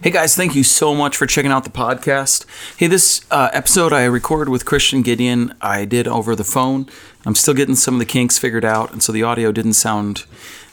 Hey 0.00 0.12
guys, 0.12 0.36
thank 0.36 0.54
you 0.54 0.62
so 0.62 0.94
much 0.94 1.16
for 1.16 1.26
checking 1.26 1.50
out 1.50 1.64
the 1.64 1.70
podcast. 1.70 2.46
Hey, 2.76 2.86
this 2.86 3.26
uh, 3.32 3.50
episode 3.52 3.92
I 3.92 4.04
recorded 4.04 4.48
with 4.48 4.64
Christian 4.64 5.02
Gideon, 5.02 5.56
I 5.60 5.86
did 5.86 6.06
over 6.06 6.36
the 6.36 6.44
phone. 6.44 6.88
I'm 7.26 7.34
still 7.34 7.52
getting 7.52 7.74
some 7.74 7.94
of 7.96 7.98
the 7.98 8.06
kinks 8.06 8.38
figured 8.38 8.64
out, 8.64 8.92
and 8.92 9.02
so 9.02 9.10
the 9.10 9.24
audio 9.24 9.50
didn't 9.50 9.72
sound 9.72 10.24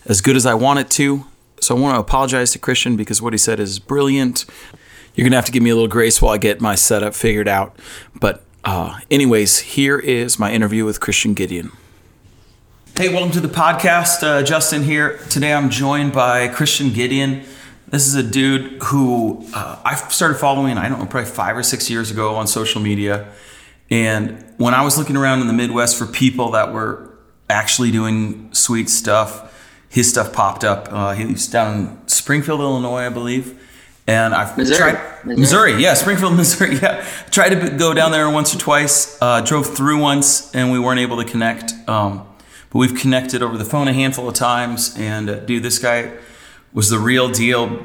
as 0.06 0.22
good 0.22 0.36
as 0.36 0.46
I 0.46 0.54
want 0.54 0.78
it 0.78 0.92
to. 0.92 1.26
So 1.60 1.76
I 1.76 1.80
want 1.80 1.96
to 1.96 2.02
apologize 2.02 2.52
to 2.52 2.60
Christian 2.60 2.96
because 2.96 3.20
what 3.20 3.34
he 3.34 3.40
said 3.40 3.60
is 3.60 3.80
brilliant. 3.80 4.46
You're 5.15 5.24
going 5.24 5.31
to 5.31 5.37
have 5.37 5.46
to 5.46 5.51
give 5.51 5.63
me 5.63 5.71
a 5.71 5.73
little 5.73 5.89
grace 5.89 6.21
while 6.21 6.35
I 6.35 6.37
get 6.37 6.62
my 6.62 6.76
setup 6.76 7.15
figured 7.15 7.47
out. 7.47 7.76
But, 8.19 8.44
uh, 8.63 8.99
anyways, 9.10 9.57
here 9.60 9.97
is 9.97 10.37
my 10.37 10.53
interview 10.53 10.85
with 10.85 10.99
Christian 10.99 11.33
Gideon. 11.33 11.71
Hey, 12.96 13.10
welcome 13.10 13.31
to 13.31 13.42
the 13.42 13.47
podcast. 13.47 14.21
Uh, 14.21 14.44
Justin 14.44 14.83
here. 14.83 15.17
Today 15.31 15.51
I'm 15.51 15.71
joined 15.71 16.13
by 16.13 16.48
Christian 16.48 16.94
Gideon. 16.94 17.44
This 17.96 18.08
is 18.08 18.16
a 18.16 18.23
dude 18.23 18.84
who 18.84 19.46
uh, 19.54 19.80
I 19.85 19.95
started 19.95 20.36
following, 20.36 20.77
I 20.77 20.90
don't 20.90 20.99
know, 20.99 21.05
probably 21.05 21.30
five 21.30 21.55
or 21.55 21.63
six 21.63 21.90
years 21.90 22.12
ago 22.12 22.36
on 22.36 22.45
social 22.45 22.81
media. 22.81 23.31
And 23.90 24.44
when 24.58 24.73
I 24.73 24.84
was 24.84 24.98
looking 24.98 25.16
around 25.16 25.40
in 25.40 25.48
the 25.48 25.53
Midwest 25.53 25.98
for 25.98 26.05
people 26.05 26.52
that 26.52 26.73
were 26.73 27.17
actually 27.50 27.91
doing 27.91 28.53
sweet 28.53 28.89
stuff, 28.89 29.50
his 29.88 30.09
stuff 30.09 30.34
popped 30.34 30.66
up. 30.66 30.89
Uh, 30.91 31.13
he's 31.13 31.48
down 31.48 31.73
in 31.73 32.08
Springfield, 32.09 32.59
Illinois, 32.59 33.05
I 33.05 33.08
believe. 33.08 33.58
And 34.08 34.34
I've 34.34 34.58
Missouri. 34.58 34.91
tried 34.91 35.25
Missouri. 35.25 35.39
Missouri, 35.39 35.81
yeah, 35.81 35.94
Springfield, 35.94 36.36
Missouri, 36.36 36.75
yeah. 36.75 37.08
Tried 37.31 37.58
to 37.58 37.70
go 37.77 37.94
down 37.94 38.12
there 38.12 38.30
once 38.30 38.53
or 38.53 38.58
twice. 38.58 39.17
Uh, 39.22 39.39
drove 39.39 39.73
through 39.73 40.02
once, 40.02 40.53
and 40.53 40.70
we 40.70 40.80
weren't 40.80 41.00
able 41.00 41.23
to 41.23 41.23
connect. 41.23 41.72
Um, 41.88 42.27
but 42.72 42.80
we've 42.80 42.95
connected 42.95 43.41
over 43.41 43.58
the 43.58 43.64
phone 43.64 43.88
a 43.88 43.94
handful 43.94 44.27
of 44.27 44.34
times. 44.36 44.98
And 44.98 45.30
uh, 45.30 45.39
dude, 45.39 45.64
this 45.64 45.80
guy 45.80 46.12
was 46.75 46.89
the 46.89 46.99
real 46.99 47.29
deal 47.29 47.84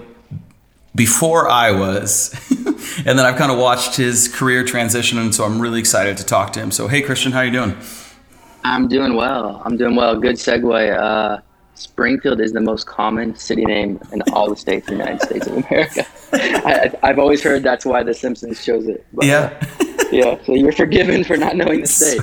before 0.94 1.48
I 1.48 1.70
was. 1.70 2.34
and 3.06 3.18
then 3.18 3.20
I've 3.20 3.36
kind 3.36 3.50
of 3.50 3.58
watched 3.58 3.96
his 3.96 4.28
career 4.28 4.64
transition, 4.64 5.18
and 5.18 5.34
so 5.34 5.44
I'm 5.44 5.62
really 5.62 5.80
excited 5.80 6.18
to 6.18 6.26
talk 6.26 6.52
to 6.54 6.60
him. 6.60 6.70
So, 6.70 6.88
hey, 6.88 7.00
Christian, 7.00 7.32
how 7.32 7.40
you 7.40 7.52
doing? 7.52 7.76
I'm 8.64 8.88
doing 8.88 9.14
well. 9.14 9.62
I'm 9.64 9.78
doing 9.78 9.96
well. 9.96 10.18
Good 10.18 10.36
segue. 10.36 10.98
Uh, 10.98 11.40
Springfield 11.74 12.40
is 12.40 12.52
the 12.52 12.60
most 12.60 12.86
common 12.86 13.34
city 13.36 13.64
name 13.64 13.98
in 14.12 14.20
all 14.32 14.50
the 14.50 14.56
states 14.56 14.88
in 14.88 14.98
the 14.98 15.04
United 15.04 15.22
States 15.22 15.46
of 15.46 15.56
America. 15.56 16.04
I, 16.32 17.06
have 17.06 17.18
always 17.18 17.42
heard 17.42 17.62
that's 17.62 17.86
why 17.86 18.02
The 18.02 18.12
Simpsons 18.12 18.62
chose 18.62 18.86
it. 18.86 19.06
But, 19.14 19.24
yeah. 19.24 19.66
yeah. 20.12 20.36
So 20.44 20.54
you're 20.54 20.72
forgiven 20.72 21.24
for 21.24 21.36
not 21.38 21.56
knowing 21.56 21.80
the 21.80 21.86
state. 21.86 22.20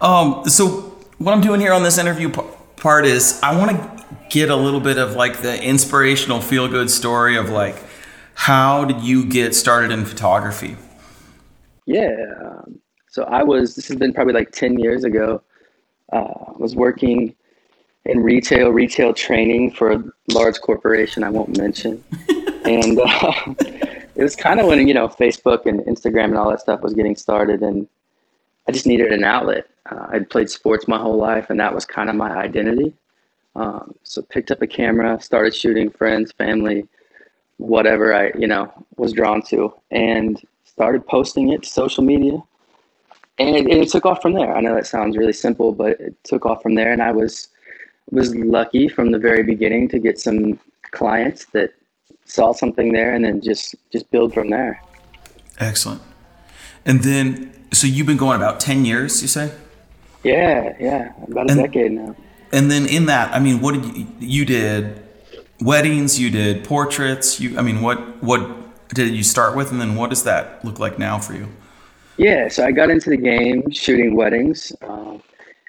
Um, 0.00 0.48
so 0.48 0.96
what 1.18 1.32
I'm 1.32 1.42
doing 1.42 1.60
here 1.60 1.74
on 1.74 1.82
this 1.82 1.98
interview 1.98 2.30
part 2.30 3.04
is 3.04 3.38
I 3.42 3.54
want 3.54 3.72
to 3.72 3.99
get 4.30 4.48
a 4.48 4.56
little 4.56 4.80
bit 4.80 4.96
of 4.96 5.14
like 5.14 5.42
the 5.42 5.62
inspirational 5.62 6.40
feel 6.40 6.68
good 6.68 6.90
story 6.90 7.36
of 7.36 7.50
like 7.50 7.76
how 8.34 8.86
did 8.86 9.02
you 9.02 9.26
get 9.26 9.54
started 9.54 9.90
in 9.90 10.06
photography? 10.06 10.76
Yeah. 11.84 12.62
So 13.10 13.24
I 13.24 13.42
was, 13.42 13.74
this 13.74 13.88
has 13.88 13.98
been 13.98 14.14
probably 14.14 14.32
like 14.32 14.52
10 14.52 14.78
years 14.78 15.04
ago. 15.04 15.42
Uh, 16.12 16.32
I 16.46 16.52
was 16.56 16.74
working 16.74 17.34
in 18.06 18.22
retail, 18.22 18.70
retail 18.70 19.12
training 19.12 19.72
for 19.72 19.92
a 19.92 20.02
large 20.32 20.60
corporation 20.60 21.22
I 21.22 21.28
won't 21.28 21.58
mention. 21.58 22.02
and 22.64 22.98
uh, 22.98 23.32
it 24.14 24.22
was 24.22 24.36
kind 24.36 24.58
of 24.58 24.66
when, 24.66 24.88
you 24.88 24.94
know, 24.94 25.08
Facebook 25.08 25.66
and 25.66 25.80
Instagram 25.80 26.26
and 26.26 26.38
all 26.38 26.48
that 26.50 26.60
stuff 26.60 26.80
was 26.80 26.94
getting 26.94 27.16
started. 27.16 27.62
And 27.62 27.86
I 28.68 28.72
just 28.72 28.86
needed 28.86 29.12
an 29.12 29.24
outlet. 29.24 29.68
Uh, 29.90 30.06
I'd 30.12 30.30
played 30.30 30.48
sports 30.48 30.86
my 30.88 30.98
whole 30.98 31.16
life, 31.16 31.50
and 31.50 31.58
that 31.60 31.74
was 31.74 31.84
kind 31.84 32.08
of 32.08 32.16
my 32.16 32.30
identity. 32.30 32.94
Um, 33.56 33.94
so 34.02 34.22
picked 34.22 34.50
up 34.50 34.62
a 34.62 34.66
camera, 34.66 35.20
started 35.20 35.54
shooting 35.54 35.90
friends, 35.90 36.32
family, 36.32 36.86
whatever 37.56 38.14
I, 38.14 38.32
you 38.38 38.46
know, 38.46 38.72
was 38.96 39.12
drawn 39.12 39.42
to, 39.42 39.74
and 39.90 40.40
started 40.64 41.06
posting 41.06 41.50
it 41.52 41.64
to 41.64 41.68
social 41.68 42.04
media. 42.04 42.42
And 43.38 43.56
it, 43.56 43.66
it 43.66 43.88
took 43.88 44.06
off 44.06 44.22
from 44.22 44.34
there. 44.34 44.54
I 44.56 44.60
know 44.60 44.74
that 44.74 44.86
sounds 44.86 45.16
really 45.16 45.32
simple, 45.32 45.72
but 45.72 46.00
it 46.00 46.14
took 46.24 46.46
off 46.46 46.62
from 46.62 46.74
there. 46.74 46.92
And 46.92 47.02
I 47.02 47.12
was 47.12 47.48
was 48.10 48.34
lucky 48.34 48.88
from 48.88 49.12
the 49.12 49.18
very 49.18 49.42
beginning 49.42 49.88
to 49.88 49.98
get 49.98 50.18
some 50.18 50.58
clients 50.90 51.46
that 51.46 51.72
saw 52.24 52.52
something 52.52 52.92
there, 52.92 53.14
and 53.14 53.24
then 53.24 53.40
just 53.40 53.74
just 53.90 54.10
build 54.10 54.32
from 54.32 54.50
there. 54.50 54.82
Excellent. 55.58 56.02
And 56.84 57.02
then, 57.02 57.52
so 57.72 57.86
you've 57.86 58.06
been 58.06 58.16
going 58.16 58.36
about 58.36 58.60
ten 58.60 58.84
years, 58.84 59.22
you 59.22 59.28
say? 59.28 59.52
Yeah, 60.22 60.76
yeah, 60.78 61.12
about 61.28 61.48
a 61.48 61.52
and, 61.52 61.62
decade 61.62 61.92
now 61.92 62.14
and 62.52 62.70
then 62.70 62.86
in 62.86 63.06
that, 63.06 63.34
I 63.34 63.38
mean, 63.38 63.60
what 63.60 63.74
did 63.74 63.96
you, 63.96 64.06
you 64.18 64.44
did? 64.44 65.02
Weddings, 65.60 66.18
you 66.18 66.30
did 66.30 66.64
portraits. 66.64 67.38
You, 67.38 67.58
I 67.58 67.62
mean, 67.62 67.82
what 67.82 68.22
what 68.22 68.40
did 68.94 69.14
you 69.14 69.22
start 69.22 69.54
with, 69.56 69.70
and 69.70 69.80
then 69.80 69.94
what 69.94 70.10
does 70.10 70.24
that 70.24 70.64
look 70.64 70.78
like 70.78 70.98
now 70.98 71.18
for 71.18 71.34
you? 71.34 71.48
Yeah, 72.16 72.48
so 72.48 72.64
I 72.64 72.72
got 72.72 72.90
into 72.90 73.10
the 73.10 73.16
game 73.16 73.70
shooting 73.70 74.14
weddings. 74.14 74.72
Um, 74.82 75.22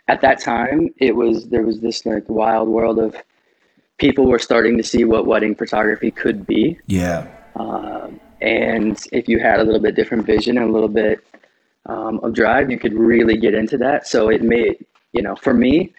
at 0.08 0.22
that 0.22 0.40
time, 0.40 0.90
it 0.98 1.16
was 1.16 1.48
there 1.48 1.64
was 1.64 1.80
this 1.80 2.06
like 2.06 2.28
wild 2.28 2.68
world 2.68 3.00
of 3.00 3.16
people 3.98 4.28
were 4.28 4.40
starting 4.40 4.78
to 4.78 4.84
see 4.84 5.06
what 5.06 5.26
wedding 5.26 5.56
photography 5.56 6.12
could 6.12 6.46
be. 6.46 6.80
Yeah. 6.88 7.28
Um, 7.56 8.20
and 8.42 9.00
if 9.12 9.28
you 9.28 9.40
had 9.40 9.60
a 9.60 9.64
little 9.64 9.80
bit 9.80 9.96
different 9.96 10.26
vision 10.26 10.58
and 10.58 10.70
a 10.70 10.72
little 10.72 10.90
bit 10.90 11.24
um, 11.86 12.20
of 12.24 12.34
drive, 12.34 12.72
you 12.72 12.80
could 12.80 12.94
really 12.94 13.38
get 13.38 13.54
into 13.54 13.78
that. 13.78 14.08
So 14.08 14.30
it 14.30 14.42
made 14.42 14.86
you 15.14 15.22
know 15.22 15.36
for 15.36 15.54
me 15.54 15.94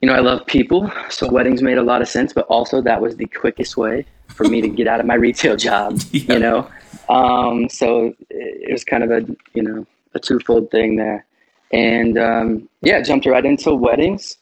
you 0.00 0.08
know, 0.08 0.14
I 0.14 0.20
love 0.20 0.46
people, 0.46 0.90
so 1.10 1.28
weddings 1.30 1.60
made 1.60 1.78
a 1.78 1.82
lot 1.82 2.02
of 2.02 2.08
sense, 2.08 2.32
but 2.32 2.46
also 2.46 2.80
that 2.82 3.00
was 3.00 3.16
the 3.16 3.26
quickest 3.26 3.76
way 3.76 4.06
for 4.28 4.44
me 4.44 4.60
to 4.60 4.68
get 4.68 4.86
out 4.86 5.00
of 5.00 5.06
my 5.06 5.14
retail 5.14 5.56
job, 5.56 6.00
yeah. 6.12 6.34
you 6.34 6.38
know? 6.38 6.70
Um, 7.08 7.68
so 7.68 8.14
it 8.30 8.70
was 8.70 8.84
kind 8.84 9.02
of 9.02 9.10
a, 9.10 9.26
you 9.54 9.62
know, 9.62 9.86
a 10.14 10.20
twofold 10.20 10.70
thing 10.70 10.96
there. 10.96 11.24
And 11.72 12.16
um, 12.18 12.68
yeah, 12.80 13.02
jumped 13.02 13.26
right 13.26 13.44
into 13.44 13.74
weddings 13.74 14.38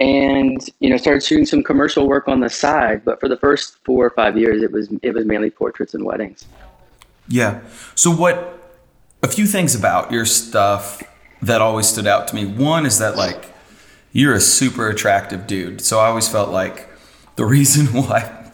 and, 0.00 0.58
you 0.80 0.90
know, 0.90 0.96
started 0.96 1.22
shooting 1.22 1.46
some 1.46 1.62
commercial 1.62 2.08
work 2.08 2.26
on 2.28 2.40
the 2.40 2.50
side. 2.50 3.04
But 3.04 3.20
for 3.20 3.28
the 3.28 3.36
first 3.36 3.76
four 3.84 4.04
or 4.04 4.10
five 4.10 4.36
years, 4.36 4.62
it 4.62 4.72
was, 4.72 4.88
it 5.02 5.14
was 5.14 5.24
mainly 5.24 5.50
portraits 5.50 5.94
and 5.94 6.04
weddings. 6.04 6.44
Yeah. 7.28 7.60
So 7.94 8.10
what, 8.10 8.58
a 9.22 9.28
few 9.28 9.46
things 9.46 9.74
about 9.74 10.10
your 10.10 10.24
stuff 10.24 11.02
that 11.40 11.60
always 11.60 11.86
stood 11.86 12.06
out 12.06 12.26
to 12.28 12.34
me. 12.34 12.44
One 12.46 12.84
is 12.84 12.98
that 12.98 13.16
like, 13.16 13.51
you're 14.12 14.34
a 14.34 14.40
super 14.40 14.88
attractive 14.88 15.46
dude. 15.46 15.80
So 15.80 15.98
I 15.98 16.06
always 16.06 16.28
felt 16.28 16.50
like 16.50 16.88
the 17.36 17.44
reason 17.56 17.86
why 17.86 18.50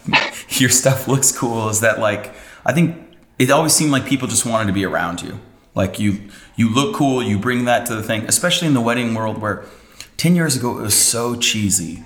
your 0.51 0.71
stuff 0.71 1.07
looks 1.09 1.37
cool 1.37 1.69
is 1.69 1.81
that 1.81 1.99
like 1.99 2.33
I 2.65 2.73
think 2.73 2.97
it 3.39 3.51
always 3.51 3.73
seemed 3.75 3.93
like 3.93 4.07
people 4.07 4.29
just 4.29 4.47
wanted 4.47 4.67
to 4.67 4.73
be 4.73 4.85
around 4.85 5.23
you. 5.23 5.41
Like 5.75 5.99
you 5.99 6.29
you 6.57 6.73
look 6.73 6.95
cool, 6.95 7.23
you 7.23 7.39
bring 7.39 7.67
that 7.67 7.87
to 7.87 7.95
the 7.95 8.03
thing, 8.03 8.25
especially 8.25 8.69
in 8.69 8.75
the 8.75 8.81
wedding 8.81 9.15
world 9.15 9.39
where 9.39 9.65
10 10.17 10.35
years 10.35 10.57
ago 10.57 10.79
it 10.79 10.83
was 10.83 10.95
so 10.95 11.37
cheesy. 11.37 12.05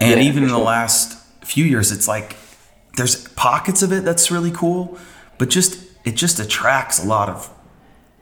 And 0.00 0.20
yeah, 0.20 0.26
even 0.26 0.42
in 0.42 0.48
the 0.48 0.58
last 0.58 1.18
few 1.44 1.64
years 1.64 1.92
it's 1.92 2.08
like 2.08 2.36
there's 2.96 3.28
pockets 3.28 3.82
of 3.82 3.92
it 3.92 4.04
that's 4.04 4.30
really 4.30 4.50
cool, 4.50 4.98
but 5.38 5.50
just 5.50 5.84
it 6.04 6.16
just 6.16 6.40
attracts 6.40 7.02
a 7.02 7.06
lot 7.06 7.28
of 7.28 7.52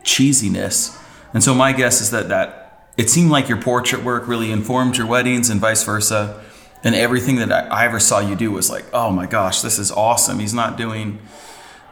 cheesiness. 0.02 1.00
And 1.32 1.42
so 1.42 1.54
my 1.54 1.72
guess 1.72 2.00
is 2.00 2.10
that 2.10 2.28
that 2.28 2.63
it 2.96 3.10
seemed 3.10 3.30
like 3.30 3.48
your 3.48 3.60
portrait 3.60 4.04
work 4.04 4.28
really 4.28 4.50
informed 4.52 4.96
your 4.96 5.06
weddings 5.06 5.50
and 5.50 5.60
vice 5.60 5.82
versa. 5.82 6.42
And 6.82 6.94
everything 6.94 7.36
that 7.36 7.50
I, 7.50 7.66
I 7.68 7.84
ever 7.86 7.98
saw 7.98 8.20
you 8.20 8.36
do 8.36 8.50
was 8.50 8.70
like, 8.70 8.84
oh 8.92 9.10
my 9.10 9.26
gosh, 9.26 9.62
this 9.62 9.78
is 9.78 9.90
awesome. 9.90 10.38
He's 10.38 10.54
not 10.54 10.76
doing 10.76 11.18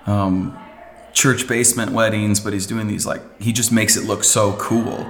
um, 0.06 0.56
church 1.12 1.48
basement 1.48 1.92
weddings, 1.92 2.40
but 2.40 2.52
he's 2.52 2.66
doing 2.66 2.86
these 2.86 3.06
like, 3.06 3.22
he 3.40 3.52
just 3.52 3.72
makes 3.72 3.96
it 3.96 4.04
look 4.04 4.22
so 4.22 4.52
cool. 4.56 5.06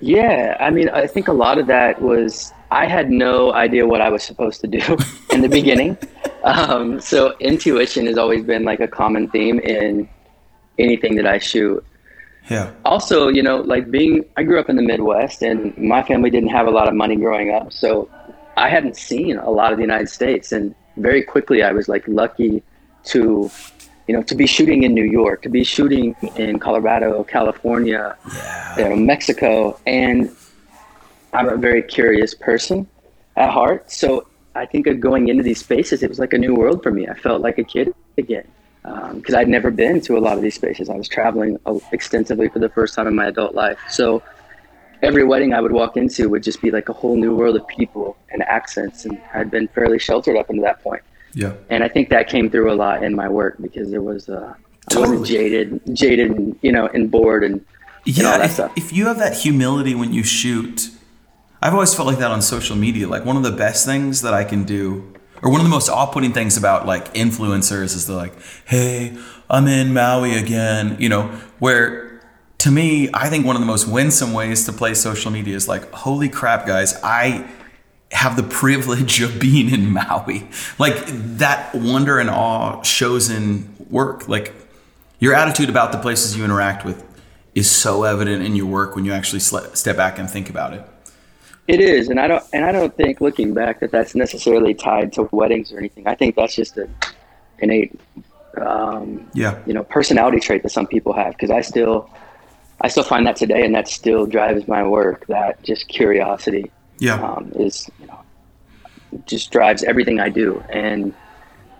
Yeah. 0.00 0.56
I 0.60 0.70
mean, 0.70 0.90
I 0.90 1.06
think 1.06 1.28
a 1.28 1.32
lot 1.32 1.58
of 1.58 1.66
that 1.68 2.00
was, 2.02 2.52
I 2.70 2.86
had 2.86 3.10
no 3.10 3.52
idea 3.52 3.86
what 3.86 4.00
I 4.00 4.10
was 4.10 4.22
supposed 4.22 4.60
to 4.60 4.66
do 4.66 4.98
in 5.32 5.40
the 5.40 5.48
beginning. 5.48 5.96
Um, 6.44 7.00
so 7.00 7.36
intuition 7.40 8.06
has 8.06 8.16
always 8.16 8.44
been 8.44 8.62
like 8.62 8.78
a 8.78 8.86
common 8.86 9.28
theme 9.30 9.58
in 9.58 10.08
anything 10.78 11.16
that 11.16 11.26
I 11.26 11.38
shoot. 11.38 11.84
Yeah. 12.48 12.72
Also, 12.84 13.28
you 13.28 13.42
know, 13.42 13.58
like 13.58 13.90
being, 13.90 14.24
I 14.36 14.42
grew 14.42 14.60
up 14.60 14.68
in 14.68 14.76
the 14.76 14.82
Midwest 14.82 15.42
and 15.42 15.76
my 15.76 16.02
family 16.02 16.30
didn't 16.30 16.50
have 16.50 16.66
a 16.66 16.70
lot 16.70 16.88
of 16.88 16.94
money 16.94 17.16
growing 17.16 17.52
up. 17.52 17.72
So 17.72 18.08
I 18.56 18.68
hadn't 18.68 18.96
seen 18.96 19.36
a 19.36 19.50
lot 19.50 19.72
of 19.72 19.78
the 19.78 19.82
United 19.82 20.08
States. 20.08 20.52
And 20.52 20.74
very 20.96 21.22
quickly, 21.22 21.62
I 21.62 21.72
was 21.72 21.88
like 21.88 22.06
lucky 22.06 22.62
to, 23.04 23.50
you 24.06 24.14
know, 24.14 24.22
to 24.22 24.34
be 24.34 24.46
shooting 24.46 24.84
in 24.84 24.94
New 24.94 25.04
York, 25.04 25.42
to 25.42 25.48
be 25.48 25.64
shooting 25.64 26.14
in 26.36 26.58
Colorado, 26.58 27.24
California, 27.24 28.16
yeah. 28.32 28.76
you 28.78 28.84
know, 28.84 28.96
Mexico. 28.96 29.78
And 29.86 30.30
I'm 31.32 31.48
a 31.48 31.56
very 31.56 31.82
curious 31.82 32.32
person 32.34 32.86
at 33.36 33.50
heart. 33.50 33.90
So 33.90 34.28
I 34.54 34.66
think 34.66 34.86
of 34.86 35.00
going 35.00 35.28
into 35.28 35.42
these 35.42 35.58
spaces, 35.58 36.02
it 36.02 36.08
was 36.08 36.18
like 36.20 36.32
a 36.32 36.38
new 36.38 36.54
world 36.54 36.82
for 36.82 36.92
me. 36.92 37.08
I 37.08 37.14
felt 37.14 37.42
like 37.42 37.58
a 37.58 37.64
kid 37.64 37.92
again 38.16 38.46
because 39.14 39.34
um, 39.34 39.40
I'd 39.40 39.48
never 39.48 39.70
been 39.70 40.00
to 40.02 40.16
a 40.16 40.20
lot 40.20 40.36
of 40.36 40.42
these 40.42 40.54
spaces. 40.54 40.88
I 40.88 40.94
was 40.94 41.08
traveling 41.08 41.58
uh, 41.66 41.78
extensively 41.90 42.48
for 42.48 42.60
the 42.60 42.68
first 42.68 42.94
time 42.94 43.08
in 43.08 43.16
my 43.16 43.26
adult 43.26 43.54
life. 43.54 43.78
So 43.90 44.22
every 45.02 45.24
wedding 45.24 45.52
I 45.52 45.60
would 45.60 45.72
walk 45.72 45.96
into 45.96 46.28
would 46.28 46.42
just 46.42 46.62
be 46.62 46.70
like 46.70 46.88
a 46.88 46.92
whole 46.92 47.16
new 47.16 47.34
world 47.34 47.56
of 47.56 47.66
people 47.66 48.16
and 48.30 48.42
accents, 48.42 49.04
and 49.04 49.20
I'd 49.34 49.50
been 49.50 49.68
fairly 49.68 49.98
sheltered 49.98 50.36
up 50.36 50.50
until 50.50 50.64
that 50.64 50.82
point. 50.82 51.02
Yeah. 51.34 51.54
And 51.68 51.82
I 51.82 51.88
think 51.88 52.08
that 52.10 52.28
came 52.28 52.48
through 52.48 52.72
a 52.72 52.74
lot 52.74 53.02
in 53.02 53.14
my 53.14 53.28
work 53.28 53.56
because 53.60 53.92
it 53.92 54.02
was 54.02 54.28
uh, 54.28 54.54
I 54.88 54.94
Totally. 54.94 55.18
wasn't 55.18 55.26
jaded, 55.26 55.80
jaded, 55.92 56.30
and 56.30 56.58
you 56.62 56.70
know, 56.72 56.86
and 56.86 57.10
bored 57.10 57.42
and, 57.42 57.54
and 57.54 57.64
Yeah, 58.04 58.38
that 58.38 58.44
if, 58.46 58.50
stuff. 58.52 58.72
if 58.76 58.92
you 58.92 59.06
have 59.06 59.18
that 59.18 59.36
humility 59.36 59.94
when 59.94 60.12
you 60.12 60.22
shoot, 60.22 60.90
I've 61.60 61.74
always 61.74 61.92
felt 61.92 62.06
like 62.06 62.18
that 62.18 62.30
on 62.30 62.40
social 62.40 62.76
media. 62.76 63.08
Like 63.08 63.24
one 63.24 63.36
of 63.36 63.42
the 63.42 63.50
best 63.50 63.84
things 63.84 64.22
that 64.22 64.32
I 64.32 64.44
can 64.44 64.62
do, 64.64 65.12
or 65.42 65.50
one 65.50 65.60
of 65.60 65.64
the 65.64 65.70
most 65.70 65.88
off-putting 65.88 66.32
things 66.32 66.56
about 66.56 66.86
like 66.86 67.14
influencers 67.14 67.94
is 67.94 68.06
they're 68.06 68.16
like, 68.16 68.34
"Hey, 68.64 69.16
I'm 69.48 69.66
in 69.66 69.92
Maui 69.92 70.34
again," 70.34 70.96
you 70.98 71.08
know, 71.08 71.28
where 71.58 72.20
to 72.58 72.70
me, 72.70 73.10
I 73.12 73.28
think 73.28 73.44
one 73.46 73.54
of 73.54 73.60
the 73.60 73.66
most 73.66 73.86
winsome 73.86 74.32
ways 74.32 74.64
to 74.64 74.72
play 74.72 74.94
social 74.94 75.30
media 75.30 75.54
is 75.54 75.68
like, 75.68 75.90
"Holy 75.92 76.28
crap, 76.28 76.66
guys, 76.66 76.98
I." 77.02 77.46
have 78.12 78.36
the 78.36 78.42
privilege 78.44 79.20
of 79.20 79.40
being 79.40 79.68
in 79.68 79.92
Maui. 79.92 80.48
Like 80.78 81.04
that 81.06 81.74
wonder 81.74 82.20
and 82.20 82.30
awe 82.30 82.80
shows 82.82 83.28
in 83.28 83.74
work. 83.90 84.28
Like 84.28 84.54
your 85.18 85.34
attitude 85.34 85.68
about 85.68 85.90
the 85.90 85.98
places 85.98 86.36
you 86.36 86.44
interact 86.44 86.84
with 86.84 87.04
is 87.56 87.68
so 87.68 88.04
evident 88.04 88.44
in 88.44 88.54
your 88.54 88.66
work 88.66 88.94
when 88.94 89.04
you 89.04 89.12
actually 89.12 89.40
step 89.40 89.96
back 89.96 90.20
and 90.20 90.30
think 90.30 90.48
about 90.48 90.72
it. 90.72 90.88
It 91.68 91.80
is, 91.80 92.08
and 92.08 92.20
I 92.20 92.28
don't, 92.28 92.44
and 92.52 92.64
I 92.64 92.70
don't 92.70 92.94
think 92.96 93.20
looking 93.20 93.52
back 93.52 93.80
that 93.80 93.90
that's 93.90 94.14
necessarily 94.14 94.72
tied 94.72 95.12
to 95.14 95.28
weddings 95.32 95.72
or 95.72 95.78
anything. 95.78 96.06
I 96.06 96.14
think 96.14 96.36
that's 96.36 96.54
just 96.54 96.76
an 96.76 96.94
innate, 97.58 97.98
um, 98.60 99.28
Yeah. 99.34 99.58
you 99.66 99.74
know, 99.74 99.82
personality 99.82 100.38
trait 100.38 100.62
that 100.62 100.70
some 100.70 100.86
people 100.86 101.12
have. 101.12 101.32
Because 101.32 101.50
I 101.50 101.62
still, 101.62 102.08
I 102.80 102.88
still 102.88 103.02
find 103.02 103.26
that 103.26 103.34
today, 103.34 103.64
and 103.64 103.74
that 103.74 103.88
still 103.88 104.26
drives 104.26 104.68
my 104.68 104.86
work. 104.86 105.26
That 105.26 105.60
just 105.64 105.88
curiosity 105.88 106.70
Yeah. 107.00 107.20
um, 107.20 107.52
is, 107.56 107.90
you 107.98 108.06
know, 108.06 108.20
just 109.26 109.50
drives 109.50 109.82
everything 109.82 110.20
I 110.20 110.28
do. 110.28 110.62
And 110.68 111.14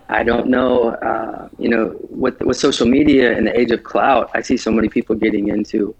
I 0.09 0.23
don't 0.23 0.47
know, 0.47 0.89
uh, 0.89 1.47
you 1.57 1.69
know, 1.69 1.95
with 2.09 2.41
with 2.41 2.57
social 2.57 2.87
media 2.87 3.37
and 3.37 3.47
the 3.47 3.57
age 3.57 3.71
of 3.71 3.83
clout, 3.83 4.29
I 4.33 4.41
see 4.41 4.57
so 4.57 4.71
many 4.71 4.89
people 4.89 5.15
getting 5.15 5.47
into, 5.47 5.95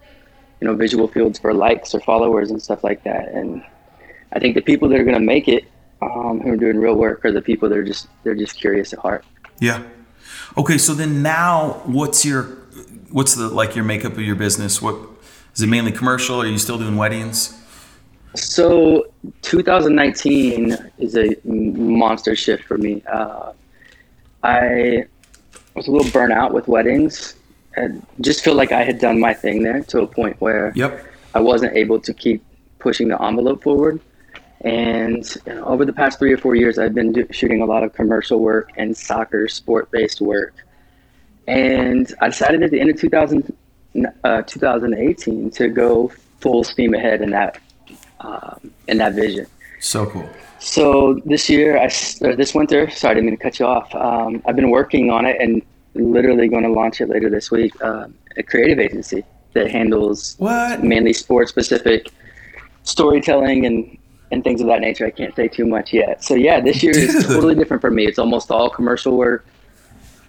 you 0.59 0.67
know, 0.67 0.75
visual 0.75 1.07
fields 1.07 1.39
for 1.39 1.53
likes 1.53 1.95
or 1.95 2.01
followers 2.01 2.51
and 2.51 2.61
stuff 2.61 2.83
like 2.83 3.03
that. 3.03 3.29
And 3.29 3.63
I 4.37 4.39
think 4.39 4.53
the 4.53 4.61
people 4.61 4.87
that 4.89 4.99
are 4.99 5.03
going 5.03 5.17
to 5.17 5.19
make 5.19 5.47
it, 5.47 5.65
um, 5.99 6.39
who 6.41 6.51
are 6.51 6.57
doing 6.57 6.77
real 6.77 6.93
work, 6.93 7.25
are 7.25 7.31
the 7.31 7.41
people 7.41 7.67
that 7.69 7.75
are 7.75 7.83
just 7.83 8.07
they're 8.23 8.35
just 8.35 8.55
curious 8.55 8.93
at 8.93 8.99
heart. 8.99 9.25
Yeah. 9.59 9.81
Okay, 10.55 10.77
so 10.77 10.93
then 10.93 11.23
now 11.23 11.81
what's 11.85 12.23
your 12.23 12.43
what's 13.09 13.33
the 13.33 13.47
like 13.47 13.75
your 13.75 13.83
makeup 13.83 14.11
of 14.13 14.21
your 14.21 14.35
business? 14.35 14.79
What 14.79 14.95
is 15.55 15.63
it 15.63 15.67
mainly 15.67 15.91
commercial? 15.91 16.39
Are 16.39 16.45
you 16.45 16.59
still 16.59 16.77
doing 16.77 16.97
weddings? 16.97 17.59
So 18.35 19.07
2019 19.41 20.77
is 20.99 21.17
a 21.17 21.35
monster 21.43 22.35
shift 22.35 22.63
for 22.65 22.77
me. 22.77 23.01
Uh, 23.11 23.53
I 24.43 25.05
was 25.73 25.87
a 25.87 25.91
little 25.91 26.11
burnt 26.11 26.31
out 26.31 26.53
with 26.53 26.67
weddings 26.67 27.33
and 27.75 28.05
just 28.21 28.43
feel 28.43 28.53
like 28.53 28.71
I 28.71 28.83
had 28.83 28.99
done 28.99 29.19
my 29.19 29.33
thing 29.33 29.63
there 29.63 29.81
to 29.85 30.01
a 30.01 30.07
point 30.07 30.39
where 30.39 30.73
Yep. 30.75 31.03
I 31.33 31.39
wasn't 31.39 31.75
able 31.75 31.99
to 32.01 32.13
keep 32.13 32.43
pushing 32.77 33.07
the 33.07 33.19
envelope 33.19 33.63
forward. 33.63 33.99
And 34.67 35.25
over 35.63 35.85
the 35.85 35.93
past 35.93 36.19
three 36.19 36.33
or 36.33 36.37
four 36.37 36.53
years, 36.53 36.77
I've 36.77 36.93
been 36.93 37.13
do- 37.13 37.27
shooting 37.31 37.61
a 37.61 37.65
lot 37.65 37.83
of 37.83 37.93
commercial 37.93 38.39
work 38.39 38.71
and 38.75 38.95
soccer 38.97 39.47
sport 39.47 39.89
based 39.91 40.19
work. 40.19 40.53
And 41.47 42.13
I 42.19 42.27
decided 42.27 42.61
at 42.63 42.71
the 42.71 42.81
end 42.81 42.89
of 42.89 42.99
2000, 42.99 43.55
uh, 44.25 44.41
2018 44.41 45.51
to 45.51 45.69
go 45.69 46.11
full 46.41 46.65
steam 46.65 46.93
ahead 46.93 47.21
in 47.21 47.29
that 47.29 47.59
um, 48.19 48.71
in 48.89 48.97
that 48.97 49.13
vision. 49.13 49.47
So 49.79 50.05
cool. 50.07 50.29
So 50.59 51.21
this 51.23 51.49
year, 51.49 51.77
I 51.77 51.85
or 52.21 52.35
this 52.35 52.53
winter, 52.53 52.89
sorry, 52.89 53.11
I 53.11 53.13
didn't 53.13 53.27
mean 53.27 53.37
to 53.37 53.43
cut 53.43 53.59
you 53.59 53.65
off. 53.65 53.95
Um, 53.95 54.41
I've 54.45 54.57
been 54.57 54.69
working 54.69 55.11
on 55.11 55.25
it 55.25 55.37
and 55.39 55.61
literally 55.93 56.49
going 56.49 56.63
to 56.63 56.71
launch 56.71 56.99
it 56.99 57.07
later 57.07 57.29
this 57.29 57.51
week. 57.51 57.71
Um, 57.81 58.15
a 58.35 58.43
creative 58.43 58.79
agency 58.79 59.23
that 59.53 59.71
handles 59.71 60.35
What? 60.39 60.83
mainly 60.83 61.13
sports 61.13 61.51
specific 61.51 62.11
storytelling 62.83 63.65
and 63.65 63.97
and 64.31 64.43
things 64.43 64.61
of 64.61 64.67
that 64.67 64.81
nature. 64.81 65.05
I 65.05 65.11
can't 65.11 65.35
say 65.35 65.47
too 65.47 65.65
much 65.65 65.93
yet. 65.93 66.23
So 66.23 66.35
yeah, 66.35 66.59
this 66.59 66.83
year 66.83 66.97
is 66.97 67.25
totally 67.25 67.55
different 67.55 67.81
for 67.81 67.91
me. 67.91 68.05
It's 68.05 68.19
almost 68.19 68.51
all 68.51 68.69
commercial 68.69 69.17
work. 69.17 69.45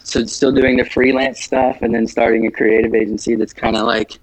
So 0.05 0.25
still 0.25 0.53
doing 0.53 0.77
the 0.77 0.85
freelance 0.85 1.43
stuff 1.43 1.79
and 1.83 1.95
then 1.95 2.07
starting 2.07 2.47
a 2.47 2.51
creative 2.51 2.95
agency 2.95 3.35
that's 3.35 3.53
kind 3.53 3.77
of 3.77 3.87
like 3.87 4.19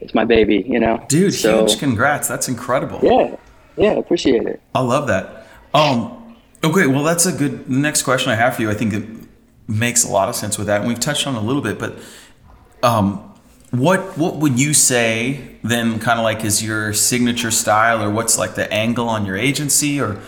it's 0.00 0.14
my 0.14 0.24
baby, 0.24 0.64
you 0.66 0.80
know. 0.80 1.04
Dude, 1.08 1.34
so, 1.34 1.60
huge 1.60 1.78
congrats. 1.78 2.28
That's 2.28 2.48
incredible. 2.48 3.00
Yeah, 3.02 3.36
yeah, 3.76 3.92
appreciate 3.92 4.46
it. 4.46 4.60
I 4.74 4.80
love 4.80 5.06
that. 5.06 5.46
Um, 5.72 6.36
okay, 6.62 6.86
well, 6.86 7.04
that's 7.04 7.26
a 7.26 7.32
good. 7.32 7.66
The 7.66 7.76
next 7.76 8.02
question 8.02 8.30
I 8.30 8.34
have 8.34 8.56
for 8.56 8.62
you, 8.62 8.70
I 8.70 8.74
think 8.74 8.92
it 8.92 9.04
makes 9.66 10.04
a 10.04 10.10
lot 10.10 10.28
of 10.28 10.34
sense 10.34 10.58
with 10.58 10.66
that, 10.66 10.80
and 10.80 10.88
we've 10.88 11.00
touched 11.00 11.26
on 11.26 11.36
a 11.36 11.40
little 11.40 11.62
bit. 11.62 11.78
But 11.78 11.96
um, 12.82 13.33
what 13.78 14.16
what 14.16 14.36
would 14.36 14.58
you 14.58 14.74
say 14.74 15.56
then, 15.62 15.98
kind 15.98 16.18
of 16.18 16.24
like, 16.24 16.44
is 16.44 16.62
your 16.62 16.92
signature 16.92 17.50
style, 17.50 18.02
or 18.02 18.10
what's 18.10 18.38
like 18.38 18.54
the 18.54 18.72
angle 18.72 19.08
on 19.08 19.26
your 19.26 19.36
agency, 19.36 20.00
or 20.00 20.20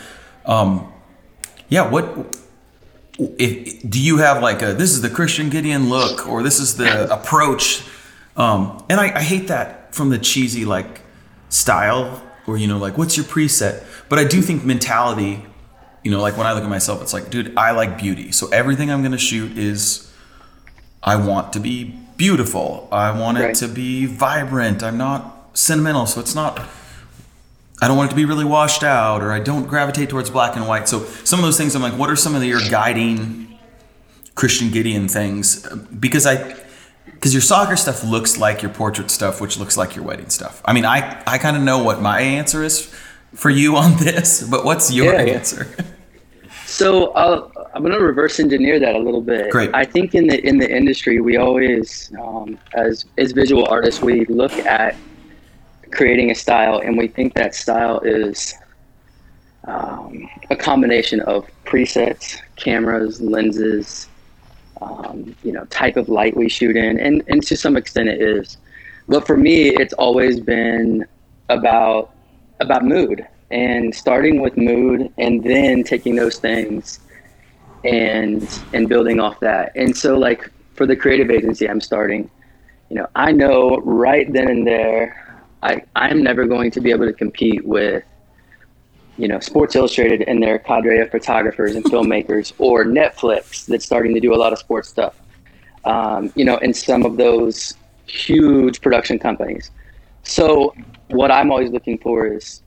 um, 0.44 0.93
yeah, 1.69 1.88
what 1.88 2.38
if, 3.19 3.88
do 3.88 4.00
you 4.02 4.19
have 4.19 4.43
like 4.43 4.62
a 4.62 4.75
this 4.75 4.90
is 4.90 5.02
the 5.02 5.10
Christian 5.10 5.50
Gideon 5.50 5.88
look, 5.88 6.26
or 6.26 6.43
this 6.43 6.58
is 6.58 6.76
the 6.76 7.12
approach? 7.12 7.84
Um, 8.37 8.84
and 8.88 9.00
I, 9.00 9.16
I 9.16 9.22
hate 9.22 9.48
that 9.48 9.94
from 9.94 10.10
the 10.10 10.19
cheesy 10.19 10.64
like 10.64 11.00
style 11.48 12.22
or 12.46 12.56
you 12.56 12.66
know 12.66 12.78
like 12.78 12.98
what's 12.98 13.16
your 13.16 13.25
preset? 13.25 13.84
But 14.08 14.19
i 14.19 14.25
do 14.25 14.43
think 14.43 14.64
mentality 14.64 15.44
you 16.04 16.10
know 16.10 16.20
like 16.20 16.37
when 16.37 16.46
i 16.46 16.52
look 16.52 16.62
at 16.62 16.69
myself 16.69 17.02
it's 17.02 17.12
like 17.12 17.31
dude 17.31 17.56
i 17.56 17.70
like 17.70 17.98
beauty. 17.98 18.32
So 18.32 18.48
everything 18.48 18.90
i'm 18.90 19.00
going 19.00 19.12
to 19.12 19.19
shoot 19.19 19.56
is 19.56 20.12
i 21.02 21.16
want 21.16 21.52
to 21.54 21.60
be 21.60 21.98
beautiful 22.16 22.88
i 22.92 23.10
want 23.18 23.38
it 23.38 23.42
Right. 23.42 23.54
to 23.56 23.68
be 23.68 24.06
vibrant 24.06 24.82
i'm 24.82 24.96
not 24.98 25.50
sentimental 25.54 26.06
so 26.06 26.20
it's 26.20 26.34
not 26.34 26.60
i 27.82 27.88
don't 27.88 27.96
want 27.96 28.08
it 28.10 28.12
to 28.12 28.16
be 28.16 28.24
really 28.24 28.44
washed 28.44 28.82
out 28.82 29.22
or 29.22 29.32
i 29.32 29.38
don't 29.40 29.66
gravitate 29.66 30.08
towards 30.08 30.30
black 30.30 30.56
and 30.56 30.66
white 30.66 30.88
so 30.88 31.04
some 31.24 31.38
of 31.38 31.44
those 31.44 31.56
things 31.58 31.74
i'm 31.74 31.82
like 31.82 31.96
what 31.98 32.10
are 32.10 32.16
some 32.16 32.34
of 32.34 32.42
your 32.44 32.60
guiding 32.70 33.58
christian 34.34 34.70
gideon 34.70 35.08
things 35.08 35.66
because 35.98 36.26
i 36.26 36.54
because 37.06 37.32
your 37.32 37.40
soccer 37.42 37.76
stuff 37.76 38.04
looks 38.04 38.36
like 38.36 38.60
your 38.60 38.70
portrait 38.70 39.10
stuff, 39.10 39.40
which 39.40 39.58
looks 39.58 39.78
like 39.78 39.96
your 39.96 40.04
wedding 40.04 40.28
stuff. 40.28 40.60
I 40.66 40.74
mean, 40.74 40.84
I, 40.84 41.22
I 41.26 41.38
kind 41.38 41.56
of 41.56 41.62
know 41.62 41.82
what 41.82 42.02
my 42.02 42.20
answer 42.20 42.62
is 42.62 42.92
for 43.32 43.48
you 43.48 43.76
on 43.76 43.96
this, 44.04 44.42
but 44.46 44.66
what's 44.66 44.92
your 44.92 45.14
Yeah, 45.14 45.22
yeah. 45.22 45.64
So 46.66 47.12
I'll, 47.12 47.52
I'm 47.74 47.82
going 47.82 47.94
to 47.94 48.04
reverse 48.04 48.40
engineer 48.40 48.80
that 48.80 48.96
a 48.96 48.98
little 48.98 49.20
bit. 49.20 49.50
Great. 49.50 49.70
I 49.72 49.84
think 49.84 50.14
in 50.14 50.26
the 50.26 50.44
in 50.46 50.58
the 50.58 50.69
industry, 50.69 51.20
we 51.20 51.36
always, 51.36 52.12
um, 52.20 52.58
as 52.74 53.05
as 53.19 53.32
visual 53.32 53.67
artists, 53.67 54.02
we 54.02 54.24
look 54.26 54.52
at 54.52 54.96
creating 55.93 56.32
a 56.32 56.34
style, 56.34 56.81
and 56.81 56.98
we 56.98 57.06
think 57.06 57.34
that 57.34 57.55
style 57.55 58.00
is 58.00 58.52
um, 59.64 60.29
a 60.50 60.56
combination 60.56 61.20
of 61.20 61.46
presets, 61.64 62.41
cameras, 62.56 63.20
lenses, 63.20 64.08
um, 64.82 65.36
you 65.44 65.52
know, 65.52 65.64
type 65.67 65.96
of 65.96 66.08
light 66.08 66.36
we 66.36 66.48
shoot 66.48 66.76
in, 66.76 66.98
and 66.98 67.22
and 67.29 67.44
to 67.44 67.56
some 67.56 67.76
extent 67.76 68.08
it 68.08 68.20
is. 68.20 68.58
But 69.08 69.24
for 69.24 69.36
me, 69.36 69.69
it's 69.69 69.94
always 69.94 70.41
been 70.41 71.06
about 71.48 72.10
about 72.58 72.84
mood 72.84 73.24
and 73.50 73.94
starting 73.94 74.41
with 74.41 74.56
mood 74.56 75.12
and 75.19 75.43
then 75.44 75.84
taking 75.84 76.17
those 76.17 76.38
things 76.38 77.00
and 77.84 78.60
and 78.72 78.88
building 78.88 79.20
off 79.20 79.38
that. 79.41 79.72
And 79.76 79.96
so 79.96 80.19
like 80.19 80.50
for 80.74 80.86
the 80.86 80.96
creative 80.96 81.31
agency 81.31 81.69
I'm 81.69 81.81
starting, 81.81 82.31
you 82.91 82.96
know, 82.96 83.06
I 83.15 83.32
know 83.32 83.79
right 83.79 84.31
then 84.32 84.48
and 84.48 84.67
there 84.67 85.44
I 85.62 85.82
I'm 85.94 86.22
never 86.22 86.46
going 86.46 86.70
to 86.72 86.81
be 86.81 86.91
able 86.91 87.06
to 87.06 87.12
compete 87.12 87.65
with 87.65 88.05
you 89.19 89.29
know, 89.29 89.41
Sports 89.41 89.74
Illustrated 89.74 90.22
and 90.29 90.43
their 90.43 90.58
cadre 90.58 90.98
of 91.00 91.10
photographers 91.10 91.74
and 91.74 91.84
filmmakers, 91.93 92.53
or 92.58 92.84
Netflix 92.84 93.67
that's 93.67 93.84
starting 93.84 94.15
to 94.15 94.20
do 94.20 94.34
a 94.34 94.36
lot 94.36 94.53
of 94.53 94.58
sports 94.58 94.88
stuff. 94.88 95.19
Um, 95.84 96.32
you 96.34 96.44
know, 96.44 96.58
and 96.58 96.76
some 96.76 97.05
of 97.05 97.17
those 97.17 97.74
huge 98.06 98.81
production 98.81 99.19
companies. 99.19 99.70
So, 100.24 100.74
what 101.10 101.31
I'm 101.31 101.50
always 101.50 101.70
looking 101.70 101.98
for 101.98 102.26
is 102.26 102.62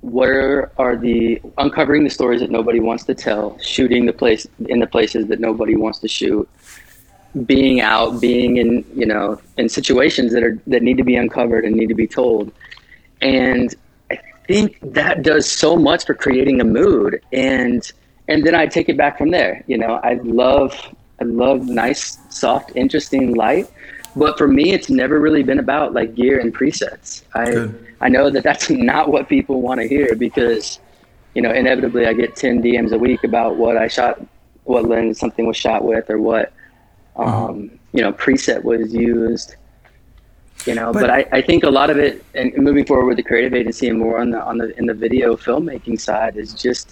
where 0.00 0.70
are 0.78 0.96
the 0.96 1.40
uncovering 1.58 2.04
the 2.04 2.10
stories 2.10 2.40
that 2.40 2.50
nobody 2.50 2.80
wants 2.80 3.04
to 3.04 3.14
tell, 3.14 3.58
shooting 3.58 4.06
the 4.06 4.12
place 4.12 4.46
in 4.68 4.78
the 4.78 4.86
places 4.86 5.26
that 5.28 5.40
nobody 5.40 5.76
wants 5.76 5.98
to 6.00 6.08
shoot, 6.08 6.48
being 7.44 7.80
out, 7.80 8.20
being 8.20 8.58
in 8.58 8.84
you 8.94 9.06
know 9.06 9.40
in 9.56 9.68
situations 9.68 10.32
that 10.32 10.42
are 10.42 10.58
that 10.66 10.82
need 10.82 10.96
to 10.96 11.04
be 11.04 11.16
uncovered 11.16 11.64
and 11.64 11.74
need 11.74 11.88
to 11.88 11.94
be 11.94 12.06
told, 12.06 12.52
and 13.20 13.74
I 14.10 14.18
think 14.46 14.78
that 14.82 15.22
does 15.22 15.50
so 15.50 15.76
much 15.76 16.06
for 16.06 16.14
creating 16.14 16.60
a 16.60 16.64
mood 16.64 17.20
and 17.32 17.90
and 18.28 18.44
then 18.44 18.54
I 18.54 18.66
take 18.66 18.88
it 18.88 18.96
back 18.96 19.18
from 19.18 19.30
there. 19.30 19.64
You 19.66 19.78
know, 19.78 19.94
I 20.04 20.14
love 20.22 20.74
I 21.20 21.24
love 21.24 21.66
nice, 21.66 22.18
soft, 22.28 22.72
interesting 22.76 23.34
light. 23.34 23.68
But 24.14 24.38
for 24.38 24.48
me, 24.48 24.72
it's 24.72 24.90
never 24.90 25.20
really 25.20 25.42
been 25.42 25.58
about 25.58 25.92
like 25.92 26.14
gear 26.14 26.38
and 26.38 26.54
presets. 26.54 27.22
I 27.34 27.44
Good. 27.50 27.87
I 28.00 28.08
know 28.08 28.30
that 28.30 28.42
that's 28.42 28.70
not 28.90 29.10
what 29.10 29.28
people 29.28 29.60
want 29.60 29.80
to 29.80 29.88
hear 29.88 30.14
because, 30.14 30.80
you 31.34 31.42
know, 31.42 31.52
inevitably 31.52 32.06
I 32.06 32.12
get 32.12 32.36
ten 32.36 32.62
DMs 32.62 32.92
a 32.92 32.98
week 32.98 33.24
about 33.24 33.56
what 33.56 33.76
I 33.76 33.88
shot 33.88 34.20
what 34.64 34.84
lens 34.84 35.18
something 35.18 35.46
was 35.46 35.56
shot 35.56 35.82
with 35.82 36.10
or 36.10 36.20
what 36.20 36.52
um, 37.16 37.70
you 37.92 38.02
know 38.02 38.12
preset 38.12 38.62
was 38.62 38.92
used 38.92 39.56
you 40.66 40.74
know 40.74 40.92
but, 40.92 41.00
but 41.00 41.10
I, 41.10 41.24
I 41.32 41.40
think 41.40 41.64
a 41.64 41.70
lot 41.70 41.88
of 41.88 41.96
it 41.96 42.22
and 42.34 42.52
moving 42.58 42.84
forward 42.84 43.06
with 43.06 43.16
the 43.16 43.22
creative 43.22 43.54
agency 43.54 43.88
and 43.88 43.98
more 43.98 44.20
on 44.20 44.28
the 44.28 44.42
on 44.42 44.58
the 44.58 44.76
in 44.78 44.84
the 44.84 44.92
video 44.92 45.36
filmmaking 45.36 45.98
side 45.98 46.36
is 46.36 46.52
just 46.52 46.90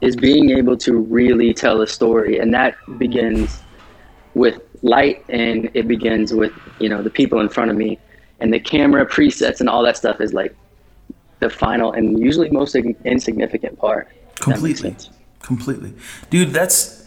is 0.00 0.16
being 0.16 0.50
able 0.50 0.76
to 0.76 0.98
really 0.98 1.54
tell 1.54 1.80
a 1.80 1.86
story. 1.86 2.38
And 2.38 2.52
that 2.54 2.76
begins 2.98 3.60
with 4.34 4.60
light 4.82 5.24
and 5.28 5.70
it 5.72 5.88
begins 5.88 6.34
with 6.34 6.52
you 6.78 6.88
know 6.88 7.02
the 7.02 7.10
people 7.10 7.40
in 7.40 7.48
front 7.48 7.70
of 7.70 7.76
me 7.76 7.98
and 8.40 8.52
the 8.52 8.60
camera 8.60 9.06
presets 9.06 9.60
and 9.60 9.68
all 9.68 9.82
that 9.82 9.96
stuff 9.96 10.20
is 10.20 10.32
like 10.32 10.54
the 11.40 11.50
final 11.50 11.92
and 11.92 12.18
usually 12.18 12.50
most 12.50 12.74
insignificant 12.74 13.78
part 13.78 14.08
completely 14.36 14.94
completely 15.42 15.92
dude 16.30 16.50
that's 16.50 17.06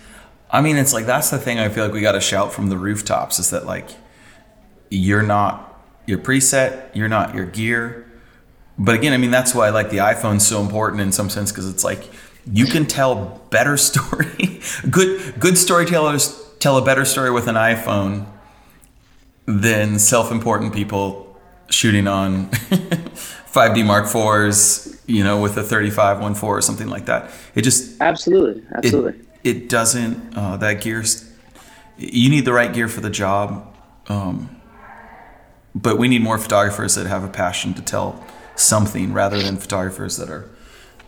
i 0.51 0.61
mean 0.61 0.77
it's 0.77 0.93
like 0.93 1.05
that's 1.05 1.29
the 1.29 1.37
thing 1.37 1.59
i 1.59 1.67
feel 1.67 1.83
like 1.83 1.93
we 1.93 2.01
got 2.01 2.13
to 2.13 2.21
shout 2.21 2.53
from 2.53 2.69
the 2.69 2.77
rooftops 2.77 3.39
is 3.39 3.49
that 3.49 3.65
like 3.65 3.89
you're 4.89 5.23
not 5.23 5.69
your 6.09 6.17
preset, 6.17 6.93
you're 6.95 7.07
not 7.07 7.35
your 7.35 7.45
gear. 7.45 8.05
But 8.77 8.95
again, 8.95 9.13
I 9.13 9.17
mean 9.17 9.31
that's 9.31 9.53
why 9.53 9.67
I 9.67 9.69
like 9.69 9.89
the 9.89 9.97
iPhone 9.97 10.41
so 10.41 10.61
important 10.61 11.01
in 11.01 11.11
some 11.11 11.29
sense 11.29 11.51
because 11.51 11.69
it's 11.69 11.83
like 11.83 12.09
you 12.51 12.65
can 12.65 12.85
tell 12.85 13.41
better 13.49 13.77
story. 13.89 14.61
good 14.89 15.39
good 15.39 15.57
storytellers 15.57 16.35
tell 16.59 16.77
a 16.77 16.83
better 16.83 17.05
story 17.05 17.31
with 17.31 17.47
an 17.47 17.55
iPhone 17.55 18.25
than 19.49 19.97
self-important 19.97 20.73
people 20.73 21.35
shooting 21.71 22.07
on 22.07 22.49
5D 22.51 23.83
Mark 23.83 24.05
IVs, 24.05 25.01
you 25.07 25.23
know, 25.23 25.41
with 25.41 25.57
a 25.57 25.63
3514 25.63 26.47
or 26.47 26.61
something 26.61 26.87
like 26.87 27.05
that. 27.07 27.31
It 27.55 27.63
just 27.63 27.99
absolutely, 27.99 28.63
absolutely. 28.75 29.19
It, 29.43 29.57
it 29.57 29.69
doesn't. 29.69 30.37
Uh, 30.37 30.57
that 30.57 30.81
gear's. 30.81 31.31
You 31.97 32.29
need 32.29 32.45
the 32.45 32.53
right 32.53 32.71
gear 32.71 32.87
for 32.87 33.01
the 33.01 33.09
job. 33.09 33.75
Um, 34.07 34.55
but 35.75 35.97
we 35.97 36.07
need 36.07 36.21
more 36.21 36.37
photographers 36.37 36.95
that 36.95 37.07
have 37.07 37.23
a 37.23 37.27
passion 37.27 37.73
to 37.73 37.81
tell 37.81 38.23
something 38.55 39.13
rather 39.13 39.41
than 39.41 39.57
photographers 39.57 40.17
that 40.17 40.29
are 40.29 40.49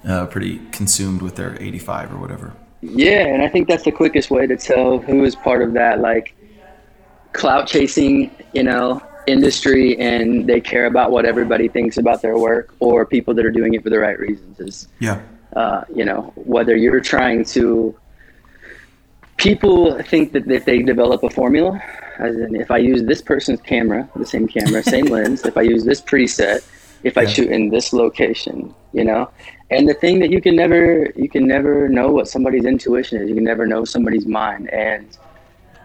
uh, 0.07 0.25
pretty 0.27 0.59
consumed 0.71 1.21
with 1.21 1.35
their 1.35 1.61
85 1.61 2.13
or 2.13 2.17
whatever. 2.17 2.53
Yeah, 2.81 3.25
and 3.25 3.41
I 3.41 3.49
think 3.49 3.67
that's 3.67 3.83
the 3.83 3.91
quickest 3.91 4.31
way 4.31 4.47
to 4.47 4.57
tell 4.57 4.97
who 4.99 5.23
is 5.23 5.35
part 5.35 5.61
of 5.61 5.73
that 5.73 5.99
like 5.99 6.35
clout 7.33 7.67
chasing, 7.67 8.31
you 8.53 8.63
know, 8.63 9.01
industry 9.27 9.97
and 9.99 10.47
they 10.47 10.59
care 10.59 10.87
about 10.87 11.11
what 11.11 11.25
everybody 11.25 11.67
thinks 11.67 11.97
about 11.97 12.21
their 12.21 12.37
work 12.37 12.73
or 12.79 13.05
people 13.05 13.33
that 13.33 13.45
are 13.45 13.51
doing 13.51 13.73
it 13.75 13.83
for 13.83 13.89
the 13.89 13.99
right 13.99 14.17
reasons 14.17 14.59
is 14.59 14.87
yeah. 14.99 15.21
uh, 15.55 15.83
you 15.93 16.03
know 16.03 16.33
whether 16.35 16.75
you're 16.75 16.99
trying 16.99 17.45
to 17.45 17.95
people 19.37 20.01
think 20.03 20.31
that 20.31 20.49
if 20.49 20.65
they 20.65 20.81
develop 20.81 21.21
a 21.21 21.29
formula 21.29 21.79
as 22.21 22.35
in, 22.35 22.55
if 22.55 22.69
I 22.71 22.77
use 22.77 23.03
this 23.03 23.21
person's 23.21 23.61
camera, 23.61 24.07
the 24.15 24.25
same 24.25 24.47
camera, 24.47 24.83
same 24.97 25.05
lens, 25.05 25.43
if 25.43 25.57
I 25.57 25.61
use 25.61 25.83
this 25.83 25.99
preset, 25.99 26.63
if 27.03 27.17
I 27.17 27.25
shoot 27.25 27.49
in 27.49 27.69
this 27.69 27.93
location, 27.93 28.73
you 28.93 29.03
know, 29.03 29.29
and 29.71 29.89
the 29.89 29.95
thing 29.95 30.19
that 30.19 30.29
you 30.29 30.39
can 30.39 30.55
never, 30.55 31.11
you 31.15 31.27
can 31.27 31.47
never 31.47 31.89
know 31.89 32.11
what 32.11 32.27
somebody's 32.27 32.65
intuition 32.65 33.19
is. 33.21 33.27
You 33.27 33.35
can 33.35 33.43
never 33.43 33.65
know 33.65 33.85
somebody's 33.85 34.27
mind, 34.27 34.69
and 34.69 35.17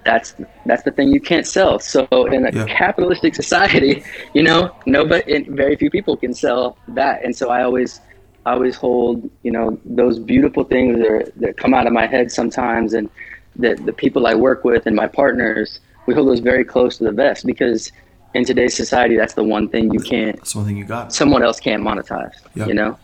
that's 0.07 0.35
that's 0.65 0.85
the 0.85 0.93
thing 0.93 1.09
you 1.09 1.21
can't 1.21 1.47
sell. 1.47 1.79
So 1.79 2.07
in 2.27 2.47
a 2.47 2.53
yeah. 2.53 2.65
capitalistic 2.67 3.35
society, 3.35 4.03
you 4.35 4.43
know, 4.43 4.75
nobody, 4.87 5.43
very 5.43 5.77
few 5.77 5.91
people 5.91 6.17
can 6.17 6.33
sell 6.33 6.79
that. 6.89 7.25
And 7.25 7.37
so 7.37 7.51
I 7.51 7.63
always, 7.63 8.01
I 8.47 8.53
always 8.53 8.77
hold, 8.77 9.29
you 9.43 9.51
know, 9.51 9.79
those 9.85 10.19
beautiful 10.19 10.65
things 10.65 10.99
that, 10.99 11.07
are, 11.07 11.33
that 11.37 11.57
come 11.59 11.75
out 11.75 11.87
of 11.87 11.93
my 11.93 12.07
head 12.07 12.33
sometimes, 12.33 12.95
and 12.95 13.11
that 13.57 13.85
the 13.85 13.93
people 13.93 14.27
I 14.27 14.35
work 14.35 14.65
with 14.65 14.87
and 14.87 14.97
my 14.97 15.09
partners 15.09 15.81
we 16.07 16.15
hold 16.15 16.29
those 16.29 16.41
very 16.41 16.65
close 16.65 16.99
to 16.99 17.05
the 17.05 17.13
vest 17.13 17.45
because 17.45 17.93
in 18.35 18.45
today's 18.45 18.75
society, 18.75 19.17
that's 19.17 19.35
the 19.35 19.45
one 19.45 19.69
thing 19.69 19.93
you 19.93 20.01
can't. 20.01 20.37
That's 20.37 20.55
one 20.55 20.65
thing 20.65 20.77
you 20.77 20.85
got. 20.85 21.13
Someone 21.13 21.43
else 21.43 21.61
can't 21.61 21.83
monetize. 21.83 22.35
Yeah. 22.55 22.67
You 22.67 22.75
know. 22.75 22.99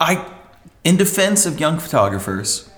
I, 0.00 0.32
in 0.84 0.96
defense 0.96 1.46
of 1.46 1.60
young 1.60 1.78
photographers, 1.78 2.70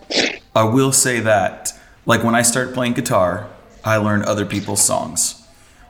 I 0.54 0.64
will 0.64 0.92
say 0.92 1.20
that 1.20 1.72
like 2.06 2.24
when 2.24 2.34
I 2.34 2.42
started 2.42 2.72
playing 2.72 2.94
guitar, 2.94 3.48
I 3.84 3.98
learned 3.98 4.24
other 4.24 4.46
people's 4.46 4.82
songs. 4.82 5.42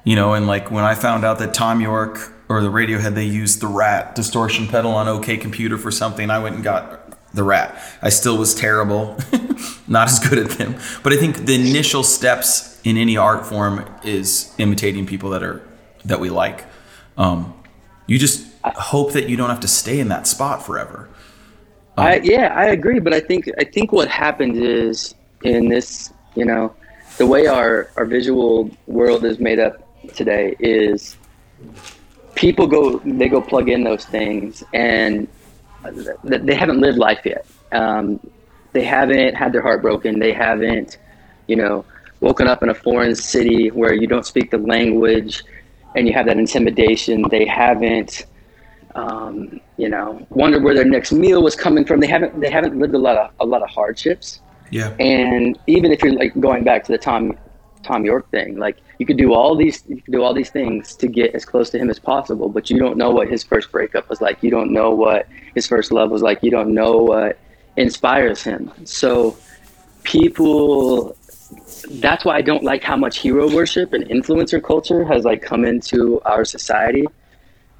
You 0.04 0.16
know, 0.16 0.34
and 0.34 0.46
like 0.46 0.70
when 0.70 0.84
I 0.84 0.94
found 0.94 1.24
out 1.24 1.38
that 1.40 1.52
Thom 1.52 1.80
Yorke 1.80 2.32
or 2.48 2.60
the 2.60 2.70
Radiohead 2.70 3.14
they 3.14 3.24
used 3.24 3.60
the 3.60 3.66
Rat 3.66 4.14
distortion 4.14 4.68
pedal 4.68 4.92
on 4.92 5.08
OK 5.08 5.36
Computer 5.36 5.78
for 5.78 5.90
something, 5.90 6.30
I 6.30 6.38
went 6.38 6.54
and 6.54 6.64
got 6.64 7.34
the 7.34 7.42
Rat. 7.42 7.76
I 8.02 8.08
still 8.08 8.38
was 8.38 8.54
terrible, 8.54 9.18
not 9.88 10.08
as 10.08 10.20
good 10.20 10.38
at 10.38 10.50
them. 10.58 10.76
But 11.02 11.12
I 11.12 11.16
think 11.16 11.38
the 11.46 11.54
initial 11.54 12.02
steps 12.02 12.80
in 12.84 12.96
any 12.96 13.16
art 13.16 13.44
form 13.44 13.84
is 14.04 14.54
imitating 14.58 15.06
people 15.06 15.30
that 15.30 15.42
are 15.42 15.60
that 16.04 16.20
we 16.20 16.30
like. 16.30 16.64
Um, 17.18 17.52
you 18.06 18.18
just 18.18 18.46
hope 18.62 19.12
that 19.12 19.28
you 19.28 19.36
don't 19.36 19.50
have 19.50 19.60
to 19.60 19.68
stay 19.68 19.98
in 19.98 20.08
that 20.08 20.28
spot 20.28 20.64
forever. 20.64 21.08
Um, 21.96 22.06
I, 22.06 22.16
yeah, 22.22 22.54
I 22.54 22.66
agree, 22.66 23.00
but 23.00 23.12
I 23.12 23.18
think 23.18 23.50
I 23.58 23.64
think 23.64 23.90
what 23.90 24.08
happens 24.08 24.56
is 24.58 25.15
in 25.42 25.68
this, 25.68 26.12
you 26.34 26.44
know, 26.44 26.74
the 27.18 27.26
way 27.26 27.46
our 27.46 27.90
our 27.96 28.04
visual 28.04 28.70
world 28.86 29.24
is 29.24 29.38
made 29.38 29.58
up 29.58 29.82
today 30.14 30.54
is 30.60 31.16
people 32.34 32.66
go 32.66 32.98
they 32.98 33.28
go 33.28 33.40
plug 33.40 33.68
in 33.68 33.82
those 33.84 34.04
things 34.04 34.62
and 34.74 35.26
they 36.24 36.54
haven't 36.54 36.80
lived 36.80 36.98
life 36.98 37.20
yet. 37.24 37.46
Um, 37.72 38.20
they 38.72 38.84
haven't 38.84 39.34
had 39.34 39.52
their 39.52 39.62
heart 39.62 39.82
broken. 39.82 40.18
They 40.18 40.32
haven't, 40.32 40.98
you 41.46 41.56
know, 41.56 41.84
woken 42.20 42.46
up 42.46 42.62
in 42.62 42.68
a 42.68 42.74
foreign 42.74 43.14
city 43.14 43.70
where 43.70 43.94
you 43.94 44.06
don't 44.06 44.26
speak 44.26 44.50
the 44.50 44.58
language 44.58 45.44
and 45.94 46.06
you 46.06 46.12
have 46.12 46.26
that 46.26 46.36
intimidation. 46.36 47.24
They 47.30 47.46
haven't, 47.46 48.26
um, 48.94 49.60
you 49.76 49.88
know, 49.88 50.26
wondered 50.30 50.62
where 50.62 50.74
their 50.74 50.84
next 50.84 51.12
meal 51.12 51.42
was 51.42 51.54
coming 51.54 51.84
from. 51.84 52.00
They 52.00 52.06
haven't 52.06 52.38
they 52.40 52.50
haven't 52.50 52.78
lived 52.78 52.94
a 52.94 52.98
lot 52.98 53.16
of 53.16 53.30
a 53.40 53.46
lot 53.46 53.62
of 53.62 53.70
hardships. 53.70 54.40
Yeah. 54.70 54.90
And 54.98 55.58
even 55.66 55.92
if 55.92 56.02
you're 56.02 56.14
like 56.14 56.38
going 56.40 56.64
back 56.64 56.84
to 56.84 56.92
the 56.92 56.98
Tom 56.98 57.36
Thom 57.82 58.04
Yorke 58.04 58.30
thing, 58.30 58.58
like 58.58 58.78
you 58.98 59.06
could 59.06 59.16
do 59.16 59.32
all 59.32 59.56
these 59.56 59.84
you 59.88 60.02
could 60.02 60.12
do 60.12 60.22
all 60.22 60.34
these 60.34 60.50
things 60.50 60.94
to 60.96 61.06
get 61.06 61.34
as 61.34 61.44
close 61.44 61.70
to 61.70 61.78
him 61.78 61.90
as 61.90 61.98
possible, 61.98 62.48
but 62.48 62.70
you 62.70 62.78
don't 62.78 62.96
know 62.96 63.10
what 63.10 63.28
his 63.28 63.42
first 63.42 63.70
breakup 63.70 64.08
was 64.08 64.20
like. 64.20 64.42
You 64.42 64.50
don't 64.50 64.72
know 64.72 64.90
what 64.90 65.28
his 65.54 65.66
first 65.66 65.92
love 65.92 66.10
was 66.10 66.22
like. 66.22 66.42
You 66.42 66.50
don't 66.50 66.74
know 66.74 66.98
what 66.98 67.38
inspires 67.76 68.42
him. 68.42 68.72
So 68.84 69.36
people 70.02 71.16
that's 71.90 72.24
why 72.24 72.36
I 72.36 72.42
don't 72.42 72.64
like 72.64 72.82
how 72.82 72.96
much 72.96 73.18
hero 73.18 73.52
worship 73.52 73.92
and 73.92 74.04
influencer 74.08 74.62
culture 74.62 75.04
has 75.04 75.24
like 75.24 75.42
come 75.42 75.64
into 75.64 76.20
our 76.22 76.44
society 76.44 77.06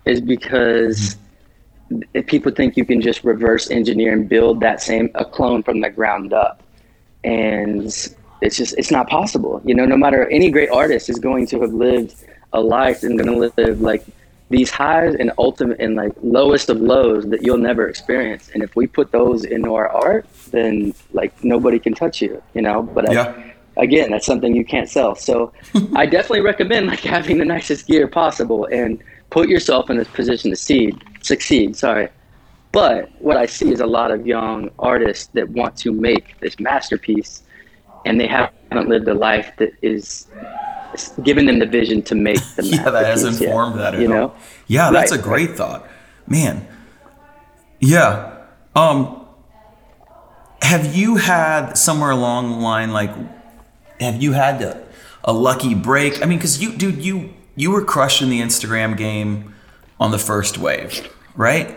is 0.04 0.20
because 0.20 1.16
mm-hmm. 1.90 2.20
people 2.22 2.52
think 2.52 2.76
you 2.76 2.84
can 2.84 3.00
just 3.00 3.24
reverse 3.24 3.70
engineer 3.70 4.12
and 4.12 4.28
build 4.28 4.60
that 4.60 4.80
same 4.82 5.10
a 5.14 5.24
clone 5.24 5.62
from 5.62 5.80
the 5.80 5.90
ground 5.90 6.32
up 6.32 6.62
and 7.26 7.86
it's 8.42 8.56
just 8.56 8.74
it's 8.78 8.90
not 8.90 9.08
possible 9.08 9.60
you 9.64 9.74
know 9.74 9.84
no 9.84 9.96
matter 9.96 10.28
any 10.30 10.50
great 10.50 10.70
artist 10.70 11.08
is 11.10 11.18
going 11.18 11.46
to 11.46 11.60
have 11.60 11.72
lived 11.72 12.14
a 12.52 12.60
life 12.60 13.02
and 13.02 13.18
going 13.18 13.30
to 13.30 13.50
live 13.56 13.80
like 13.80 14.04
these 14.48 14.70
highs 14.70 15.14
and 15.16 15.32
ultimate 15.38 15.78
and 15.80 15.96
like 15.96 16.12
lowest 16.22 16.70
of 16.70 16.80
lows 16.80 17.26
that 17.26 17.42
you'll 17.42 17.58
never 17.58 17.88
experience 17.88 18.50
and 18.54 18.62
if 18.62 18.76
we 18.76 18.86
put 18.86 19.10
those 19.10 19.44
into 19.44 19.74
our 19.74 19.88
art 19.88 20.26
then 20.52 20.94
like 21.12 21.32
nobody 21.44 21.78
can 21.78 21.92
touch 21.92 22.22
you 22.22 22.42
you 22.54 22.62
know 22.62 22.82
but 22.82 23.10
yeah. 23.12 23.34
I, 23.36 23.56
again, 23.76 24.10
that's 24.10 24.26
something 24.26 24.54
you 24.54 24.64
can't 24.64 24.88
sell. 24.88 25.14
So 25.14 25.52
I 25.94 26.06
definitely 26.06 26.40
recommend 26.40 26.86
like 26.86 27.00
having 27.00 27.38
the 27.38 27.44
nicest 27.44 27.86
gear 27.86 28.08
possible 28.08 28.66
and 28.66 29.02
put 29.30 29.48
yourself 29.48 29.90
in 29.90 29.98
a 29.98 30.04
position 30.04 30.50
to 30.50 30.56
seed, 30.56 31.02
succeed. 31.22 31.76
Sorry. 31.76 32.08
But 32.76 33.10
what 33.22 33.38
I 33.38 33.46
see 33.46 33.72
is 33.72 33.80
a 33.80 33.86
lot 33.86 34.10
of 34.10 34.26
young 34.26 34.70
artists 34.78 35.28
that 35.28 35.48
want 35.48 35.78
to 35.78 35.92
make 35.92 36.38
this 36.40 36.60
masterpiece 36.60 37.42
and 38.04 38.20
they 38.20 38.26
haven't 38.26 38.90
lived 38.90 39.08
a 39.08 39.14
life 39.14 39.50
that 39.56 39.72
is 39.80 40.26
giving 41.22 41.46
them 41.46 41.58
the 41.58 41.64
vision 41.64 42.02
to 42.02 42.14
make 42.14 42.38
the 42.54 42.64
yeah, 42.66 42.90
that 42.90 43.06
has 43.06 43.24
informed 43.24 43.76
yet, 43.76 43.92
that. 43.92 43.98
You 44.02 44.08
know? 44.08 44.34
Yeah, 44.66 44.90
that's 44.90 45.10
right, 45.10 45.18
a 45.18 45.22
great 45.22 45.56
thought. 45.56 45.88
Man. 46.26 46.68
Yeah. 47.80 48.44
Um, 48.74 49.24
have 50.60 50.94
you 50.94 51.16
had 51.16 51.78
somewhere 51.78 52.10
along 52.10 52.50
the 52.50 52.58
line 52.58 52.92
like 52.92 53.10
have 54.00 54.22
you 54.22 54.32
had 54.32 54.60
a, 54.60 54.86
a 55.24 55.32
lucky 55.32 55.74
break? 55.74 56.22
I 56.22 56.26
mean, 56.26 56.36
because 56.36 56.62
you, 56.62 56.76
dude, 56.76 57.02
you 57.02 57.32
you 57.54 57.70
were 57.70 57.82
crushing 57.82 58.28
the 58.28 58.42
Instagram 58.42 58.98
game 58.98 59.54
on 59.98 60.10
the 60.10 60.18
first 60.18 60.58
wave, 60.58 61.10
right? 61.36 61.74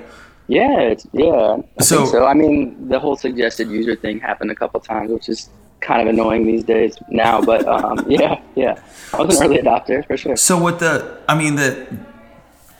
Yeah, 0.49 0.95
yeah. 1.13 1.61
I 1.77 1.83
so, 1.83 2.05
so 2.05 2.25
I 2.25 2.33
mean, 2.33 2.89
the 2.89 2.99
whole 2.99 3.15
suggested 3.15 3.69
user 3.69 3.95
thing 3.95 4.19
happened 4.19 4.49
a 4.49 4.55
couple 4.55 4.79
times, 4.79 5.11
which 5.11 5.29
is 5.29 5.47
kind 5.79 6.01
of 6.01 6.07
annoying 6.07 6.47
these 6.47 6.63
days 6.63 6.97
now. 7.07 7.39
But 7.39 7.67
um, 7.67 8.03
yeah, 8.09 8.41
yeah, 8.55 8.81
I 9.13 9.21
was 9.21 9.39
an 9.39 9.45
early 9.45 9.61
adopter 9.61 10.05
for 10.07 10.17
sure. 10.17 10.35
So 10.35 10.57
what 10.59 10.79
the? 10.79 11.21
I 11.29 11.37
mean, 11.37 11.53
the 11.53 11.87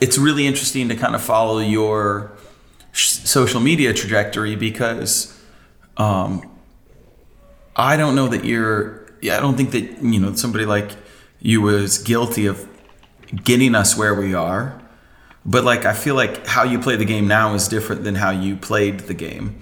it's 0.02 0.18
really 0.18 0.48
interesting 0.48 0.90
to 0.90 0.96
kind 0.96 1.14
of 1.14 1.22
follow 1.22 1.60
your 1.60 2.32
social 2.94 3.60
media 3.60 3.94
trajectory 3.94 4.56
because 4.56 5.40
um, 5.98 6.50
I 7.76 7.98
don't 7.98 8.16
know 8.16 8.30
that 8.30 8.46
you're. 8.46 9.14
Yeah, 9.22 9.38
I 9.38 9.42
don't 9.42 9.58
think 9.58 9.72
that 9.72 10.02
you 10.02 10.20
know 10.20 10.34
somebody 10.34 10.66
like 10.66 10.94
you 11.40 11.62
was 11.62 12.00
guilty 12.00 12.48
of 12.48 12.68
getting 13.44 13.76
us 13.76 13.96
where 13.96 14.16
we 14.16 14.34
are. 14.34 14.82
But 15.46 15.64
like, 15.64 15.86
I 15.86 15.94
feel 15.94 16.16
like 16.16 16.46
how 16.46 16.64
you 16.64 16.80
play 16.80 16.96
the 16.96 17.06
game 17.06 17.28
now 17.28 17.54
is 17.54 17.68
different 17.68 18.04
than 18.04 18.16
how 18.16 18.32
you 18.32 18.56
played 18.56 19.02
the 19.02 19.14
game. 19.14 19.60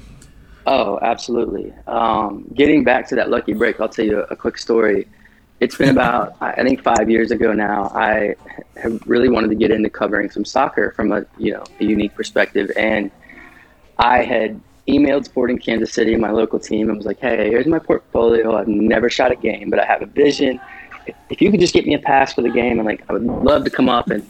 Oh, 0.67 0.99
absolutely. 1.01 1.73
Um, 1.87 2.45
getting 2.53 2.83
back 2.83 3.07
to 3.09 3.15
that 3.15 3.29
lucky 3.29 3.53
break, 3.53 3.79
I'll 3.79 3.87
tell 3.87 4.05
you 4.05 4.19
a, 4.29 4.35
quick 4.35 4.57
story. 4.57 5.07
It's 5.61 5.77
been 5.77 5.89
about, 5.97 6.35
I 6.41 6.61
think, 6.63 6.83
five 6.83 7.09
years 7.09 7.31
ago 7.31 7.53
now. 7.53 7.85
I 7.95 8.35
have 8.75 9.01
really 9.07 9.29
wanted 9.29 9.49
to 9.49 9.55
get 9.55 9.71
into 9.71 9.89
covering 9.89 10.29
some 10.29 10.43
soccer 10.43 10.91
from 10.91 11.13
a 11.13 11.25
you 11.37 11.53
know 11.53 11.63
a 11.79 11.85
unique 11.85 12.15
perspective, 12.15 12.69
and 12.75 13.09
I 13.97 14.23
had 14.23 14.59
emailed 14.89 15.23
Sporting 15.23 15.57
Kansas 15.57 15.93
City, 15.93 16.17
my 16.17 16.31
local 16.31 16.59
team, 16.59 16.89
and 16.89 16.97
was 16.97 17.05
like, 17.05 17.19
"Hey, 17.19 17.49
here's 17.49 17.65
my 17.65 17.79
portfolio. 17.79 18.57
I've 18.57 18.67
never 18.67 19.09
shot 19.09 19.31
a 19.31 19.37
game, 19.37 19.69
but 19.69 19.79
I 19.79 19.85
have 19.85 20.01
a 20.01 20.05
vision. 20.05 20.59
If 21.29 21.41
you 21.41 21.49
could 21.49 21.61
just 21.61 21.73
get 21.73 21.85
me 21.85 21.93
a 21.93 21.99
pass 21.99 22.33
for 22.33 22.41
the 22.41 22.49
game, 22.49 22.77
and 22.77 22.85
like, 22.85 23.03
I 23.07 23.13
would 23.13 23.23
love 23.23 23.63
to 23.63 23.69
come 23.69 23.87
up 23.87 24.09
and 24.09 24.27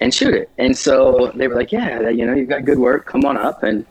and 0.00 0.12
shoot 0.12 0.34
it." 0.34 0.50
And 0.58 0.76
so 0.76 1.32
they 1.34 1.48
were 1.48 1.54
like, 1.54 1.72
"Yeah, 1.72 2.08
you 2.08 2.26
know, 2.26 2.34
you've 2.34 2.48
got 2.48 2.64
good 2.64 2.78
work. 2.78 3.06
Come 3.06 3.24
on 3.24 3.36
up." 3.36 3.62
And 3.62 3.84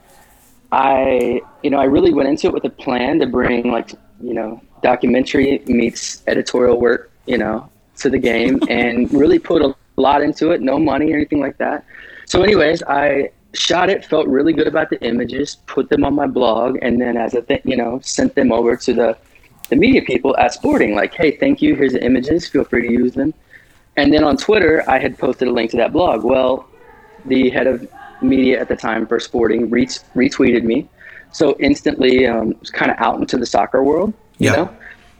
I, 0.72 1.40
you 1.62 1.70
know, 1.70 1.78
I 1.78 1.84
really 1.84 2.12
went 2.12 2.28
into 2.28 2.48
it 2.48 2.54
with 2.54 2.64
a 2.64 2.70
plan 2.70 3.18
to 3.20 3.26
bring 3.26 3.70
like, 3.70 3.90
you 4.20 4.34
know, 4.34 4.60
documentary 4.82 5.62
meets 5.66 6.22
editorial 6.26 6.80
work, 6.80 7.10
you 7.26 7.38
know, 7.38 7.68
to 7.96 8.10
the 8.10 8.18
game, 8.18 8.60
and 8.68 9.12
really 9.12 9.38
put 9.38 9.62
a 9.62 9.74
lot 9.96 10.22
into 10.22 10.50
it. 10.50 10.60
No 10.60 10.78
money 10.78 11.12
or 11.12 11.16
anything 11.16 11.40
like 11.40 11.58
that. 11.58 11.84
So, 12.26 12.42
anyways, 12.42 12.82
I 12.82 13.30
shot 13.54 13.88
it, 13.88 14.04
felt 14.04 14.26
really 14.26 14.52
good 14.52 14.66
about 14.66 14.90
the 14.90 15.02
images, 15.02 15.56
put 15.66 15.88
them 15.88 16.04
on 16.04 16.14
my 16.14 16.26
blog, 16.26 16.78
and 16.82 17.00
then 17.00 17.16
as 17.16 17.34
a 17.34 17.42
thing, 17.42 17.60
you 17.64 17.76
know, 17.76 18.00
sent 18.02 18.34
them 18.34 18.52
over 18.52 18.76
to 18.76 18.92
the 18.92 19.16
the 19.68 19.76
media 19.76 20.00
people 20.02 20.36
at 20.36 20.52
Sporting, 20.52 20.94
like, 20.94 21.12
hey, 21.14 21.36
thank 21.36 21.60
you, 21.60 21.74
here's 21.74 21.92
the 21.92 22.04
images, 22.04 22.46
feel 22.46 22.62
free 22.62 22.86
to 22.86 22.92
use 22.92 23.14
them. 23.14 23.34
And 23.96 24.12
then 24.12 24.24
on 24.24 24.36
Twitter, 24.36 24.84
I 24.88 24.98
had 24.98 25.18
posted 25.18 25.48
a 25.48 25.52
link 25.52 25.70
to 25.70 25.76
that 25.78 25.92
blog. 25.92 26.22
Well, 26.22 26.68
the 27.24 27.50
head 27.50 27.66
of 27.66 27.88
media 28.20 28.60
at 28.60 28.68
the 28.68 28.76
time 28.76 29.06
for 29.06 29.18
Sporting 29.20 29.70
retweeted 29.70 30.64
me, 30.64 30.88
so 31.32 31.56
instantly 31.58 32.26
um, 32.26 32.54
was 32.60 32.70
kind 32.70 32.90
of 32.90 32.96
out 32.98 33.18
into 33.18 33.36
the 33.36 33.46
soccer 33.46 33.82
world, 33.82 34.12
you 34.38 34.50
yeah. 34.50 34.56
know. 34.56 34.76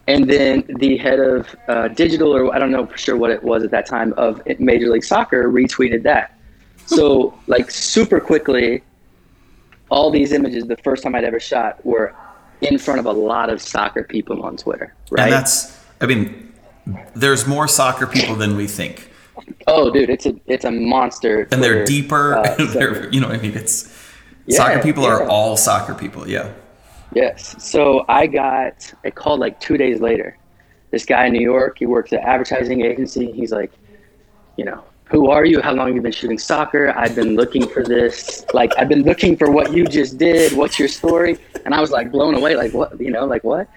And 0.09 0.31
then 0.31 0.65
the 0.79 0.97
head 0.99 1.19
of 1.19 1.57
uh, 1.67 1.89
digital, 1.89 2.35
or 2.35 2.55
I 2.55 2.59
don't 2.59 2.71
know 2.71 2.87
for 2.87 2.97
sure 2.97 3.17
what 3.17 3.31
it 3.31 3.43
was 3.43 3.65
at 3.65 3.73
that 3.73 3.87
time, 3.87 4.13
of 4.17 4.41
Major 4.61 4.89
League 4.89 5.03
Soccer 5.05 5.51
retweeted 5.51 6.05
that. 6.05 6.39
So 6.87 7.37
like 7.49 7.71
super 7.71 8.21
quickly, 8.21 8.83
all 9.91 10.11
these 10.11 10.33
images 10.33 10.67
the 10.67 10.77
first 10.77 11.03
time 11.03 11.15
I'd 11.17 11.25
ever 11.25 11.41
shot 11.41 11.85
were 11.85 12.15
in 12.61 12.79
front 12.79 13.01
of 13.01 13.07
a 13.07 13.13
lot 13.13 13.51
of 13.51 13.61
soccer 13.61 14.05
people 14.05 14.43
on 14.43 14.57
Twitter. 14.57 14.95
Right. 15.11 15.25
And 15.25 15.33
that's 15.33 15.85
I 16.01 16.07
mean, 16.07 16.46
there's 17.15 17.47
more 17.47 17.69
soccer 17.69 18.07
people 18.07 18.35
than 18.35 18.57
we 18.57 18.67
think. 18.67 19.11
Oh, 19.67 19.91
dude, 19.91 20.11
it's 20.11 20.27
a 20.27 20.35
it's 20.47 20.65
a 20.65 20.71
monster. 20.71 21.43
And 21.43 21.51
Twitter, 21.51 21.75
they're 21.75 21.85
deeper. 21.85 22.35
Uh, 22.35 22.55
they're 22.73 23.09
you 23.11 23.21
know 23.21 23.29
I 23.29 23.39
mean 23.39 23.55
it's 23.55 23.93
yeah, 24.47 24.57
soccer 24.57 24.83
people 24.83 25.05
yeah. 25.05 25.11
are 25.11 25.29
all 25.29 25.57
soccer 25.57 25.95
people. 25.95 26.29
Yeah. 26.29 26.53
Yes. 27.15 27.63
So 27.63 28.05
I 28.09 28.27
got 28.27 28.93
a 29.05 29.11
call 29.11 29.39
like 29.39 29.61
two 29.61 29.77
days 29.77 30.01
later. 30.01 30.39
This 30.91 31.05
guy 31.05 31.27
in 31.27 31.33
New 31.33 31.43
York, 31.43 31.79
he 31.79 31.87
works 31.87 32.13
at 32.13 32.21
advertising 32.21 32.83
agency. 32.83 33.33
He's 33.33 33.53
like, 33.53 33.73
you 34.57 34.65
know, 34.65 34.85
who 35.05 35.31
are 35.31 35.45
you? 35.45 35.61
How 35.61 35.73
long 35.73 35.89
have 35.89 35.97
you 35.97 36.03
been 36.03 36.13
shooting 36.13 36.39
soccer? 36.39 36.93
I've 36.97 37.15
been 37.15 37.37
looking 37.37 37.69
for 37.69 37.83
this. 37.83 38.45
Like, 38.55 38.73
I've 38.79 38.89
been 38.89 39.03
looking 39.03 39.37
for 39.37 39.51
what 39.51 39.73
you 39.73 39.87
just 39.87 40.19
did. 40.19 40.53
What's 40.57 40.79
your 40.79 40.89
story? 40.89 41.39
And 41.65 41.75
I 41.75 41.81
was 41.81 41.91
like 41.91 42.11
blown 42.11 42.35
away. 42.35 42.57
Like, 42.57 42.73
what? 42.73 43.01
You 43.01 43.11
know, 43.11 43.25
like 43.25 43.45
what? 43.45 43.69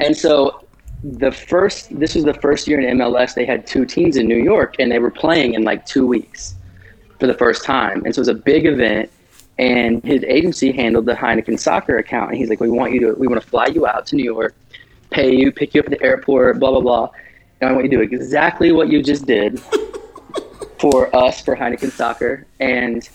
And 0.00 0.16
so 0.16 0.65
the 1.02 1.30
first, 1.30 1.98
this 1.98 2.14
was 2.14 2.24
the 2.24 2.34
first 2.34 2.66
year 2.66 2.80
in 2.80 2.98
MLS. 2.98 3.34
They 3.34 3.44
had 3.44 3.66
two 3.66 3.84
teams 3.84 4.16
in 4.16 4.26
New 4.26 4.42
York, 4.42 4.76
and 4.78 4.90
they 4.90 4.98
were 4.98 5.10
playing 5.10 5.54
in 5.54 5.64
like 5.64 5.86
two 5.86 6.06
weeks 6.06 6.54
for 7.18 7.26
the 7.26 7.34
first 7.34 7.64
time. 7.64 8.04
And 8.04 8.14
so 8.14 8.20
it 8.20 8.22
was 8.22 8.28
a 8.28 8.34
big 8.34 8.66
event. 8.66 9.10
And 9.58 10.04
his 10.04 10.22
agency 10.24 10.70
handled 10.72 11.06
the 11.06 11.14
Heineken 11.14 11.58
soccer 11.58 11.96
account. 11.98 12.30
And 12.30 12.38
he's 12.38 12.50
like, 12.50 12.60
we 12.60 12.68
want 12.68 12.92
you 12.92 13.00
to, 13.00 13.12
we 13.14 13.26
want 13.26 13.40
to 13.40 13.48
fly 13.48 13.66
you 13.66 13.86
out 13.86 14.06
to 14.08 14.16
New 14.16 14.24
York, 14.24 14.54
pay 15.10 15.34
you, 15.34 15.50
pick 15.50 15.74
you 15.74 15.80
up 15.80 15.86
at 15.86 15.92
the 15.92 16.02
airport, 16.02 16.58
blah 16.58 16.70
blah 16.70 16.80
blah. 16.80 17.10
And 17.60 17.70
I 17.70 17.72
want 17.72 17.84
you 17.84 17.90
to 17.90 17.96
do 17.96 18.02
exactly 18.02 18.72
what 18.72 18.88
you 18.88 19.02
just 19.02 19.24
did 19.24 19.60
for 20.78 21.14
us 21.16 21.40
for 21.40 21.56
Heineken 21.56 21.90
Soccer, 21.90 22.46
and 22.60 23.08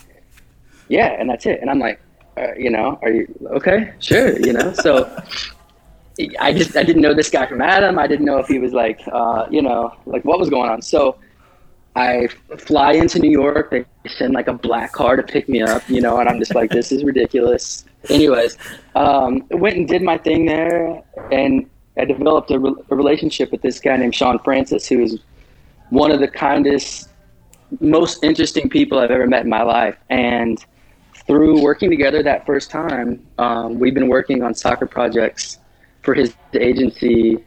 yeah, 0.88 1.16
and 1.18 1.30
that's 1.30 1.46
it. 1.46 1.60
And 1.60 1.70
I'm 1.70 1.78
like, 1.78 2.00
uh, 2.36 2.54
you 2.56 2.70
know, 2.70 2.98
are 3.02 3.10
you 3.10 3.48
okay? 3.50 3.92
Sure, 4.00 4.36
you 4.40 4.52
know. 4.52 4.72
So 4.72 5.22
I 6.38 6.52
just 6.52 6.76
I 6.76 6.82
didn't 6.82 7.02
know 7.02 7.14
this 7.14 7.30
guy 7.30 7.46
from 7.46 7.60
Adam. 7.60 7.98
I 7.98 8.06
didn't 8.06 8.26
know 8.26 8.38
if 8.38 8.46
he 8.46 8.58
was 8.58 8.72
like, 8.72 9.00
uh, 9.10 9.46
you 9.50 9.62
know, 9.62 9.94
like 10.06 10.24
what 10.24 10.38
was 10.38 10.50
going 10.50 10.70
on. 10.70 10.82
So 10.82 11.16
I 11.94 12.28
fly 12.58 12.92
into 12.92 13.18
New 13.18 13.30
York. 13.30 13.70
They 13.70 13.84
send 14.18 14.34
like 14.34 14.48
a 14.48 14.52
black 14.52 14.92
car 14.92 15.16
to 15.16 15.22
pick 15.22 15.48
me 15.48 15.62
up, 15.62 15.88
you 15.88 16.00
know, 16.00 16.18
and 16.18 16.28
I'm 16.28 16.38
just 16.38 16.54
like, 16.54 16.70
this 16.70 16.92
is 16.92 17.04
ridiculous. 17.04 17.84
Anyways, 18.08 18.56
um, 18.94 19.46
went 19.50 19.76
and 19.76 19.88
did 19.88 20.02
my 20.02 20.18
thing 20.18 20.46
there, 20.46 21.02
and 21.30 21.68
I 21.96 22.04
developed 22.04 22.50
a, 22.50 22.58
re- 22.58 22.74
a 22.90 22.96
relationship 22.96 23.52
with 23.52 23.62
this 23.62 23.78
guy 23.78 23.96
named 23.96 24.14
Sean 24.14 24.38
Francis, 24.38 24.88
who 24.88 25.00
is 25.00 25.20
one 25.90 26.10
of 26.10 26.20
the 26.20 26.28
kindest 26.28 27.08
most 27.80 28.22
interesting 28.22 28.68
people 28.68 28.98
I've 28.98 29.10
ever 29.10 29.26
met 29.26 29.44
in 29.44 29.50
my 29.50 29.62
life. 29.62 29.96
And 30.10 30.62
through 31.26 31.62
working 31.62 31.90
together 31.90 32.22
that 32.22 32.44
first 32.44 32.70
time, 32.70 33.26
um, 33.38 33.78
we've 33.78 33.94
been 33.94 34.08
working 34.08 34.42
on 34.42 34.54
soccer 34.54 34.86
projects 34.86 35.58
for 36.02 36.14
his 36.14 36.34
agency 36.54 37.38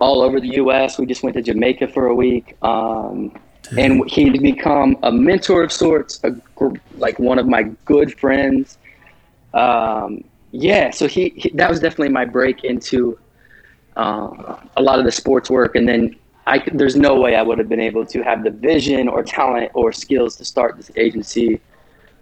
all 0.00 0.22
over 0.22 0.40
the 0.40 0.54
U.S. 0.54 0.98
We 0.98 1.06
just 1.06 1.22
went 1.22 1.34
to 1.36 1.42
Jamaica 1.42 1.88
for 1.88 2.06
a 2.06 2.14
week, 2.14 2.56
um, 2.62 3.32
and 3.76 4.08
he'd 4.10 4.40
become 4.42 4.96
a 5.02 5.12
mentor 5.12 5.62
of 5.62 5.72
sorts, 5.72 6.20
a, 6.24 6.34
like 6.96 7.18
one 7.18 7.38
of 7.38 7.46
my 7.46 7.64
good 7.84 8.18
friends. 8.18 8.78
Um, 9.52 10.24
yeah, 10.50 10.90
so 10.90 11.06
he, 11.08 11.32
he, 11.36 11.50
that 11.50 11.68
was 11.70 11.80
definitely 11.80 12.10
my 12.10 12.24
break 12.24 12.64
into 12.64 13.18
uh, 13.96 14.56
a 14.76 14.82
lot 14.82 14.98
of 14.98 15.04
the 15.04 15.12
sports 15.12 15.50
work, 15.50 15.76
and 15.76 15.88
then 15.88 16.16
I, 16.46 16.62
there's 16.72 16.96
no 16.96 17.18
way 17.20 17.36
I 17.36 17.42
would 17.42 17.58
have 17.58 17.68
been 17.68 17.80
able 17.80 18.04
to 18.06 18.22
have 18.22 18.44
the 18.44 18.50
vision 18.50 19.08
or 19.08 19.22
talent 19.22 19.70
or 19.74 19.92
skills 19.92 20.36
to 20.36 20.44
start 20.44 20.76
this 20.76 20.90
agency 20.96 21.60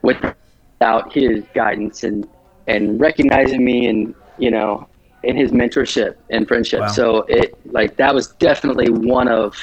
without 0.02 1.12
his 1.12 1.44
guidance 1.54 2.04
and 2.04 2.28
and 2.68 3.00
recognizing 3.00 3.64
me 3.64 3.88
and 3.88 4.14
you 4.38 4.50
know 4.50 4.86
in 5.22 5.36
his 5.36 5.52
mentorship 5.52 6.16
and 6.30 6.46
friendship. 6.46 6.80
Wow. 6.80 6.88
So 6.88 7.18
it 7.28 7.56
like 7.72 7.96
that 7.96 8.14
was 8.14 8.28
definitely 8.28 8.90
one 8.90 9.28
of, 9.28 9.54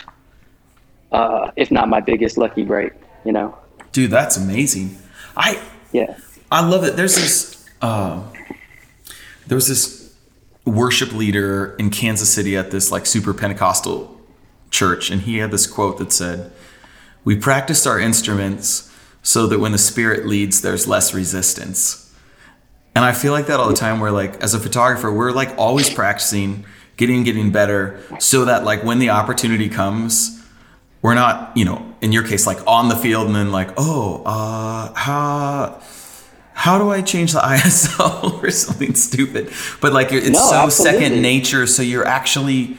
uh, 1.11 1.51
if 1.55 1.71
not 1.71 1.89
my 1.89 1.99
biggest 1.99 2.37
lucky 2.37 2.63
break. 2.63 2.93
You 3.25 3.33
know, 3.33 3.57
dude, 3.91 4.11
that's 4.11 4.37
amazing. 4.37 4.97
I 5.35 5.61
yeah, 5.91 6.17
I 6.51 6.67
love 6.67 6.83
it. 6.83 6.95
There's 6.95 7.15
this 7.15 7.69
uh, 7.81 8.23
there 9.47 9.55
was 9.55 9.67
this 9.67 10.13
worship 10.65 11.13
leader 11.13 11.75
in 11.79 11.89
Kansas 11.89 12.31
City 12.31 12.55
at 12.55 12.71
this 12.71 12.91
like 12.91 13.05
super 13.05 13.33
Pentecostal 13.33 14.19
church, 14.69 15.09
and 15.09 15.21
he 15.21 15.37
had 15.37 15.51
this 15.51 15.67
quote 15.67 15.97
that 15.97 16.13
said, 16.13 16.51
We 17.23 17.35
practice 17.35 17.85
our 17.85 17.99
instruments 17.99 18.93
so 19.21 19.47
that 19.47 19.59
when 19.59 19.71
the 19.71 19.77
Spirit 19.77 20.25
leads, 20.25 20.61
there's 20.61 20.87
less 20.87 21.13
resistance. 21.13 22.08
And 22.99 23.05
I 23.05 23.13
feel 23.13 23.31
like 23.31 23.47
that 23.47 23.61
all 23.61 23.69
the 23.69 23.75
time. 23.75 24.01
Where 24.01 24.11
like 24.11 24.43
as 24.43 24.53
a 24.53 24.59
photographer, 24.59 25.09
we're 25.09 25.31
like 25.31 25.57
always 25.57 25.89
practicing, 25.89 26.65
getting 26.97 27.23
getting 27.23 27.49
better, 27.49 27.97
so 28.19 28.43
that 28.43 28.65
like 28.65 28.83
when 28.83 28.99
the 28.99 29.11
opportunity 29.11 29.69
comes, 29.69 30.45
we're 31.01 31.13
not, 31.13 31.55
you 31.55 31.63
know, 31.63 31.95
in 32.01 32.11
your 32.11 32.27
case, 32.27 32.45
like 32.45 32.59
on 32.67 32.89
the 32.89 32.97
field 32.97 33.27
and 33.27 33.33
then 33.33 33.53
like, 33.53 33.69
oh, 33.77 34.21
uh, 34.25 34.93
how 34.95 35.81
how 36.51 36.77
do 36.77 36.89
I 36.89 37.01
change 37.01 37.31
the 37.31 37.39
ISO 37.39 38.33
or 38.43 38.51
something 38.51 38.93
stupid? 38.95 39.49
But 39.79 39.93
like 39.93 40.11
it's 40.11 40.27
no, 40.27 40.49
so 40.49 40.55
absolutely. 40.57 40.99
second 40.99 41.21
nature, 41.21 41.67
so 41.67 41.81
you're 41.81 42.05
actually 42.05 42.75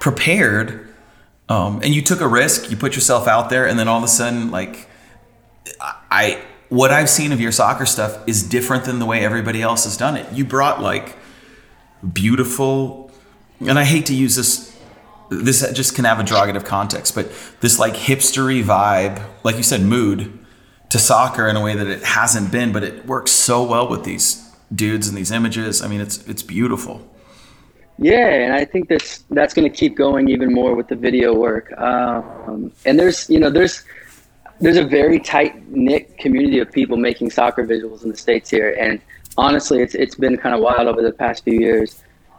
prepared 0.00 0.92
um, 1.48 1.78
and 1.84 1.94
you 1.94 2.02
took 2.02 2.20
a 2.20 2.26
risk, 2.26 2.68
you 2.68 2.76
put 2.76 2.96
yourself 2.96 3.28
out 3.28 3.48
there, 3.48 3.68
and 3.68 3.78
then 3.78 3.86
all 3.86 3.98
of 3.98 4.02
a 4.02 4.08
sudden, 4.08 4.50
like, 4.50 4.88
I, 5.80 6.42
what 6.72 6.90
I've 6.90 7.10
seen 7.10 7.32
of 7.32 7.40
your 7.40 7.52
soccer 7.52 7.84
stuff 7.84 8.26
is 8.26 8.42
different 8.42 8.86
than 8.86 8.98
the 8.98 9.04
way 9.04 9.22
everybody 9.22 9.60
else 9.60 9.84
has 9.84 9.98
done 9.98 10.16
it. 10.16 10.32
You 10.32 10.46
brought 10.46 10.80
like 10.80 11.18
beautiful, 12.14 13.10
and 13.60 13.78
I 13.78 13.84
hate 13.84 14.06
to 14.06 14.14
use 14.14 14.36
this, 14.36 14.74
this 15.28 15.70
just 15.72 15.94
can 15.94 16.06
have 16.06 16.18
a 16.18 16.22
derogative 16.22 16.64
context, 16.64 17.14
but 17.14 17.30
this 17.60 17.78
like 17.78 17.92
hipstery 17.92 18.64
vibe, 18.64 19.22
like 19.44 19.56
you 19.56 19.62
said, 19.62 19.82
mood 19.82 20.38
to 20.88 20.98
soccer 20.98 21.46
in 21.46 21.56
a 21.56 21.62
way 21.62 21.76
that 21.76 21.88
it 21.88 22.02
hasn't 22.04 22.50
been, 22.50 22.72
but 22.72 22.82
it 22.82 23.04
works 23.04 23.32
so 23.32 23.62
well 23.62 23.86
with 23.86 24.04
these 24.04 24.50
dudes 24.74 25.08
and 25.08 25.16
these 25.16 25.30
images. 25.30 25.82
I 25.82 25.88
mean, 25.88 26.00
it's 26.00 26.26
it's 26.26 26.42
beautiful. 26.42 27.06
Yeah, 27.98 28.28
and 28.28 28.54
I 28.54 28.64
think 28.64 28.88
that's 28.88 29.24
that's 29.28 29.52
going 29.52 29.70
to 29.70 29.76
keep 29.76 29.94
going 29.94 30.30
even 30.30 30.54
more 30.54 30.74
with 30.74 30.88
the 30.88 30.96
video 30.96 31.34
work. 31.34 31.70
Um, 31.78 32.72
and 32.86 32.98
there's 32.98 33.28
you 33.28 33.38
know 33.38 33.50
there's 33.50 33.84
there's 34.62 34.76
a 34.76 34.84
very 34.84 35.18
tight 35.18 35.52
knit 35.68 36.16
community 36.18 36.58
of 36.60 36.70
people 36.72 36.96
making 36.96 37.30
soccer 37.30 37.64
visuals 37.66 38.02
in 38.04 38.08
the 38.10 38.16
states 38.16 38.48
here, 38.50 38.70
and 38.84 39.00
honestly, 39.36 39.78
it's 39.84 39.94
it's 39.94 40.14
been 40.24 40.36
kind 40.36 40.54
of 40.54 40.60
wild 40.60 40.86
over 40.88 41.02
the 41.02 41.12
past 41.12 41.44
few 41.44 41.58
years. 41.68 41.90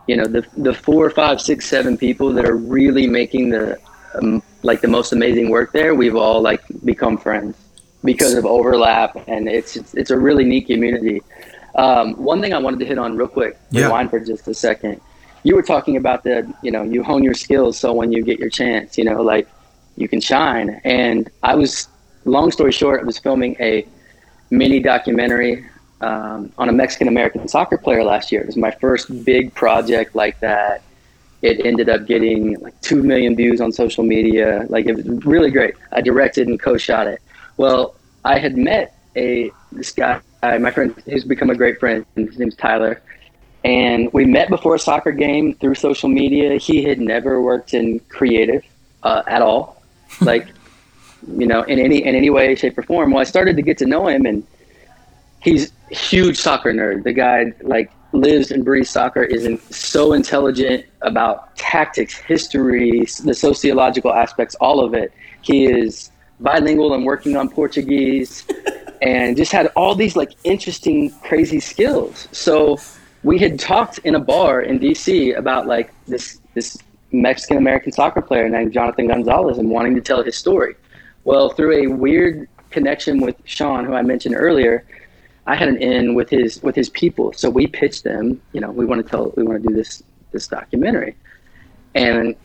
you 0.08 0.16
know 0.18 0.26
the 0.36 0.42
the 0.68 0.74
four, 0.74 1.10
five, 1.10 1.40
six, 1.50 1.66
seven 1.76 1.98
people 1.98 2.28
that 2.38 2.46
are 2.46 2.58
really 2.58 3.08
making 3.08 3.50
the 3.56 3.66
um, 4.16 4.42
like 4.70 4.80
the 4.82 4.88
most 4.98 5.10
amazing 5.18 5.50
work 5.50 5.72
there. 5.80 5.92
We've 5.96 6.16
all 6.26 6.42
like 6.42 6.62
become 6.84 7.18
friends 7.18 7.56
because 8.04 8.34
of 8.40 8.46
overlap, 8.46 9.12
and 9.28 9.48
it's 9.58 9.72
it's, 9.80 9.94
it's 10.02 10.12
a 10.12 10.18
really 10.28 10.46
neat 10.46 10.66
community. 10.68 11.22
Um, 11.76 12.14
one 12.32 12.40
thing 12.42 12.54
I 12.54 12.60
wanted 12.60 12.80
to 12.84 12.86
hit 12.86 12.98
on 13.00 13.10
real 13.18 13.28
quick, 13.40 13.58
Yeah. 13.72 13.86
rewind 13.86 14.10
for 14.12 14.20
just 14.20 14.48
a 14.48 14.54
second. 14.54 15.02
You 15.46 15.56
were 15.56 15.64
talking 15.64 15.98
about 15.98 16.24
the, 16.24 16.36
you 16.62 16.72
know, 16.72 16.84
you 16.84 17.04
hone 17.04 17.24
your 17.24 17.34
skills 17.34 17.78
so 17.78 17.92
when 18.00 18.12
you 18.14 18.22
get 18.24 18.38
your 18.40 18.50
chance, 18.50 18.98
you 19.00 19.04
know, 19.10 19.22
like 19.34 19.48
you 19.98 20.08
can 20.08 20.22
shine. 20.22 20.80
And 20.86 21.30
I 21.42 21.56
was, 21.56 21.88
long 22.26 22.52
story 22.52 22.72
short, 22.72 23.02
I 23.02 23.04
was 23.04 23.18
filming 23.18 23.56
a 23.60 23.86
mini 24.50 24.80
documentary 24.80 25.66
um, 26.02 26.52
on 26.58 26.70
a 26.70 26.72
Mexican 26.72 27.08
American 27.08 27.48
soccer 27.48 27.78
player 27.78 28.04
last 28.04 28.32
year. 28.32 28.42
It 28.42 28.48
was 28.48 28.58
my 28.58 28.72
first 28.72 29.26
big 29.26 29.54
project 29.54 30.16
like 30.16 30.40
that. 30.42 30.82
It 31.42 31.66
ended 31.66 31.90
up 31.90 32.06
getting 32.06 32.60
like 32.60 32.80
2 32.82 33.04
million 33.04 33.36
views 33.36 33.60
on 33.60 33.72
social 33.72 34.04
media. 34.04 34.66
Like 34.70 34.86
it 34.86 34.96
was 34.96 35.06
really 35.26 35.52
great. 35.52 35.76
I 35.92 36.02
directed 36.02 36.48
and 36.48 36.60
co-shot 36.60 37.08
it. 37.08 37.22
Well, 37.58 37.96
I 38.24 38.40
had 38.40 38.58
met 38.58 38.98
a 39.16 39.52
this 39.72 39.92
guy, 39.92 40.22
my 40.42 40.72
friend, 40.72 40.96
who's 41.06 41.24
become 41.24 41.50
a 41.50 41.56
great 41.56 41.80
friend. 41.80 42.06
His 42.16 42.38
name's 42.40 42.56
Tyler, 42.56 43.02
and 43.64 44.12
we 44.14 44.26
met 44.26 44.50
before 44.50 44.76
a 44.76 44.80
soccer 44.80 45.12
game 45.12 45.54
through 45.56 45.76
social 45.76 46.10
media. 46.10 46.58
He 46.58 46.84
had 46.84 47.00
never 47.00 47.42
worked 47.42 47.74
in 47.74 48.00
creative 48.10 48.64
uh, 49.04 49.24
at 49.28 49.42
all, 49.42 49.82
like 50.22 50.48
you 51.28 51.48
know, 51.48 51.64
in 51.64 51.80
any 51.80 52.04
in 52.04 52.16
any 52.16 52.30
way, 52.30 52.56
shape, 52.56 52.78
or 52.78 52.84
form. 52.84 53.12
Well, 53.12 53.22
I 53.22 53.24
started 53.26 53.56
to 53.56 53.62
get 53.62 53.78
to 53.80 53.86
know 53.86 54.08
him, 54.08 54.26
and 54.26 54.46
he's 55.42 55.72
a 55.92 55.96
huge 55.96 56.38
soccer 56.38 56.74
nerd. 56.74 57.04
The 57.04 57.14
guy 57.14 57.54
like 57.62 57.92
lives 58.14 58.52
and 58.52 58.64
breathes 58.64 58.90
soccer. 58.90 59.24
is 59.24 59.46
in, 59.46 59.60
so 59.72 60.14
intelligent 60.14 60.86
about 61.02 61.56
tactics, 61.56 62.16
history, 62.16 63.06
the 63.24 63.34
sociological 63.34 64.14
aspects, 64.14 64.56
all 64.56 64.80
of 64.80 64.94
it. 64.94 65.12
He 65.42 65.66
is 65.66 66.12
bilingual 66.40 66.94
and 66.94 67.06
working 67.06 67.36
on 67.36 67.50
Portuguese 67.50 68.46
and 69.02 69.36
just 69.36 69.52
had 69.52 69.68
all 69.76 69.96
these 69.96 70.16
like 70.16 70.32
interesting, 70.44 71.12
crazy 71.22 71.60
skills. 71.60 72.28
So 72.32 72.78
we 73.24 73.40
had 73.40 73.60
talked 73.60 73.98
in 74.00 74.16
a 74.16 74.20
bar 74.20 74.62
in 74.62 74.80
DC 74.80 75.38
about 75.38 75.68
like 75.68 75.94
this 76.06 76.40
this 76.54 76.78
Mexican 77.12 77.58
American 77.58 77.92
soccer 77.92 78.22
player 78.22 78.48
named 78.50 78.74
Jonathan 78.74 79.08
Gonzalez 79.08 79.58
and 79.58 79.70
wanting 79.70 79.96
to 79.96 80.02
tell 80.02 80.24
his 80.24 80.38
story. 80.38 80.76
Well, 81.26 81.50
through 81.50 81.84
a 81.84 81.88
weird 81.88 82.50
connection 82.70 83.22
with 83.22 83.36
Sean, 83.46 83.86
who 83.86 83.94
I 83.94 84.02
mentioned 84.02 84.36
earlier, 84.36 84.86
I 85.46 85.56
had 85.56 85.68
an 85.70 85.82
in 85.82 86.16
with 86.16 86.30
his 86.30 86.62
with 86.64 86.76
his 86.76 86.90
people. 86.90 87.34
So 87.34 87.50
we 87.50 87.68
pitched 87.68 88.04
them. 88.04 88.42
You 88.52 88.62
know, 88.62 88.72
we 88.72 88.86
want 88.86 89.04
to 89.04 89.10
tell 89.10 89.34
we 89.36 89.44
want 89.44 89.62
to 89.62 89.70
do 89.70 89.76
this 89.76 90.04
this 90.32 90.48
documentary, 90.48 91.16
and 91.96 92.36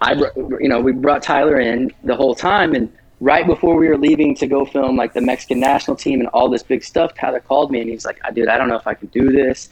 I, 0.00 0.12
you 0.14 0.68
know, 0.68 0.80
we 0.80 0.92
brought 0.92 1.22
Tyler 1.22 1.60
in 1.60 1.92
the 2.04 2.16
whole 2.16 2.34
time, 2.34 2.74
and 2.74 2.92
right 3.20 3.46
before 3.46 3.76
we 3.76 3.88
were 3.88 3.96
leaving 3.96 4.34
to 4.36 4.46
go 4.46 4.64
film 4.64 4.96
like 4.96 5.14
the 5.14 5.20
Mexican 5.20 5.60
national 5.60 5.96
team 5.96 6.20
and 6.20 6.28
all 6.30 6.48
this 6.50 6.62
big 6.62 6.84
stuff, 6.84 7.14
Tyler 7.14 7.40
called 7.40 7.70
me 7.70 7.80
and 7.80 7.90
he's 7.90 8.04
like, 8.04 8.20
"Dude, 8.34 8.48
I 8.48 8.58
don't 8.58 8.68
know 8.68 8.76
if 8.76 8.86
I 8.86 8.94
can 8.94 9.08
do 9.08 9.30
this." 9.30 9.70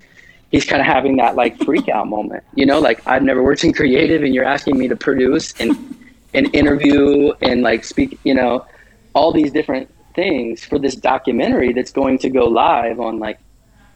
He's 0.51 0.65
kind 0.65 0.81
of 0.81 0.87
having 0.87 1.17
that 1.17 1.35
like 1.35 1.59
freak 1.65 1.89
out 1.89 2.09
moment, 2.09 2.45
you 2.55 2.65
know, 2.65 2.79
like 2.79 3.05
I've 3.07 3.23
never 3.23 3.43
worked 3.43 3.65
in 3.65 3.73
creative, 3.73 4.23
and 4.23 4.35
you're 4.35 4.45
asking 4.45 4.79
me 4.79 4.89
to 4.89 4.97
produce 4.97 5.53
and 5.59 5.97
and 6.35 6.55
interview 6.55 7.33
and 7.41 7.63
like 7.63 7.85
speak, 7.85 8.19
you 8.25 8.35
know, 8.35 8.67
all 9.15 9.33
these 9.33 9.53
different 9.53 9.89
things 10.15 10.65
for 10.65 10.79
this 10.79 10.95
documentary 10.95 11.73
that's 11.73 11.93
going 11.93 12.19
to 12.19 12.31
go 12.31 12.47
live 12.47 13.01
on 13.01 13.19
like 13.19 13.39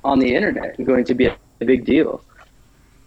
on 0.05 0.19
the 0.19 0.35
internet 0.35 0.79
and 0.79 0.87
going 0.87 1.05
to 1.05 1.15
be 1.15 1.27
a, 1.27 1.37
a 1.61 1.65
big 1.65 1.85
deal. 1.85 2.23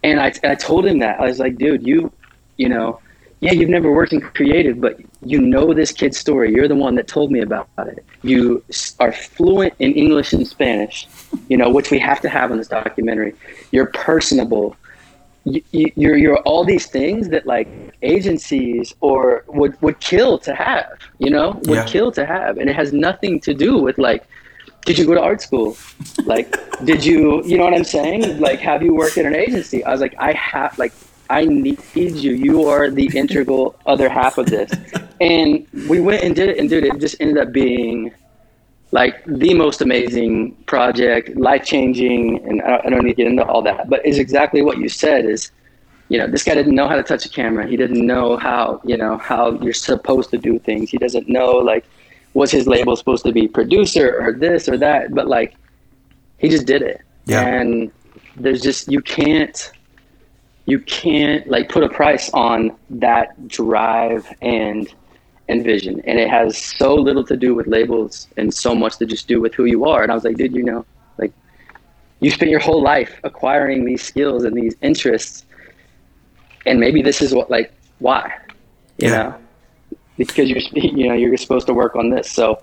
And 0.03 0.19
I, 0.19 0.33
I 0.43 0.55
told 0.55 0.85
him 0.85 0.99
that 0.99 1.19
I 1.19 1.25
was 1.25 1.39
like, 1.39 1.57
dude, 1.57 1.85
you, 1.85 2.11
you 2.57 2.69
know, 2.69 2.99
yeah, 3.39 3.53
you've 3.53 3.69
never 3.69 3.91
worked 3.91 4.13
in 4.13 4.21
creative, 4.21 4.79
but 4.79 4.99
you 5.25 5.41
know 5.41 5.73
this 5.73 5.91
kid's 5.91 6.17
story. 6.17 6.53
You're 6.53 6.67
the 6.67 6.75
one 6.75 6.93
that 6.95 7.07
told 7.07 7.31
me 7.31 7.39
about 7.39 7.67
it. 7.77 8.05
You 8.21 8.63
are 8.99 9.11
fluent 9.11 9.73
in 9.79 9.93
English 9.93 10.31
and 10.33 10.47
Spanish, 10.47 11.07
you 11.49 11.57
know, 11.57 11.69
which 11.69 11.89
we 11.89 11.97
have 11.97 12.21
to 12.21 12.29
have 12.29 12.51
in 12.51 12.57
this 12.57 12.67
documentary. 12.67 13.33
You're 13.71 13.87
personable. 13.87 14.75
You, 15.43 15.61
you- 15.71 15.91
you're 15.95 16.17
you're 16.17 16.37
all 16.39 16.63
these 16.63 16.85
things 16.87 17.29
that 17.29 17.45
like 17.47 17.67
agencies 18.03 18.93
or 19.01 19.43
would 19.47 19.73
would 19.81 19.99
kill 19.99 20.37
to 20.39 20.53
have, 20.53 20.91
you 21.19 21.29
know, 21.31 21.59
would 21.67 21.77
Yeah. 21.81 21.85
kill 21.85 22.11
to 22.13 22.25
have, 22.25 22.57
and 22.59 22.69
it 22.69 22.75
has 22.75 22.93
nothing 22.93 23.39
to 23.41 23.53
do 23.53 23.77
with 23.77 23.97
like 23.97 24.23
did 24.85 24.97
you 24.97 25.05
go 25.05 25.13
to 25.13 25.21
art 25.21 25.39
school? 25.43 25.77
Like, 26.25 26.49
did 26.85 27.05
you, 27.05 27.43
you 27.45 27.55
know 27.55 27.65
what 27.65 27.75
I'm 27.75 27.83
saying? 27.83 28.39
Like, 28.39 28.59
have 28.61 28.81
you 28.81 28.95
worked 28.95 29.15
at 29.19 29.27
an 29.27 29.35
agency? 29.35 29.83
I 29.85 29.91
was 29.91 30.01
like, 30.01 30.15
I 30.17 30.31
have, 30.33 30.75
like, 30.79 30.91
I 31.29 31.45
need 31.45 31.77
you. 31.95 32.31
You 32.33 32.65
are 32.67 32.89
the 32.89 33.07
integral 33.15 33.75
other 33.85 34.09
half 34.09 34.39
of 34.39 34.47
this. 34.47 34.71
And 35.21 35.67
we 35.87 35.99
went 36.01 36.23
and 36.23 36.35
did 36.35 36.49
it, 36.49 36.57
and 36.57 36.67
dude, 36.67 36.83
it 36.85 36.97
just 36.99 37.15
ended 37.19 37.37
up 37.37 37.51
being 37.53 38.11
like 38.91 39.23
the 39.25 39.53
most 39.53 39.81
amazing 39.81 40.51
project, 40.65 41.35
life 41.37 41.63
changing. 41.63 42.45
And 42.47 42.61
I 42.61 42.81
I 42.85 42.89
don't 42.89 43.03
need 43.03 43.11
to 43.11 43.23
get 43.23 43.27
into 43.27 43.45
all 43.45 43.61
that, 43.63 43.89
but 43.89 44.05
it's 44.05 44.17
exactly 44.17 44.61
what 44.61 44.77
you 44.77 44.89
said 44.89 45.25
is, 45.25 45.51
you 46.09 46.17
know, 46.17 46.27
this 46.27 46.43
guy 46.43 46.53
didn't 46.55 46.75
know 46.75 46.87
how 46.87 46.97
to 46.97 47.03
touch 47.03 47.25
a 47.25 47.29
camera. 47.29 47.65
He 47.67 47.77
didn't 47.77 48.05
know 48.05 48.35
how, 48.37 48.81
you 48.83 48.97
know, 48.97 49.17
how 49.17 49.51
you're 49.61 49.73
supposed 49.73 50.29
to 50.31 50.37
do 50.37 50.59
things. 50.59 50.89
He 50.89 50.97
doesn't 50.97 51.29
know, 51.29 51.51
like, 51.51 51.85
was 52.33 52.51
his 52.51 52.67
label 52.67 52.95
supposed 52.95 53.23
to 53.25 53.31
be 53.31 53.47
producer 53.47 54.17
or 54.21 54.33
this 54.33 54.67
or 54.67 54.77
that? 54.77 55.13
But 55.13 55.27
like, 55.27 55.55
he 56.37 56.49
just 56.49 56.65
did 56.65 56.81
it. 56.81 57.01
Yeah. 57.25 57.45
And 57.45 57.91
there's 58.35 58.61
just 58.61 58.91
you 58.91 59.01
can't 59.01 59.71
you 60.65 60.79
can't 60.79 61.47
like 61.47 61.69
put 61.69 61.83
a 61.83 61.89
price 61.89 62.29
on 62.33 62.75
that 62.89 63.47
drive 63.47 64.27
and 64.41 64.93
and 65.51 65.63
vision. 65.63 66.01
And 66.05 66.19
it 66.19 66.29
has 66.29 66.57
so 66.57 66.95
little 66.95 67.23
to 67.25 67.35
do 67.37 67.53
with 67.53 67.67
labels 67.67 68.27
and 68.37 68.53
so 68.53 68.73
much 68.73 68.97
to 68.97 69.05
just 69.05 69.27
do 69.27 69.41
with 69.41 69.53
who 69.53 69.65
you 69.65 69.85
are. 69.85 70.01
And 70.03 70.11
I 70.11 70.15
was 70.15 70.23
like, 70.23 70.37
dude, 70.37 70.53
you 70.53 70.63
know, 70.63 70.85
like 71.17 71.31
you 72.21 72.31
spent 72.31 72.49
your 72.51 72.59
whole 72.59 72.81
life 72.81 73.19
acquiring 73.23 73.85
these 73.85 74.01
skills 74.01 74.43
and 74.45 74.55
these 74.55 74.75
interests 74.81 75.45
and 76.65 76.79
maybe 76.79 77.01
this 77.01 77.21
is 77.21 77.33
what 77.33 77.49
like 77.49 77.73
why 77.99 78.31
you 78.97 79.07
Yeah. 79.09 79.17
know 79.17 79.35
because 80.17 80.49
you're 80.49 80.59
you 80.73 81.07
know 81.07 81.15
you're 81.15 81.35
supposed 81.37 81.67
to 81.67 81.73
work 81.73 81.95
on 81.95 82.09
this 82.09 82.31
so 82.31 82.61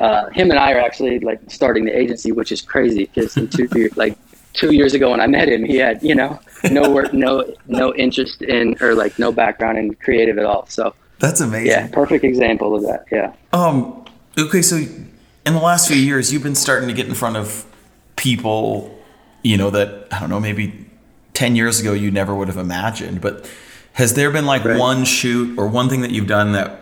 uh, 0.00 0.28
him 0.30 0.50
and 0.50 0.58
I 0.58 0.72
are 0.72 0.80
actually 0.80 1.20
like 1.20 1.40
starting 1.48 1.84
the 1.84 1.96
agency 1.96 2.32
which 2.32 2.50
is 2.52 2.60
crazy 2.62 3.04
because 3.06 3.36
in 3.36 3.48
two 3.48 3.68
years 3.74 3.96
like 3.96 4.16
two 4.54 4.72
years 4.74 4.94
ago 4.94 5.10
when 5.10 5.20
I 5.20 5.26
met 5.26 5.48
him 5.48 5.64
he 5.64 5.76
had 5.76 6.02
you 6.02 6.14
know 6.14 6.40
no 6.70 6.90
work 6.90 7.12
no 7.12 7.44
no 7.66 7.94
interest 7.94 8.42
in 8.42 8.76
or 8.80 8.94
like 8.94 9.18
no 9.18 9.30
background 9.32 9.78
in 9.78 9.94
creative 9.94 10.38
at 10.38 10.46
all 10.46 10.66
so 10.68 10.94
That's 11.26 11.40
amazing. 11.40 11.66
yeah 11.68 11.88
perfect 11.88 12.24
example 12.24 12.74
of 12.76 12.82
that 12.82 13.04
yeah 13.10 13.32
Um. 13.52 14.04
Okay. 14.36 14.62
So, 14.62 14.76
in 14.76 15.52
the 15.58 15.60
last 15.60 15.86
few 15.88 15.96
years, 15.96 16.32
you've 16.32 16.42
been 16.42 16.54
starting 16.56 16.88
to 16.88 16.94
get 16.94 17.06
in 17.06 17.14
front 17.14 17.36
of 17.36 17.64
people, 18.16 18.98
you 19.42 19.56
know, 19.56 19.70
that 19.70 20.08
I 20.10 20.18
don't 20.20 20.28
know, 20.30 20.40
maybe 20.40 20.86
ten 21.34 21.54
years 21.56 21.80
ago 21.80 21.92
you 21.92 22.10
never 22.10 22.34
would 22.34 22.48
have 22.48 22.56
imagined. 22.56 23.20
But 23.20 23.48
has 23.94 24.14
there 24.14 24.30
been 24.32 24.46
like 24.46 24.64
Right. 24.64 24.78
one 24.78 25.04
shoot 25.04 25.56
or 25.58 25.68
one 25.68 25.88
thing 25.88 26.00
that 26.02 26.10
you've 26.10 26.26
done 26.26 26.52
that 26.52 26.80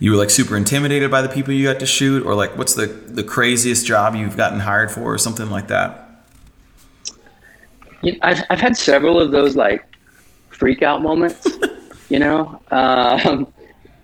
you 0.00 0.10
were 0.12 0.16
like 0.16 0.30
super 0.30 0.56
intimidated 0.56 1.10
by 1.10 1.22
the 1.22 1.28
people 1.28 1.52
you 1.54 1.64
got 1.72 1.78
to 1.80 1.86
shoot, 1.86 2.24
or 2.26 2.34
like 2.34 2.56
what's 2.58 2.74
the 2.74 2.86
the 2.86 3.22
craziest 3.22 3.86
job 3.86 4.14
you've 4.16 4.36
gotten 4.36 4.60
hired 4.60 4.90
for, 4.90 5.02
or 5.14 5.18
something 5.18 5.48
like 5.50 5.68
that? 5.68 6.24
You 8.02 8.16
I've 8.22 8.42
I've 8.50 8.60
had 8.60 8.76
several 8.76 9.20
of 9.20 9.30
those 9.30 9.56
like 9.56 9.84
freak 10.50 10.82
out 10.82 11.02
moments, 11.02 11.46
you 12.08 12.18
know, 12.18 12.60
um, 12.70 13.46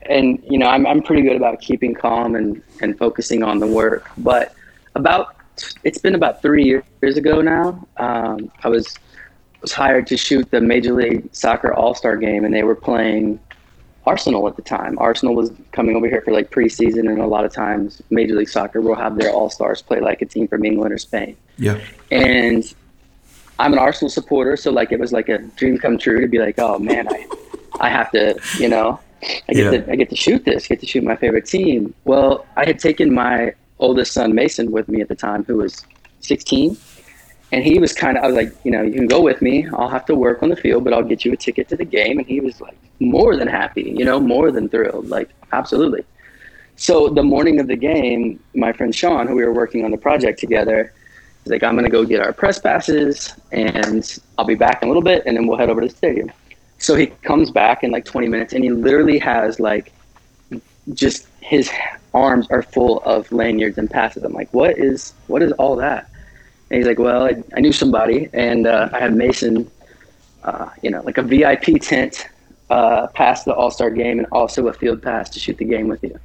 and 0.09 0.43
you 0.49 0.59
know 0.59 0.67
I'm 0.67 0.87
I'm 0.87 1.03
pretty 1.03 1.23
good 1.23 1.37
about 1.37 1.61
keeping 1.61 1.95
calm 1.95 2.35
and 2.35 2.63
and 2.81 2.97
focusing 2.99 3.43
on 3.43 3.59
the 3.59 3.67
work. 3.67 4.09
But 4.19 4.55
about 4.95 5.37
it's 5.85 5.99
been 5.99 6.15
about 6.15 6.43
three 6.43 6.83
years 7.01 7.17
ago 7.17 7.41
now. 7.41 7.87
Um, 7.97 8.51
I 8.63 8.69
was 8.69 8.95
was 9.63 9.73
hired 9.73 10.07
to 10.09 10.17
shoot 10.17 10.51
the 10.51 10.61
Major 10.61 10.93
League 10.93 11.29
Soccer 11.33 11.73
All 11.75 11.95
Star 11.95 12.17
game, 12.17 12.45
and 12.45 12.53
they 12.55 12.63
were 12.63 12.75
playing 12.75 13.41
Arsenal 14.05 14.47
at 14.49 14.57
the 14.57 14.63
time. 14.63 14.99
Arsenal 14.99 15.35
was 15.35 15.51
coming 15.73 15.97
over 15.97 16.09
here 16.09 16.23
for 16.23 16.33
like 16.33 16.51
preseason, 16.51 17.11
and 17.11 17.21
a 17.21 17.27
lot 17.27 17.45
of 17.45 17.53
times 17.53 18.03
Major 18.11 18.35
League 18.37 18.49
Soccer 18.49 18.81
will 18.81 18.95
have 18.95 19.17
their 19.19 19.31
All 19.31 19.51
Stars 19.51 19.83
play 19.83 20.01
like 20.01 20.23
a 20.23 20.27
team 20.27 20.47
from 20.47 20.65
England 20.65 20.93
or 20.93 20.99
Spain 20.99 21.37
Yeah. 21.59 21.79
and 22.11 22.73
I'm 23.59 23.73
an 23.73 23.79
Arsenal 23.79 24.11
supporter, 24.11 24.57
so 24.57 24.71
like 24.71 24.93
it 24.93 25.01
was 25.01 25.13
like 25.13 25.29
a 25.31 25.39
dream 25.39 25.79
come 25.79 25.97
true 25.99 26.21
to 26.21 26.29
be 26.29 26.39
like, 26.39 26.57
oh 26.59 26.79
man, 26.79 27.09
I, 27.09 27.27
I 27.81 27.89
have 27.89 28.11
to, 28.13 28.39
you 28.59 28.69
know, 28.69 29.01
I 29.23 29.53
get 29.53 29.73
Yeah. 29.73 29.81
to, 29.81 29.93
I 29.93 29.97
get 29.97 30.11
to 30.11 30.17
shoot 30.17 30.45
this, 30.45 30.67
get 30.69 30.81
to 30.81 30.87
shoot 30.87 31.03
my 31.03 31.17
favorite 31.17 31.47
team. 31.47 31.95
Well, 32.05 32.47
I 32.57 32.65
had 32.67 32.79
taken 32.79 33.13
my 33.13 33.55
oldest 33.79 34.13
son 34.13 34.35
Mason 34.35 34.71
with 34.71 34.89
me 34.89 35.01
at 35.01 35.09
the 35.09 35.15
time, 35.15 35.45
who 35.45 35.57
was 35.57 35.85
16, 36.21 36.77
and 37.53 37.65
he 37.65 37.79
was 37.79 37.93
kind 37.93 38.17
of, 38.17 38.25
I 38.25 38.27
was 38.27 38.37
like, 38.37 38.53
you 38.65 38.71
know, 38.71 38.83
you 38.83 38.93
can 38.95 39.07
go 39.07 39.21
with 39.21 39.41
me. 39.41 39.67
I'll 39.75 39.89
have 39.89 40.05
to 40.07 40.15
work 40.15 40.43
on 40.43 40.49
the 40.49 40.57
field, 40.57 40.85
but 40.85 40.93
I'll 40.93 41.03
get 41.03 41.25
you 41.25 41.33
a 41.33 41.37
ticket 41.37 41.69
to 41.69 41.77
the 41.77 41.85
game. 41.85 42.19
And 42.19 42.27
he 42.27 42.41
was 42.41 42.61
like, 42.61 42.77
more 43.01 43.37
than 43.37 43.49
happy, 43.49 43.95
you 43.97 44.05
know, 44.05 44.19
more 44.21 44.51
than 44.51 44.69
thrilled, 44.69 45.09
like 45.09 45.31
absolutely. 45.53 46.05
So 46.77 47.09
the 47.09 47.23
morning 47.23 47.61
of 47.61 47.69
the 47.69 47.77
game, 47.77 48.41
my 48.55 48.73
friend 48.73 48.95
Sean, 48.95 49.27
who 49.27 49.35
we 49.35 49.45
were 49.45 49.53
working 49.53 49.85
on 49.85 49.91
the 49.91 49.99
project 49.99 50.39
together, 50.39 50.93
He's 51.47 51.53
like, 51.53 51.63
I'm 51.63 51.77
gonna 51.77 51.89
go 51.89 52.05
get 52.05 52.21
our 52.21 52.33
press 52.33 52.59
passes, 52.59 53.33
and 53.53 54.19
I'll 54.37 54.45
be 54.45 54.57
back 54.57 54.83
in 54.83 54.89
a 54.89 54.91
little 54.91 55.01
bit, 55.01 55.23
and 55.27 55.37
then 55.37 55.47
we'll 55.47 55.57
head 55.57 55.71
over 55.71 55.81
to 55.81 55.87
the 55.87 55.95
stadium. 55.95 56.33
So 56.79 56.95
he 56.95 57.07
comes 57.07 57.51
back 57.51 57.83
in 57.83 57.91
like 57.91 58.05
20 58.05 58.29
minutes, 58.29 58.53
and 58.53 58.63
he 58.63 58.71
literally 58.71 59.19
has 59.19 59.59
like 59.59 59.93
just 60.95 61.27
his 61.41 61.71
arms 62.15 62.47
are 62.51 62.63
full 62.63 63.01
of 63.01 63.31
lanyards 63.33 63.79
and 63.79 63.91
passes. 63.91 64.25
I'm 64.25 64.33
like, 64.33 64.53
what 64.53 64.79
is 64.79 65.15
what 65.27 65.43
is 65.43 65.53
all 65.53 65.77
that? 65.77 66.11
And 66.71 66.79
he's 66.79 66.87
like, 66.87 66.99
well, 66.99 67.25
I, 67.25 67.43
I 67.57 67.61
knew 67.61 67.73
somebody, 67.73 68.29
and 68.33 68.67
uh, 68.67 68.89
I 68.93 68.99
had 68.99 69.15
Mason, 69.15 69.71
uh, 70.43 70.71
you 70.83 70.91
know, 70.91 71.01
like 71.03 71.17
a 71.17 71.23
VIP 71.23 71.81
tent 71.81 72.29
uh, 72.71 73.07
past 73.09 73.45
the 73.45 73.55
All 73.55 73.71
Star 73.71 73.91
game, 73.91 74.19
and 74.19 74.27
also 74.33 74.67
a 74.69 74.73
field 74.73 75.03
pass 75.03 75.31
to 75.31 75.39
shoot 75.39 75.57
the 75.59 75.65
game 75.65 75.89
with 75.89 76.03
you. 76.03 76.19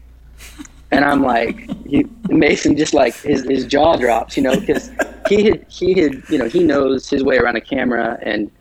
And 0.92 1.06
I'm 1.06 1.22
like, 1.22 1.70
he, 1.86 2.06
Mason 2.28 2.76
just 2.76 2.94
like 2.94 3.16
his, 3.16 3.44
his 3.44 3.66
jaw 3.66 3.96
drops, 3.96 4.36
you 4.36 4.44
know, 4.44 4.60
because 4.60 4.92
he 5.30 5.44
had 5.46 5.66
he 5.70 5.94
had 5.94 6.22
you 6.30 6.38
know 6.38 6.48
he 6.50 6.64
knows 6.64 7.10
his 7.10 7.24
way 7.24 7.38
around 7.38 7.56
a 7.56 7.62
camera 7.62 8.18
and 8.24 8.52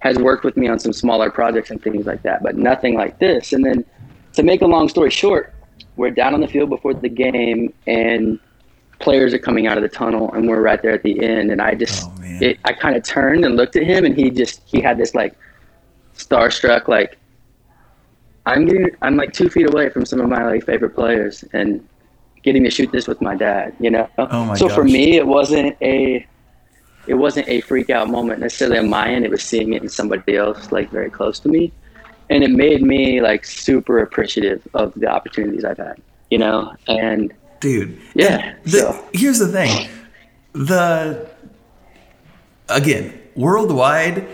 has 0.00 0.16
worked 0.18 0.44
with 0.44 0.56
me 0.56 0.68
on 0.68 0.78
some 0.78 0.92
smaller 0.92 1.30
projects 1.30 1.70
and 1.70 1.82
things 1.82 2.06
like 2.06 2.22
that, 2.22 2.42
but 2.42 2.56
nothing 2.56 2.94
like 2.94 3.18
this. 3.18 3.52
And 3.52 3.64
then 3.64 3.84
to 4.34 4.42
make 4.42 4.62
a 4.62 4.66
long 4.66 4.88
story 4.88 5.10
short, 5.10 5.54
we're 5.96 6.10
down 6.10 6.34
on 6.34 6.40
the 6.40 6.46
field 6.46 6.70
before 6.70 6.94
the 6.94 7.08
game 7.08 7.72
and 7.86 8.38
players 9.00 9.34
are 9.34 9.38
coming 9.38 9.66
out 9.66 9.76
of 9.76 9.82
the 9.82 9.88
tunnel 9.88 10.32
and 10.32 10.48
we're 10.48 10.60
right 10.60 10.82
there 10.82 10.92
at 10.92 11.02
the 11.02 11.22
end 11.22 11.50
and 11.50 11.60
I 11.60 11.74
just 11.74 12.04
oh, 12.06 12.14
it, 12.20 12.58
I 12.64 12.72
kind 12.72 12.96
of 12.96 13.04
turned 13.04 13.44
and 13.44 13.56
looked 13.56 13.76
at 13.76 13.84
him 13.84 14.04
and 14.04 14.16
he 14.16 14.30
just 14.30 14.60
he 14.64 14.80
had 14.80 14.98
this 14.98 15.14
like 15.14 15.34
starstruck 16.16 16.88
like 16.88 17.16
I'm 18.46 18.66
getting 18.66 18.90
I'm 19.02 19.16
like 19.16 19.32
two 19.32 19.48
feet 19.50 19.68
away 19.68 19.90
from 19.90 20.04
some 20.04 20.20
of 20.20 20.28
my 20.28 20.44
like 20.44 20.64
favorite 20.64 20.94
players 20.94 21.44
and 21.52 21.86
getting 22.42 22.64
to 22.64 22.70
shoot 22.70 22.90
this 22.92 23.06
with 23.06 23.20
my 23.20 23.34
dad, 23.34 23.74
you 23.78 23.90
know. 23.90 24.08
Oh 24.16 24.44
my 24.46 24.54
so 24.54 24.68
gosh. 24.68 24.74
for 24.74 24.84
me, 24.84 25.16
it 25.16 25.26
wasn't 25.26 25.76
a 25.82 26.26
it 27.08 27.14
wasn't 27.14 27.48
a 27.48 27.60
freak 27.62 27.90
out 27.90 28.08
moment 28.08 28.40
necessarily 28.40 28.78
on 28.78 28.88
my 28.88 29.08
end. 29.08 29.24
It 29.24 29.30
was 29.30 29.42
seeing 29.42 29.72
it 29.72 29.82
in 29.82 29.88
somebody 29.88 30.36
else 30.36 30.70
like 30.72 30.90
very 30.90 31.10
close 31.10 31.38
to 31.40 31.48
me, 31.48 31.72
and 32.30 32.44
it 32.44 32.50
made 32.50 32.82
me 32.82 33.20
like 33.20 33.44
super 33.44 33.98
appreciative 34.00 34.66
of 34.74 34.92
the 34.94 35.06
opportunities 35.06 35.64
I've 35.64 35.78
had, 35.78 36.00
you 36.30 36.38
know. 36.38 36.74
And 36.86 37.32
dude, 37.60 37.98
yeah. 38.14 38.54
The, 38.64 38.70
so 38.70 39.08
here's 39.12 39.38
the 39.38 39.48
thing, 39.48 39.88
the 40.52 41.28
again 42.68 43.18
worldwide 43.34 44.26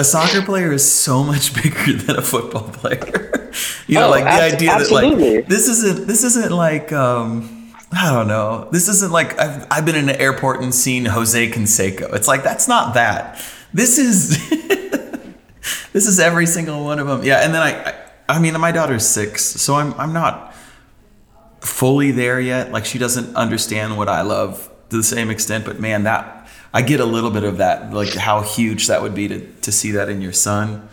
a 0.00 0.04
soccer 0.04 0.40
player 0.40 0.72
is 0.72 0.90
so 0.90 1.22
much 1.22 1.54
bigger 1.62 1.92
than 1.92 2.16
a 2.16 2.22
football 2.22 2.68
player. 2.70 3.52
you 3.86 3.96
know, 3.96 4.06
oh, 4.06 4.10
like 4.10 4.24
the 4.24 4.56
idea 4.56 4.72
absolutely. 4.72 5.10
that 5.10 5.36
like 5.36 5.46
this 5.46 5.68
isn't 5.68 6.06
this 6.06 6.24
isn't 6.24 6.50
like 6.50 6.90
um 6.92 7.59
I 7.92 8.12
don't 8.12 8.28
know. 8.28 8.68
This 8.70 8.88
isn't 8.88 9.10
like 9.10 9.38
I've 9.38 9.66
I've 9.70 9.84
been 9.84 9.96
in 9.96 10.08
an 10.08 10.16
airport 10.16 10.62
and 10.62 10.74
seen 10.74 11.06
Jose 11.06 11.50
Canseco. 11.50 12.14
It's 12.14 12.28
like 12.28 12.42
that's 12.42 12.68
not 12.68 12.94
that. 12.94 13.42
This 13.74 13.98
is 13.98 14.48
this 15.92 16.06
is 16.06 16.20
every 16.20 16.46
single 16.46 16.84
one 16.84 16.98
of 16.98 17.06
them. 17.06 17.24
Yeah, 17.24 17.44
and 17.44 17.52
then 17.52 17.62
I, 17.62 17.90
I 17.90 18.36
I 18.36 18.38
mean 18.38 18.58
my 18.60 18.70
daughter's 18.70 19.06
6, 19.06 19.44
so 19.44 19.74
I'm 19.74 19.92
I'm 19.94 20.12
not 20.12 20.54
fully 21.60 22.12
there 22.12 22.40
yet. 22.40 22.70
Like 22.70 22.84
she 22.84 22.98
doesn't 22.98 23.34
understand 23.34 23.98
what 23.98 24.08
I 24.08 24.22
love 24.22 24.70
to 24.90 24.96
the 24.96 25.02
same 25.02 25.30
extent, 25.30 25.64
but 25.64 25.80
man, 25.80 26.04
that 26.04 26.48
I 26.72 26.82
get 26.82 27.00
a 27.00 27.04
little 27.04 27.30
bit 27.30 27.42
of 27.42 27.58
that, 27.58 27.92
like 27.92 28.14
how 28.14 28.42
huge 28.42 28.86
that 28.86 29.02
would 29.02 29.14
be 29.14 29.28
to, 29.28 29.52
to 29.62 29.72
see 29.72 29.92
that 29.92 30.08
in 30.08 30.20
your 30.20 30.32
son 30.32 30.88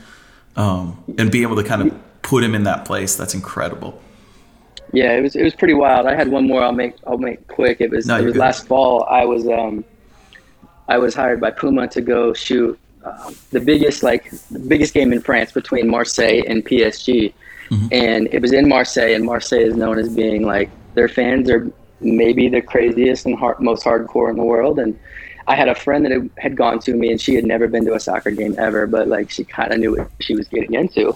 um, 0.56 1.04
and 1.18 1.32
be 1.32 1.44
able 1.44 1.56
to 1.58 1.64
kind 1.64 1.84
of 1.84 2.22
put 2.22 2.44
him 2.44 2.56
in 2.56 2.64
that 2.64 2.86
place. 2.86 3.16
That's 3.16 3.36
incredible. 3.36 4.02
Yeah, 4.93 5.13
it 5.13 5.21
was 5.21 5.36
it 5.36 5.43
was 5.43 5.56
pretty 5.56 5.73
wild. 5.73 6.08
I 6.08 6.15
had 6.15 6.30
one 6.30 6.47
more. 6.47 6.62
I'll 6.63 6.71
make 6.71 6.95
I'll 7.06 7.17
make 7.17 7.47
quick. 7.47 7.82
It 7.82 7.91
was 7.91 8.06
no, 8.06 8.17
it 8.17 8.23
was 8.23 8.34
good. 8.34 8.39
last 8.39 8.67
fall. 8.67 9.04
I 9.04 9.26
was 9.26 9.47
um 9.47 9.84
I 10.88 10.97
was 10.97 11.13
hired 11.13 11.41
by 11.41 11.52
Puma 11.52 11.88
to 11.89 12.02
go 12.02 12.34
shoot 12.34 12.80
uh, 13.04 13.32
the 13.52 13.60
biggest 13.60 14.04
like 14.04 14.32
the 14.52 14.60
biggest 14.60 14.93
game 14.93 15.12
in 15.12 15.21
France 15.21 15.52
between 15.52 15.89
Marseille 15.89 16.41
and 16.47 16.65
PSG, 16.65 17.34
mm-hmm. 17.69 17.88
and 17.91 18.28
it 18.32 18.41
was 18.41 18.54
in 18.54 18.67
Marseille. 18.67 19.13
And 19.13 19.26
Marseille 19.26 19.60
is 19.60 19.76
known 19.76 20.00
as 20.00 20.10
being 20.10 20.43
like 20.43 20.69
their 20.93 21.10
fans 21.10 21.50
are 21.50 21.69
maybe 22.00 22.47
the 22.47 22.62
craziest 22.62 23.26
and 23.26 23.38
hard, 23.38 23.60
most 23.60 23.84
hardcore 23.84 24.30
in 24.30 24.38
the 24.38 24.43
world, 24.43 24.80
and 24.80 24.97
I 25.47 25.56
had 25.56 25.69
a 25.69 25.76
friend 25.76 26.06
that 26.06 26.30
had 26.38 26.58
gone 26.58 26.80
to 26.80 26.93
me 26.93 27.10
and 27.10 27.19
she 27.19 27.34
had 27.34 27.45
never 27.45 27.67
been 27.67 27.86
to 27.86 27.93
a 27.93 28.00
soccer 28.00 28.32
game 28.32 28.56
ever, 28.58 28.86
but 28.86 29.08
like 29.08 29.30
she 29.30 29.45
kind 29.45 29.71
of 29.71 29.80
knew 29.80 29.95
what 29.95 30.12
she 30.19 30.36
was 30.36 30.47
getting 30.50 30.73
into. 30.73 31.15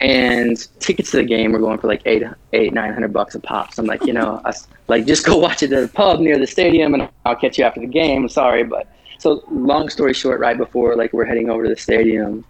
And 0.00 0.56
tickets 0.80 1.10
to 1.10 1.18
the 1.18 1.24
game 1.24 1.52
were 1.52 1.58
going 1.58 1.78
for 1.78 1.86
like 1.86 2.00
eight, 2.06 2.22
eight, 2.54 2.72
nine 2.72 2.92
hundred 2.92 3.12
bucks 3.12 3.34
a 3.34 3.40
pop. 3.40 3.74
So 3.74 3.82
I'm 3.82 3.86
like, 3.86 4.04
you 4.06 4.14
know, 4.14 4.40
I, 4.46 4.52
like 4.88 5.06
just 5.06 5.26
go 5.26 5.36
watch 5.36 5.62
it 5.62 5.72
at 5.72 5.84
a 5.84 5.88
pub 5.88 6.20
near 6.20 6.38
the 6.38 6.46
stadium, 6.46 6.94
and 6.94 7.08
I'll 7.26 7.36
catch 7.36 7.58
you 7.58 7.64
after 7.64 7.80
the 7.80 7.86
game. 7.86 8.28
Sorry, 8.28 8.64
but 8.64 8.88
so 9.18 9.44
long 9.50 9.90
story 9.90 10.14
short, 10.14 10.40
right 10.40 10.56
before 10.56 10.96
like 10.96 11.12
we're 11.12 11.26
heading 11.26 11.50
over 11.50 11.64
to 11.64 11.68
the 11.68 11.76
stadium, 11.76 12.44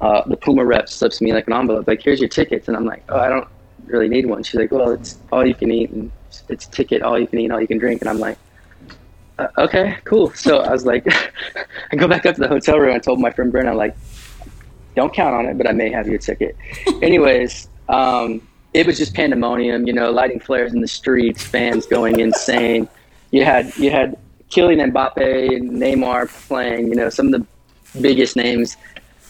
uh, 0.00 0.22
the 0.26 0.36
Puma 0.36 0.64
rep 0.64 0.88
slips 0.88 1.20
me 1.22 1.32
like 1.32 1.46
an 1.46 1.54
envelope, 1.54 1.88
like 1.88 2.02
here's 2.02 2.20
your 2.20 2.28
tickets, 2.28 2.68
and 2.68 2.76
I'm 2.76 2.84
like, 2.84 3.02
oh, 3.08 3.18
I 3.18 3.28
don't 3.28 3.48
really 3.86 4.08
need 4.08 4.26
one. 4.26 4.42
She's 4.42 4.56
like, 4.60 4.70
well, 4.70 4.90
it's 4.90 5.16
all 5.32 5.46
you 5.46 5.54
can 5.54 5.70
eat, 5.70 5.90
and 5.90 6.10
it's 6.48 6.66
ticket, 6.66 7.02
all 7.02 7.18
you 7.18 7.26
can 7.26 7.38
eat, 7.38 7.50
all 7.50 7.60
you 7.60 7.66
can 7.66 7.78
drink, 7.78 8.02
and 8.02 8.10
I'm 8.10 8.18
like, 8.18 8.36
uh, 9.38 9.48
okay, 9.58 9.96
cool. 10.04 10.30
So 10.32 10.58
I 10.58 10.70
was 10.70 10.84
like, 10.84 11.06
I 11.92 11.96
go 11.96 12.08
back 12.08 12.26
up 12.26 12.34
to 12.34 12.40
the 12.42 12.48
hotel 12.48 12.78
room. 12.78 12.94
I 12.94 12.98
told 12.98 13.20
my 13.20 13.30
friend 13.30 13.50
Brent, 13.52 13.68
I'm 13.68 13.76
like, 13.76 13.96
don't 14.96 15.12
count 15.12 15.34
on 15.34 15.46
it, 15.46 15.56
but 15.56 15.68
I 15.68 15.72
may 15.72 15.90
have 15.90 16.08
your 16.08 16.18
ticket. 16.18 16.56
Anyways, 17.02 17.68
um, 17.88 18.46
it 18.74 18.86
was 18.86 18.98
just 18.98 19.14
pandemonium, 19.14 19.86
you 19.86 19.92
know, 19.92 20.10
lighting 20.10 20.40
flares 20.40 20.72
in 20.74 20.80
the 20.80 20.88
streets, 20.88 21.44
fans 21.44 21.86
going 21.86 22.18
insane. 22.18 22.88
You 23.30 23.44
had 23.44 23.76
you 23.76 23.90
had 23.90 24.16
Kylian 24.50 24.92
Mbappe, 24.92 25.56
and 25.56 25.70
Neymar 25.72 26.28
playing, 26.48 26.88
you 26.88 26.94
know, 26.94 27.10
some 27.10 27.32
of 27.32 27.40
the 27.40 28.00
biggest 28.00 28.36
names 28.36 28.76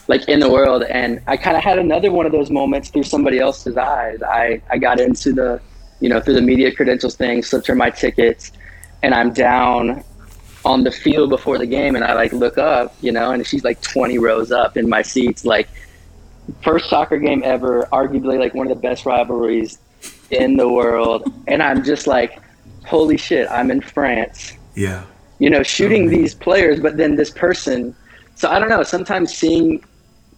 like 0.09 0.29
in 0.29 0.41
the 0.41 0.51
world. 0.51 0.85
And 0.85 1.21
I 1.27 1.37
kind 1.37 1.57
of 1.57 1.63
had 1.63 1.79
another 1.79 2.13
one 2.13 2.27
of 2.27 2.33
those 2.33 2.51
moments 2.51 2.91
through 2.91 3.05
somebody 3.05 3.39
else's 3.39 3.77
eyes. 3.77 4.23
I, 4.23 4.63
I 4.71 4.79
got 4.79 5.01
into 5.01 5.33
the, 5.33 5.61
you 6.01 6.09
know, 6.09 6.21
through 6.21 6.35
the 6.35 6.43
media 6.43 6.75
credentials 6.75 7.17
thing, 7.17 7.43
slipped 7.43 7.67
her 7.67 7.75
my 7.75 7.91
tickets 7.91 8.53
and 9.03 9.15
I'm 9.15 9.33
down 9.33 10.03
on 10.67 10.83
the 10.83 10.91
field 10.91 11.31
before 11.31 11.59
the 11.59 11.67
game 11.67 11.95
and 11.95 12.05
I 12.05 12.13
like 12.15 12.33
look 12.33 12.59
up, 12.59 12.93
you 13.01 13.13
know, 13.13 13.31
and 13.31 13.47
she's 13.47 13.63
like 13.63 13.81
20 13.83 14.19
rows 14.19 14.51
up 14.51 14.77
in 14.77 14.89
my 14.89 15.01
seats, 15.01 15.45
like 15.45 15.69
first 16.61 16.91
soccer 16.91 17.19
game 17.19 17.43
ever, 17.45 17.89
arguably 17.93 18.37
like 18.37 18.53
one 18.53 18.69
of 18.69 18.75
the 18.75 18.83
best 18.83 19.07
rivalries 19.07 19.79
in 20.31 20.57
the 20.57 20.69
world. 20.69 21.33
And 21.47 21.63
I'm 21.63 21.85
just 21.85 22.09
like, 22.09 22.41
holy 22.85 23.17
shit, 23.17 23.49
I'm 23.49 23.71
in 23.71 23.81
France. 23.81 24.55
Yeah. 24.75 25.05
You 25.39 25.51
know, 25.51 25.63
shooting 25.63 26.09
these 26.09 26.35
players, 26.35 26.81
but 26.81 26.97
then 26.97 27.15
this 27.15 27.31
person. 27.31 27.95
So 28.35 28.51
I 28.51 28.59
don't 28.59 28.69
know, 28.69 28.83
sometimes 28.83 29.33
seeing 29.33 29.85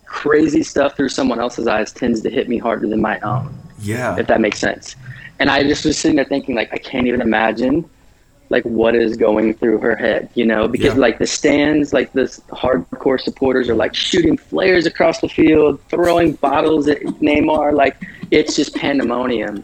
crazy 0.05 0.63
stuff 0.63 0.95
through 0.95 1.09
someone 1.09 1.41
else's 1.41 1.67
eyes 1.67 1.91
tends 1.91 2.21
to 2.21 2.29
hit 2.29 2.51
me 2.51 2.59
harder 2.59 2.87
than 2.87 3.01
my 3.01 3.19
own. 3.21 3.57
Yeah. 3.81 4.19
If 4.19 4.27
that 4.27 4.43
makes 4.43 4.59
sense. 4.59 4.95
And 5.39 5.51
I 5.51 5.63
just 5.63 5.87
was 5.87 5.97
sitting 5.97 6.17
there 6.17 6.27
thinking, 6.27 6.55
like, 6.55 6.71
I 6.75 6.79
can't 6.79 7.07
even 7.07 7.23
imagine 7.23 7.89
like 8.51 8.65
what 8.65 8.95
is 8.95 9.17
going 9.17 9.55
through 9.55 9.79
her 9.79 9.95
head, 9.95 10.31
you 10.35 10.45
know, 10.45 10.69
because 10.69 10.95
yeah. 10.95 11.01
like 11.01 11.19
the 11.19 11.27
stands, 11.27 11.93
like 11.93 12.13
the 12.13 12.23
hardcore 12.51 13.21
supporters 13.21 13.69
are 13.69 13.75
like 13.75 13.95
shooting 13.95 14.37
flares 14.37 14.87
across 14.87 15.21
the 15.21 15.29
field, 15.29 15.81
throwing 15.89 16.33
bottles 16.35 16.89
at 16.89 17.01
Neymar, 17.01 17.75
like 17.75 17.97
it's 18.31 18.57
just 18.57 18.75
pandemonium. 18.75 19.63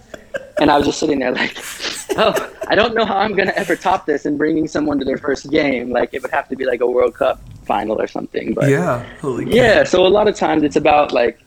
And 0.60 0.70
I 0.70 0.76
was 0.76 0.86
just 0.86 1.00
sitting 1.00 1.18
there 1.18 1.32
like, 1.32 1.56
oh, 2.16 2.52
I 2.68 2.74
don't 2.74 2.94
know 2.94 3.04
how 3.04 3.16
I'm 3.16 3.34
gonna 3.34 3.54
ever 3.56 3.74
top 3.74 4.04
this 4.06 4.26
and 4.26 4.36
bringing 4.36 4.68
someone 4.68 4.98
to 4.98 5.04
their 5.04 5.18
first 5.18 5.50
game. 5.50 5.90
Like 5.90 6.12
it 6.12 6.22
would 6.22 6.30
have 6.30 6.48
to 6.48 6.56
be 6.56 6.66
like 6.66 6.80
a 6.80 6.86
World 6.86 7.14
Cup 7.14 7.40
final 7.64 8.00
or 8.00 8.06
something. 8.06 8.52
But 8.52 8.68
yeah, 8.68 9.06
yeah. 9.46 9.84
So 9.84 10.06
a 10.06 10.08
lot 10.08 10.28
of 10.28 10.36
times 10.36 10.62
it's 10.62 10.76
about 10.76 11.12
like, 11.12 11.40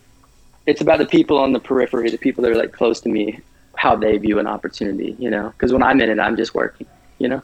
it's 0.66 0.82
about 0.82 0.98
the 0.98 1.06
people 1.06 1.38
on 1.38 1.54
the 1.54 1.60
periphery, 1.60 2.10
the 2.10 2.18
people 2.18 2.42
that 2.44 2.52
are 2.52 2.58
like 2.58 2.74
close 2.74 3.00
to 3.02 3.10
me, 3.10 3.40
how 3.76 3.96
they 3.96 4.18
view 4.18 4.40
an 4.40 4.48
opportunity, 4.48 5.16
you 5.20 5.30
know. 5.30 5.50
Because 5.50 5.72
when 5.72 5.84
I'm 5.84 6.02
in 6.02 6.10
it, 6.10 6.20
I'm 6.20 6.36
just 6.36 6.56
working 6.56 6.88
you 7.18 7.28
know? 7.28 7.42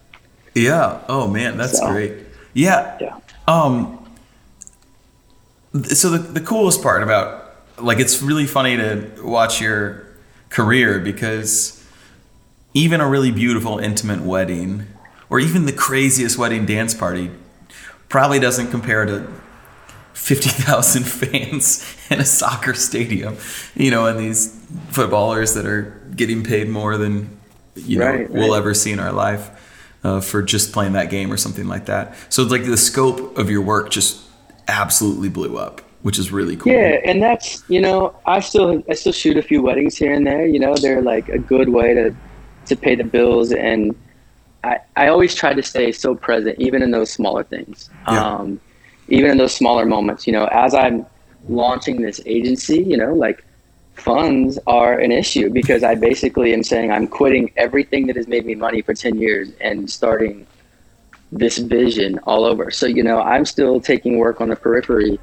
Yeah. 0.54 1.02
Oh 1.10 1.28
man, 1.28 1.58
that's 1.58 1.80
so, 1.80 1.92
great. 1.92 2.14
Yeah. 2.54 2.98
Yeah. 3.02 3.20
Um, 3.48 4.00
so 5.84 6.10
the, 6.10 6.20
the 6.20 6.42
coolest 6.42 6.82
part 6.84 7.04
about 7.04 7.56
like 7.80 8.00
it's 8.00 8.22
really 8.22 8.46
funny 8.46 8.78
to 8.78 9.12
watch 9.24 9.60
your 9.60 10.06
career 10.50 11.00
because 11.00 11.84
even 12.74 13.02
a 13.02 13.08
really 13.08 13.32
beautiful 13.32 13.80
intimate 13.80 14.22
wedding 14.22 14.86
or 15.30 15.40
even 15.40 15.66
the 15.66 15.74
craziest 15.74 16.38
wedding 16.38 16.66
dance 16.66 16.94
party 16.94 17.32
probably 18.08 18.40
doesn't 18.40 18.70
compare 18.70 19.06
to 19.06 19.28
50,000 20.14 21.04
fans 21.08 21.98
in 22.12 22.20
a 22.20 22.26
soccer 22.26 22.76
stadium, 22.76 23.38
you 23.76 23.90
know, 23.90 24.06
and 24.06 24.20
these 24.20 24.56
footballers 24.90 25.56
that 25.56 25.66
are 25.66 26.00
getting 26.16 26.44
paid 26.44 26.70
more 26.70 26.98
than 26.98 27.40
you 27.76 27.98
know 27.98 28.06
right, 28.06 28.30
we'll 28.30 28.54
ever 28.54 28.76
see 28.76 28.92
in 28.92 29.00
our 29.00 29.12
life 29.12 29.50
uh, 30.04 30.20
for 30.20 30.42
just 30.42 30.72
playing 30.72 30.94
that 30.94 31.10
game 31.10 31.32
or 31.32 31.38
something 31.38 31.68
like 31.68 31.86
that. 31.86 32.16
So 32.30 32.44
like 32.44 32.66
the 32.66 32.78
scope 32.78 33.38
of 33.38 33.50
your 33.50 33.62
work 33.62 33.89
just 33.89 34.22
absolutely 34.68 35.30
blew 35.30 35.58
up, 35.58 35.82
which 36.02 36.20
is 36.20 36.32
really 36.32 36.56
cool. 36.56 36.74
Yeah, 36.74 37.00
and 37.06 37.22
that's 37.22 37.63
you 37.70 37.82
know 37.82 38.16
I 38.26 38.39
still 38.39 38.84
I 38.89 38.94
still 38.94 39.13
shoot 39.13 39.38
a 39.38 39.42
few 39.42 39.62
weddings 39.62 39.98
here 39.98 40.13
and 40.13 40.26
there. 40.26 40.46
You 40.46 40.60
know 40.60 40.76
they're 40.76 41.02
like 41.02 41.30
a 41.30 41.39
good 41.39 41.70
way 41.70 41.94
to 41.94 42.16
to 42.66 42.76
pay 42.76 42.96
the 42.96 43.04
bills 43.04 43.52
and 43.52 43.94
I, 44.63 44.80
I 44.96 45.08
always 45.08 45.36
try 45.36 45.54
to 45.54 45.62
stay 45.62 45.92
so 45.92 46.16
present, 46.16 46.58
even 46.60 46.82
in 46.82 46.92
those 46.92 47.12
smaller 47.12 47.44
things. 47.44 47.89
Yeah. 48.08 48.26
Um, 48.26 48.60
even 49.10 49.32
in 49.32 49.38
those 49.38 49.54
smaller 49.54 49.86
moments, 49.86 50.26
you 50.26 50.34
know, 50.34 50.46
as 50.46 50.74
I'm 50.74 51.06
launching 51.50 52.02
this 52.02 52.22
agency, 52.26 52.82
you 52.82 52.96
know, 52.96 53.13
like 53.13 53.44
funds 53.95 54.60
are 54.67 54.99
an 54.99 55.12
issue 55.12 55.49
because 55.49 55.84
I 55.84 55.95
basically 55.95 56.53
am 56.53 56.63
saying 56.63 56.91
I'm 56.91 57.08
quitting 57.08 57.51
everything 57.56 58.08
that 58.08 58.15
has 58.15 58.27
made 58.27 58.45
me 58.45 58.56
money 58.56 58.82
for 58.82 58.93
10 58.93 59.17
years 59.17 59.51
and 59.62 59.89
starting 59.89 60.45
this 61.32 61.58
vision 61.58 62.19
all 62.19 62.45
over. 62.45 62.71
So, 62.71 62.86
you 62.86 63.03
know, 63.03 63.21
I'm 63.21 63.45
still 63.45 63.79
taking 63.79 64.17
work 64.17 64.41
on 64.41 64.49
the 64.49 64.56
periphery 64.56 65.19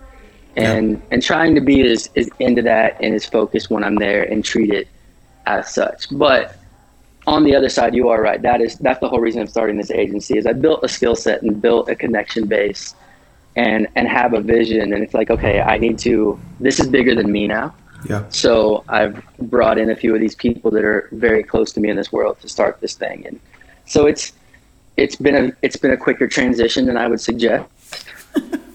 and, 0.56 0.92
yeah. 0.92 0.98
and 1.10 1.22
trying 1.22 1.54
to 1.54 1.60
be 1.60 1.82
as, 1.82 2.10
as 2.16 2.28
into 2.38 2.62
that 2.62 2.96
and 3.00 3.14
as 3.14 3.26
focused 3.26 3.70
when 3.70 3.84
I'm 3.84 3.96
there 3.96 4.22
and 4.22 4.44
treat 4.44 4.70
it 4.70 4.88
as 5.46 5.72
such. 5.72 6.06
But 6.10 6.56
on 7.26 7.44
the 7.44 7.54
other 7.54 7.68
side, 7.68 7.94
you 7.94 8.08
are 8.08 8.22
right. 8.22 8.40
That 8.40 8.60
is, 8.60 8.76
that's 8.76 9.00
the 9.00 9.08
whole 9.08 9.20
reason 9.20 9.40
I'm 9.40 9.46
starting 9.46 9.76
this 9.76 9.90
agency 9.90 10.38
is 10.38 10.46
I 10.46 10.52
built 10.52 10.82
a 10.82 10.88
skill 10.88 11.14
set 11.14 11.42
and 11.42 11.60
built 11.60 11.88
a 11.88 11.94
connection 11.94 12.46
base 12.46 12.94
and, 13.56 13.86
and 13.94 14.08
have 14.08 14.32
a 14.32 14.40
vision. 14.40 14.92
And 14.92 15.02
it's 15.02 15.14
like, 15.14 15.30
okay, 15.30 15.60
I 15.60 15.78
need 15.78 15.98
to, 16.00 16.40
this 16.60 16.80
is 16.80 16.88
bigger 16.88 17.14
than 17.14 17.30
me 17.30 17.46
now 17.46 17.74
yeah. 18.04 18.28
So 18.30 18.84
I've 18.88 19.22
brought 19.38 19.78
in 19.78 19.90
a 19.90 19.96
few 19.96 20.14
of 20.14 20.20
these 20.20 20.34
people 20.34 20.70
that 20.72 20.84
are 20.84 21.08
very 21.12 21.42
close 21.42 21.72
to 21.72 21.80
me 21.80 21.90
in 21.90 21.96
this 21.96 22.12
world 22.12 22.40
to 22.40 22.48
start 22.48 22.80
this 22.80 22.94
thing, 22.94 23.26
and 23.26 23.40
so 23.86 24.06
it's 24.06 24.32
it's 24.96 25.16
been 25.16 25.36
a 25.36 25.52
it's 25.62 25.76
been 25.76 25.92
a 25.92 25.96
quicker 25.96 26.28
transition 26.28 26.86
than 26.86 26.96
I 26.96 27.08
would 27.08 27.20
suggest. 27.20 27.68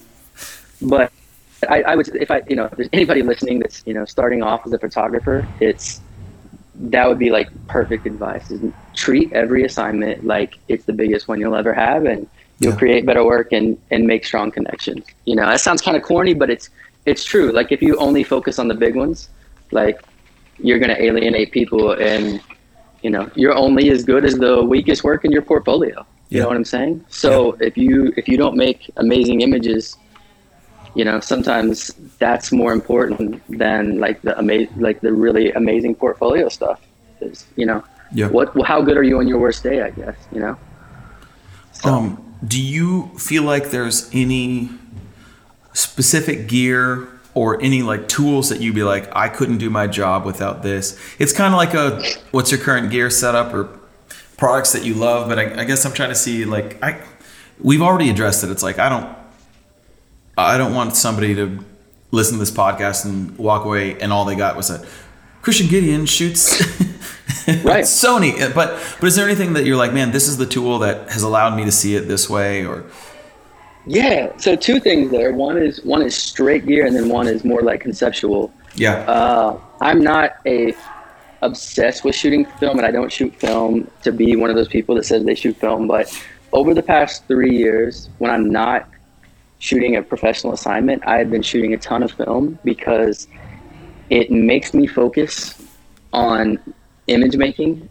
but 0.82 1.12
I, 1.70 1.82
I 1.84 1.96
would 1.96 2.08
if 2.16 2.32
I 2.32 2.44
you 2.48 2.56
know 2.56 2.66
if 2.66 2.72
there's 2.72 2.90
anybody 2.94 3.22
listening 3.22 3.60
that's 3.60 3.84
you 3.86 3.94
know 3.94 4.06
starting 4.06 4.44
off 4.44 4.66
as 4.66 4.74
a 4.74 4.80
photographer, 4.80 5.48
it's 5.60 6.02
that 6.78 7.08
would 7.08 7.20
be 7.20 7.30
like 7.30 7.50
perfect 7.68 8.06
advice 8.06 8.52
is 8.52 8.62
treat 8.94 9.32
every 9.34 9.64
assignment 9.64 10.26
like 10.26 10.58
it's 10.68 10.86
the 10.86 10.94
biggest 10.94 11.28
one 11.28 11.40
you'll 11.40 11.56
ever 11.56 11.74
have 11.74 12.06
and 12.06 12.28
you'll 12.60 12.74
yeah. 12.74 12.78
create 12.78 13.06
better 13.06 13.24
work 13.24 13.52
and 13.54 13.80
and 13.92 14.06
make 14.06 14.26
strong 14.26 14.52
connections 14.52 15.06
you 15.26 15.36
know 15.36 15.46
that 15.46 15.62
sounds 15.62 15.82
kind 15.82 15.96
of 15.96 16.04
corny 16.04 16.34
but 16.34 16.50
it's 16.50 16.70
it's 17.06 17.24
true. 17.24 17.52
Like 17.52 17.72
if 17.72 17.82
you 17.82 17.98
only 17.98 18.24
focus 18.24 18.60
on 18.60 18.68
the 18.68 18.74
big 18.74 18.96
ones, 18.96 19.30
like 19.72 20.02
you're 20.58 20.80
going 20.80 20.90
to 20.90 21.02
alienate 21.02 21.52
people 21.52 21.92
and 21.92 22.42
you 23.06 23.12
know, 23.12 23.30
you're 23.36 23.56
only 23.56 23.92
as 23.92 24.04
good 24.04 24.26
as 24.26 24.34
the 24.36 24.64
weakest 24.64 25.04
work 25.04 25.26
in 25.26 25.32
your 25.32 25.44
portfolio. 25.44 26.00
You 26.30 26.38
yeah. 26.38 26.42
know 26.42 26.48
what 26.48 26.58
I'm 26.58 26.66
saying? 26.66 27.06
So 27.10 27.56
yeah. 27.56 27.68
if 27.68 27.78
you 27.78 28.12
if 28.18 28.28
you 28.28 28.36
don't 28.36 28.58
make 28.58 28.90
amazing 28.98 29.42
images, 29.42 29.96
you 30.96 31.06
know, 31.06 31.20
sometimes 31.20 31.94
that's 32.18 32.52
more 32.52 32.74
important 32.74 33.44
than 33.48 34.00
like 34.00 34.24
the 34.24 34.36
ama- 34.40 34.68
like 34.78 35.02
the 35.02 35.14
really 35.14 35.52
amazing 35.52 35.94
portfolio 35.94 36.50
stuff. 36.50 36.82
Is 37.22 37.46
you 37.56 37.68
know, 37.68 37.84
yeah. 38.12 38.28
what 38.30 38.60
how 38.66 38.82
good 38.82 38.98
are 38.98 39.04
you 39.04 39.20
on 39.20 39.28
your 39.28 39.38
worst 39.38 39.62
day? 39.62 39.84
I 39.84 39.92
guess 39.92 40.16
you 40.32 40.40
know. 40.40 40.58
So. 41.74 41.90
Um, 41.90 42.38
do 42.48 42.60
you 42.60 43.12
feel 43.20 43.44
like 43.44 43.70
there's 43.70 44.10
any 44.14 44.72
specific 45.76 46.48
gear 46.48 47.08
or 47.34 47.62
any 47.62 47.84
like 47.84 48.08
tools 48.08 48.50
that 48.50 48.62
you'd 48.62 48.76
be 48.76 48.84
like, 48.84 49.14
I 49.16 49.30
couldn't 49.30 49.58
do 49.58 49.70
my 49.70 49.88
job 49.88 50.26
without 50.26 50.64
this? 50.64 51.00
It's 51.20 51.34
kind 51.34 51.54
of 51.54 51.58
like 51.58 51.74
a 51.74 52.02
what's 52.32 52.50
your 52.50 52.60
current 52.60 52.90
gear 52.90 53.10
setup 53.10 53.54
or 53.54 53.78
products 54.38 54.74
that 54.74 54.84
you 54.84 54.94
love, 54.96 55.28
but 55.30 55.38
I, 55.38 55.62
I 55.62 55.66
guess 55.66 55.86
I'm 55.86 55.94
trying 55.94 56.10
to 56.10 56.16
see 56.16 56.46
like 56.46 56.82
I 56.84 57.02
we've 57.60 57.82
already 57.82 58.10
addressed 58.10 58.44
it. 58.44 58.50
It's 58.50 58.64
like 58.64 58.80
I 58.80 58.90
don't 58.90 59.16
I 60.38 60.58
don't 60.58 60.74
want 60.74 60.96
somebody 60.96 61.36
to 61.36 61.64
listen 62.12 62.36
to 62.36 62.40
this 62.40 62.52
podcast 62.52 63.06
and 63.06 63.38
walk 63.38 63.66
away 63.66 64.00
and 64.00 64.14
all 64.14 64.26
they 64.26 64.36
got 64.36 64.56
was 64.56 64.70
a 64.70 64.86
Christian 65.42 65.68
Gideon 65.68 66.06
shoots 66.06 66.62
right 67.48 67.84
Sony. 67.84 68.54
But 68.56 68.82
but 69.02 69.08
is 69.08 69.18
there 69.18 69.26
anything 69.26 69.54
that 69.54 69.66
you're 69.66 69.78
like, 69.78 69.94
man, 69.94 70.12
this 70.12 70.30
is 70.30 70.38
the 70.38 70.46
tool 70.46 70.80
that 70.80 71.10
has 71.12 71.22
allowed 71.22 71.58
me 71.58 71.66
to 71.66 71.72
see 71.72 71.96
it 71.96 72.08
this 72.08 72.30
way 72.30 72.66
or 72.66 72.86
yeah. 73.86 74.36
So 74.38 74.56
two 74.56 74.80
things 74.80 75.12
there. 75.12 75.34
One 75.34 75.58
is 75.58 75.84
one 75.84 76.02
is 76.02 76.16
straight 76.16 76.66
gear, 76.66 76.86
and 76.86 76.96
then 76.96 77.10
one 77.10 77.28
is 77.28 77.44
more 77.44 77.62
like 77.62 77.82
conceptual. 77.82 78.54
Yeah. 78.76 78.96
Uh, 79.02 79.60
I'm 79.82 80.02
not 80.02 80.38
a 80.46 80.76
obsessed 81.42 82.04
with 82.04 82.16
shooting 82.16 82.46
film, 82.60 82.78
and 82.78 82.86
I 82.86 82.92
don't 82.92 83.12
shoot 83.12 83.34
film 83.36 83.90
to 84.04 84.12
be 84.12 84.36
one 84.36 84.50
of 84.50 84.56
those 84.56 84.68
people 84.68 84.96
that 84.96 85.06
says 85.06 85.24
they 85.24 85.36
shoot 85.36 85.56
film. 85.58 85.88
But 85.88 86.12
over 86.54 86.74
the 86.74 86.84
past 86.84 87.26
three 87.28 87.56
years, 87.56 88.10
when 88.18 88.32
I'm 88.32 88.50
not 88.50 88.90
shooting 89.60 89.96
a 89.96 90.02
professional 90.02 90.54
assignment, 90.54 91.06
I've 91.08 91.30
been 91.30 91.42
shooting 91.42 91.74
a 91.74 91.78
ton 91.78 92.04
of 92.04 92.12
film 92.12 92.60
because 92.64 93.28
it 94.10 94.32
makes 94.32 94.74
me 94.74 94.88
focus 94.88 95.62
on 96.14 96.60
image 97.08 97.36
making 97.36 97.90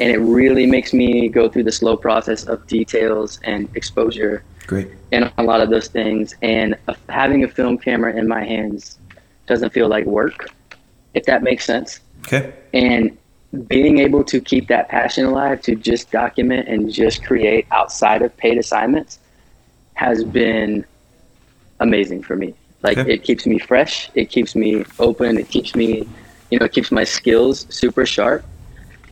and 0.00 0.10
it 0.10 0.18
really 0.18 0.66
makes 0.66 0.92
me 0.92 1.28
go 1.28 1.48
through 1.48 1.64
the 1.64 1.72
slow 1.72 1.96
process 1.96 2.44
of 2.44 2.66
details 2.66 3.38
and 3.44 3.68
exposure 3.76 4.42
Great. 4.70 4.88
And 5.10 5.32
a 5.36 5.42
lot 5.42 5.60
of 5.60 5.68
those 5.68 5.88
things. 5.88 6.36
And 6.42 6.76
having 7.08 7.42
a 7.42 7.48
film 7.48 7.76
camera 7.76 8.14
in 8.14 8.28
my 8.28 8.44
hands 8.44 9.00
doesn't 9.48 9.72
feel 9.72 9.88
like 9.88 10.04
work, 10.04 10.48
if 11.12 11.24
that 11.24 11.42
makes 11.42 11.64
sense. 11.64 11.98
Okay. 12.20 12.52
And 12.72 13.18
being 13.66 13.98
able 13.98 14.22
to 14.22 14.40
keep 14.40 14.68
that 14.68 14.88
passion 14.88 15.24
alive 15.24 15.60
to 15.62 15.74
just 15.74 16.12
document 16.12 16.68
and 16.68 16.88
just 16.88 17.24
create 17.24 17.66
outside 17.72 18.22
of 18.22 18.36
paid 18.36 18.58
assignments 18.58 19.18
has 19.94 20.22
been 20.22 20.84
amazing 21.80 22.22
for 22.22 22.36
me. 22.36 22.54
Like 22.84 22.96
okay. 22.96 23.14
it 23.14 23.24
keeps 23.24 23.46
me 23.46 23.58
fresh, 23.58 24.08
it 24.14 24.30
keeps 24.30 24.54
me 24.54 24.84
open, 25.00 25.36
it 25.36 25.48
keeps 25.48 25.74
me, 25.74 26.08
you 26.52 26.60
know, 26.60 26.66
it 26.66 26.72
keeps 26.72 26.92
my 26.92 27.02
skills 27.02 27.66
super 27.70 28.06
sharp 28.06 28.44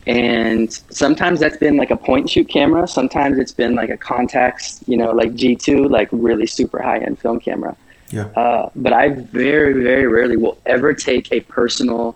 and 0.09 0.73
sometimes 0.89 1.39
that's 1.39 1.57
been 1.57 1.77
like 1.77 1.91
a 1.91 1.95
point 1.95 2.21
and 2.21 2.29
shoot 2.31 2.49
camera. 2.49 2.87
Sometimes 2.87 3.37
it's 3.37 3.51
been 3.51 3.75
like 3.75 3.91
a 3.91 3.97
Contax 3.97 4.81
you 4.87 4.97
know 4.97 5.11
like 5.11 5.33
g2 5.33 5.87
like 5.87 6.09
really 6.11 6.47
super 6.47 6.81
high 6.81 6.97
end 6.97 7.19
film 7.19 7.39
camera. 7.39 7.77
Yeah. 8.09 8.25
Uh, 8.35 8.71
but 8.75 8.91
i 8.91 9.09
very 9.09 9.83
very 9.83 10.07
rarely 10.07 10.35
will 10.35 10.57
ever 10.65 10.95
take 10.95 11.31
a 11.31 11.41
personal 11.41 12.15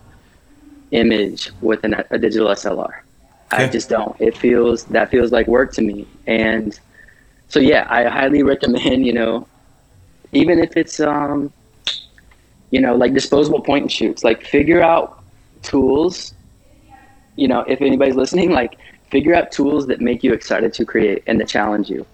image 0.89 1.51
with 1.61 1.83
an, 1.83 1.93
a 2.09 2.17
digital 2.17 2.47
slr 2.49 2.93
okay. 3.53 3.63
i 3.63 3.67
just 3.67 3.89
don't. 3.89 4.19
It 4.19 4.35
feels 4.35 4.85
that 4.85 5.11
feels 5.11 5.31
like 5.31 5.45
work 5.47 5.71
to 5.73 5.83
me. 5.83 6.07
And 6.25 6.79
so 7.47 7.59
yeah 7.59 7.85
i 7.89 8.05
highly 8.05 8.41
recommend 8.53 9.05
you 9.05 9.13
know 9.13 9.47
even 10.31 10.57
if 10.57 10.75
it's 10.75 10.99
um 10.99 11.53
you 12.71 12.81
know 12.81 12.95
like 12.95 13.13
disposable 13.13 13.61
point 13.61 13.83
and 13.83 13.91
shoots 13.91 14.23
like 14.23 14.43
figure 14.57 14.81
out 14.81 15.21
tools 15.61 16.33
you 17.35 17.47
know, 17.47 17.61
if 17.61 17.81
anybody's 17.81 18.15
listening, 18.15 18.51
like 18.61 18.77
figure 19.09 19.35
out 19.35 19.51
tools 19.51 19.87
that 19.87 20.01
make 20.01 20.23
you 20.23 20.33
excited 20.33 20.73
to 20.73 20.85
create 20.85 21.23
and 21.27 21.39
that 21.39 21.47
challenge 21.47 21.89
you. 21.89 22.05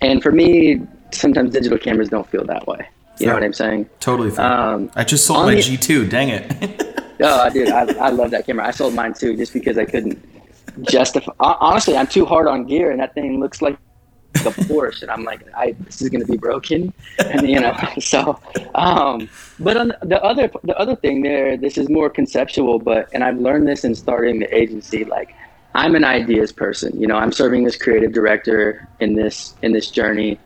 And 0.00 0.22
for 0.22 0.32
me, 0.32 0.80
sometimes 1.10 1.52
digital 1.52 1.78
cameras 1.78 2.08
don't 2.08 2.28
feel 2.28 2.44
that 2.46 2.66
way. 2.66 2.78
You 3.18 3.24
fair. 3.24 3.26
know 3.28 3.34
what 3.34 3.44
I'm 3.44 3.52
saying? 3.52 3.88
Totally. 4.00 4.30
Fair. 4.30 4.44
Um, 4.44 4.90
I 4.94 5.04
just 5.04 5.26
sold 5.26 5.46
my 5.46 5.54
the, 5.54 5.60
G2. 5.60 6.10
Dang 6.10 6.28
it. 6.28 7.16
oh, 7.20 7.50
dude, 7.50 7.70
I, 7.70 7.92
I 7.94 8.10
love 8.10 8.30
that 8.32 8.46
camera. 8.46 8.66
I 8.66 8.70
sold 8.70 8.94
mine 8.94 9.14
too, 9.14 9.36
just 9.36 9.52
because 9.52 9.78
I 9.78 9.86
couldn't 9.86 10.22
justify. 10.82 11.32
Honestly, 11.40 11.96
I'm 11.96 12.06
too 12.06 12.26
hard 12.26 12.46
on 12.46 12.66
gear, 12.66 12.90
and 12.90 13.00
that 13.00 13.14
thing 13.14 13.40
looks 13.40 13.62
like 13.62 13.78
a 14.44 14.50
Porsche, 14.50 15.02
and 15.02 15.10
I'm 15.10 15.24
like, 15.24 15.40
I 15.54 15.72
this 15.80 16.02
is 16.02 16.08
gonna 16.08 16.26
be 16.26 16.36
broken, 16.36 16.92
and 17.18 17.48
you 17.48 17.60
know, 17.60 17.76
so. 18.00 18.38
Um, 18.74 19.28
but 19.58 19.76
on 19.76 19.92
the 20.02 20.22
other 20.22 20.50
the 20.64 20.76
other 20.76 20.96
thing 20.96 21.22
there, 21.22 21.56
this 21.56 21.78
is 21.78 21.88
more 21.88 22.10
conceptual, 22.10 22.78
but 22.78 23.08
and 23.12 23.24
I've 23.24 23.38
learned 23.38 23.66
this 23.66 23.84
in 23.84 23.94
starting 23.94 24.40
the 24.40 24.54
agency. 24.54 25.04
Like, 25.04 25.34
I'm 25.74 25.94
an 25.94 26.04
ideas 26.04 26.52
person. 26.52 26.98
You 27.00 27.06
know, 27.06 27.16
I'm 27.16 27.32
serving 27.32 27.64
as 27.66 27.76
creative 27.76 28.12
director 28.12 28.88
in 29.00 29.14
this 29.14 29.54
in 29.62 29.72
this 29.72 29.90
journey. 29.90 30.38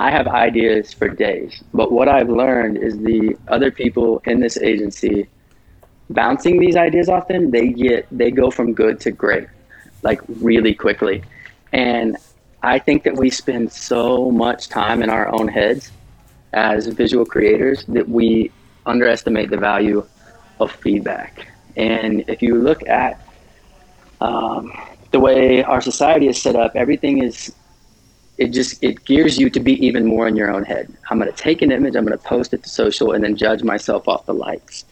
I 0.00 0.10
have 0.10 0.26
ideas 0.26 0.92
for 0.92 1.08
days, 1.08 1.62
but 1.72 1.92
what 1.92 2.08
I've 2.08 2.28
learned 2.28 2.78
is 2.78 2.98
the 2.98 3.36
other 3.48 3.70
people 3.70 4.22
in 4.26 4.40
this 4.40 4.56
agency 4.56 5.28
bouncing 6.10 6.60
these 6.60 6.76
ideas 6.76 7.08
off 7.08 7.28
them, 7.28 7.50
they 7.50 7.68
get 7.68 8.06
they 8.10 8.30
go 8.30 8.50
from 8.50 8.74
good 8.74 9.00
to 9.00 9.10
great, 9.10 9.48
like 10.02 10.20
really 10.40 10.74
quickly. 10.74 11.22
And 11.72 12.16
I 12.64 12.78
think 12.78 13.04
that 13.04 13.16
we 13.16 13.30
spend 13.30 13.70
so 13.70 14.30
much 14.30 14.68
time 14.68 15.02
in 15.02 15.10
our 15.10 15.28
own 15.28 15.48
heads 15.48 15.92
as 16.52 16.86
visual 16.86 17.26
creators 17.26 17.84
that 17.88 18.08
we 18.08 18.50
underestimate 18.86 19.50
the 19.50 19.58
value 19.58 20.06
of 20.60 20.72
feedback. 20.72 21.46
And 21.76 22.24
if 22.28 22.40
you 22.40 22.56
look 22.56 22.86
at 22.88 23.20
um, 24.20 24.72
the 25.10 25.20
way 25.20 25.62
our 25.62 25.80
society 25.80 26.28
is 26.28 26.40
set 26.40 26.56
up, 26.56 26.72
everything 26.74 27.22
is 27.22 27.52
it 28.36 28.48
just 28.48 28.82
it 28.82 29.04
gears 29.04 29.38
you 29.38 29.48
to 29.50 29.60
be 29.60 29.74
even 29.86 30.06
more 30.06 30.26
in 30.26 30.34
your 30.34 30.50
own 30.50 30.64
head. 30.64 30.92
I'm 31.10 31.18
going 31.18 31.30
to 31.30 31.36
take 31.36 31.62
an 31.62 31.70
image, 31.70 31.94
I'm 31.94 32.04
going 32.04 32.18
to 32.18 32.24
post 32.24 32.52
it 32.52 32.62
to 32.64 32.68
social, 32.68 33.12
and 33.12 33.22
then 33.22 33.36
judge 33.36 33.62
myself 33.62 34.08
off 34.08 34.26
the 34.26 34.34
likes. 34.34 34.84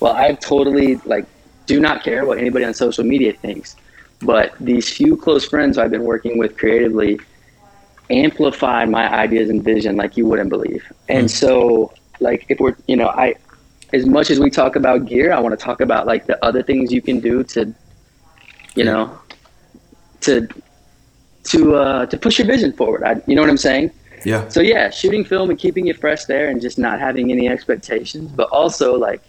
Well, 0.00 0.14
I 0.14 0.32
totally 0.34 0.96
like 1.04 1.26
do 1.66 1.78
not 1.78 2.02
care 2.02 2.24
what 2.26 2.38
anybody 2.38 2.64
on 2.64 2.74
social 2.74 3.04
media 3.04 3.34
thinks. 3.34 3.76
But 4.20 4.54
these 4.58 4.88
few 4.88 5.16
close 5.16 5.44
friends 5.44 5.78
I've 5.78 5.90
been 5.90 6.04
working 6.04 6.38
with 6.38 6.56
creatively 6.56 7.20
amplified 8.10 8.88
my 8.88 9.08
ideas 9.12 9.50
and 9.50 9.62
vision 9.62 9.96
like 9.96 10.16
you 10.16 10.26
wouldn't 10.26 10.48
believe. 10.48 10.84
And 11.08 11.26
mm. 11.26 11.30
so, 11.30 11.92
like, 12.20 12.46
if 12.48 12.58
we're, 12.58 12.74
you 12.86 12.96
know, 12.96 13.08
I, 13.08 13.34
as 13.92 14.06
much 14.06 14.30
as 14.30 14.40
we 14.40 14.50
talk 14.50 14.76
about 14.76 15.06
gear, 15.06 15.32
I 15.32 15.40
want 15.40 15.58
to 15.58 15.64
talk 15.64 15.80
about 15.80 16.06
like 16.06 16.26
the 16.26 16.42
other 16.44 16.62
things 16.62 16.92
you 16.92 17.00
can 17.00 17.20
do 17.20 17.44
to, 17.44 17.72
you 18.74 18.84
know, 18.84 19.18
to 20.22 20.48
to 21.44 21.76
uh, 21.76 22.06
to 22.06 22.16
push 22.18 22.38
your 22.38 22.46
vision 22.46 22.72
forward. 22.72 23.04
I, 23.04 23.22
you 23.26 23.34
know 23.34 23.42
what 23.42 23.50
I'm 23.50 23.56
saying? 23.56 23.90
Yeah. 24.24 24.48
So 24.48 24.60
yeah, 24.60 24.90
shooting 24.90 25.24
film 25.24 25.48
and 25.50 25.58
keeping 25.58 25.86
it 25.86 25.98
fresh 25.98 26.24
there, 26.24 26.48
and 26.48 26.60
just 26.60 26.78
not 26.78 26.98
having 26.98 27.30
any 27.30 27.48
expectations, 27.48 28.30
but 28.32 28.48
also 28.50 28.96
like 28.96 29.22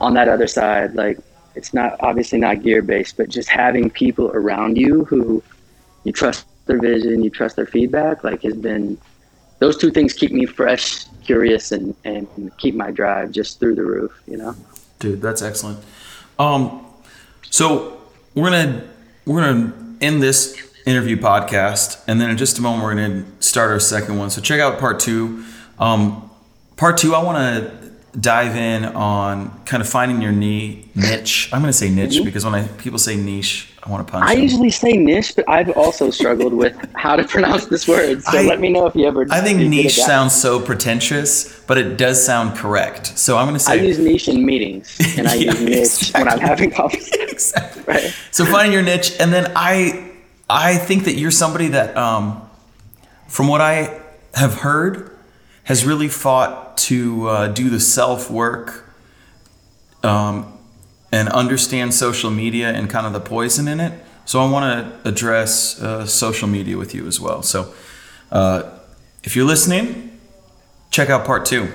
on 0.00 0.14
that 0.14 0.28
other 0.28 0.46
side, 0.46 0.94
like 0.94 1.18
it's 1.56 1.72
not 1.74 1.96
obviously 2.00 2.38
not 2.38 2.62
gear 2.62 2.82
based, 2.82 3.16
but 3.16 3.28
just 3.28 3.48
having 3.48 3.90
people 3.90 4.30
around 4.32 4.76
you 4.76 5.04
who 5.04 5.42
you 6.04 6.12
trust 6.12 6.46
their 6.66 6.78
vision, 6.78 7.22
you 7.22 7.30
trust 7.30 7.56
their 7.56 7.66
feedback, 7.66 8.22
like 8.22 8.42
has 8.42 8.54
been 8.54 8.98
those 9.58 9.76
two 9.76 9.90
things 9.90 10.12
keep 10.12 10.32
me 10.32 10.46
fresh, 10.46 11.06
curious, 11.24 11.72
and 11.72 11.94
and 12.04 12.28
keep 12.58 12.74
my 12.74 12.90
drive 12.90 13.32
just 13.32 13.58
through 13.58 13.74
the 13.74 13.84
roof. 13.84 14.22
You 14.26 14.36
know. 14.36 14.56
Dude, 14.98 15.20
that's 15.20 15.42
excellent. 15.42 15.78
Um, 16.38 16.84
so 17.50 18.00
we're 18.34 18.50
gonna 18.50 18.84
we're 19.24 19.40
gonna 19.40 19.96
end 20.00 20.22
this 20.22 20.56
interview 20.84 21.16
podcast, 21.16 22.02
and 22.06 22.20
then 22.20 22.30
in 22.30 22.36
just 22.36 22.58
a 22.58 22.62
moment 22.62 22.84
we're 22.84 22.94
gonna 22.94 23.24
start 23.40 23.70
our 23.70 23.80
second 23.80 24.18
one. 24.18 24.30
So 24.30 24.40
check 24.40 24.60
out 24.60 24.78
part 24.78 25.00
two. 25.00 25.44
Um, 25.78 26.30
part 26.76 26.98
two, 26.98 27.14
I 27.14 27.22
want 27.22 27.38
to 27.38 27.85
dive 28.18 28.56
in 28.56 28.84
on 28.84 29.50
kind 29.64 29.80
of 29.80 29.88
finding 29.88 30.22
your 30.22 30.32
knee 30.32 30.88
niche. 30.94 31.50
I'm 31.52 31.60
gonna 31.60 31.72
say 31.72 31.90
niche 31.90 32.14
mm-hmm. 32.16 32.24
because 32.24 32.44
when 32.44 32.54
I 32.54 32.66
people 32.66 32.98
say 32.98 33.16
niche, 33.16 33.72
I 33.82 33.90
want 33.90 34.06
to 34.06 34.10
punch. 34.10 34.28
I 34.28 34.34
them. 34.34 34.42
usually 34.42 34.70
say 34.70 34.92
niche, 34.92 35.34
but 35.36 35.48
I've 35.48 35.70
also 35.70 36.10
struggled 36.10 36.52
with 36.52 36.76
how 36.94 37.16
to 37.16 37.24
pronounce 37.28 37.66
this 37.66 37.86
word. 37.86 38.22
So 38.22 38.38
I, 38.38 38.42
let 38.42 38.60
me 38.60 38.70
know 38.70 38.86
if 38.86 38.94
you 38.94 39.06
ever. 39.06 39.26
I 39.30 39.40
think 39.40 39.58
niche 39.58 39.96
sounds 39.96 40.34
so 40.34 40.60
pretentious, 40.60 41.60
but 41.66 41.78
it 41.78 41.96
does 41.96 42.24
sound 42.24 42.56
correct. 42.56 43.18
So 43.18 43.36
I'm 43.36 43.46
gonna 43.46 43.58
say 43.58 43.72
I 43.72 43.76
use 43.76 43.98
niche 43.98 44.28
in 44.28 44.44
meetings, 44.44 44.96
and 45.18 45.28
I 45.28 45.34
yeah, 45.34 45.52
use 45.52 45.60
niche 45.60 45.76
exactly. 45.76 46.20
when 46.24 46.32
I'm 46.32 46.40
having 46.40 46.70
conversations. 46.70 47.32
exactly. 47.32 47.82
Right. 47.86 48.14
So 48.30 48.44
finding 48.44 48.72
your 48.72 48.82
niche, 48.82 49.14
and 49.20 49.32
then 49.32 49.52
I 49.54 50.12
I 50.48 50.76
think 50.76 51.04
that 51.04 51.14
you're 51.14 51.32
somebody 51.32 51.68
that, 51.68 51.96
um, 51.96 52.48
from 53.26 53.48
what 53.48 53.60
I 53.60 54.00
have 54.34 54.54
heard, 54.54 55.15
has 55.66 55.84
really 55.84 56.08
fought 56.08 56.76
to 56.78 57.28
uh, 57.28 57.48
do 57.48 57.68
the 57.68 57.80
self 57.80 58.30
work 58.30 58.84
um, 60.02 60.56
and 61.10 61.28
understand 61.28 61.92
social 61.92 62.30
media 62.30 62.70
and 62.70 62.88
kind 62.88 63.06
of 63.06 63.12
the 63.12 63.20
poison 63.20 63.66
in 63.68 63.80
it. 63.80 63.92
So 64.24 64.40
I 64.40 64.50
want 64.50 65.02
to 65.02 65.08
address 65.08 65.80
uh, 65.82 66.06
social 66.06 66.48
media 66.48 66.78
with 66.78 66.94
you 66.94 67.06
as 67.06 67.20
well. 67.20 67.42
So 67.42 67.74
uh, 68.30 68.62
if 69.24 69.34
you're 69.34 69.46
listening, 69.46 70.18
check 70.90 71.10
out 71.10 71.24
part 71.24 71.44
two. 71.44 71.72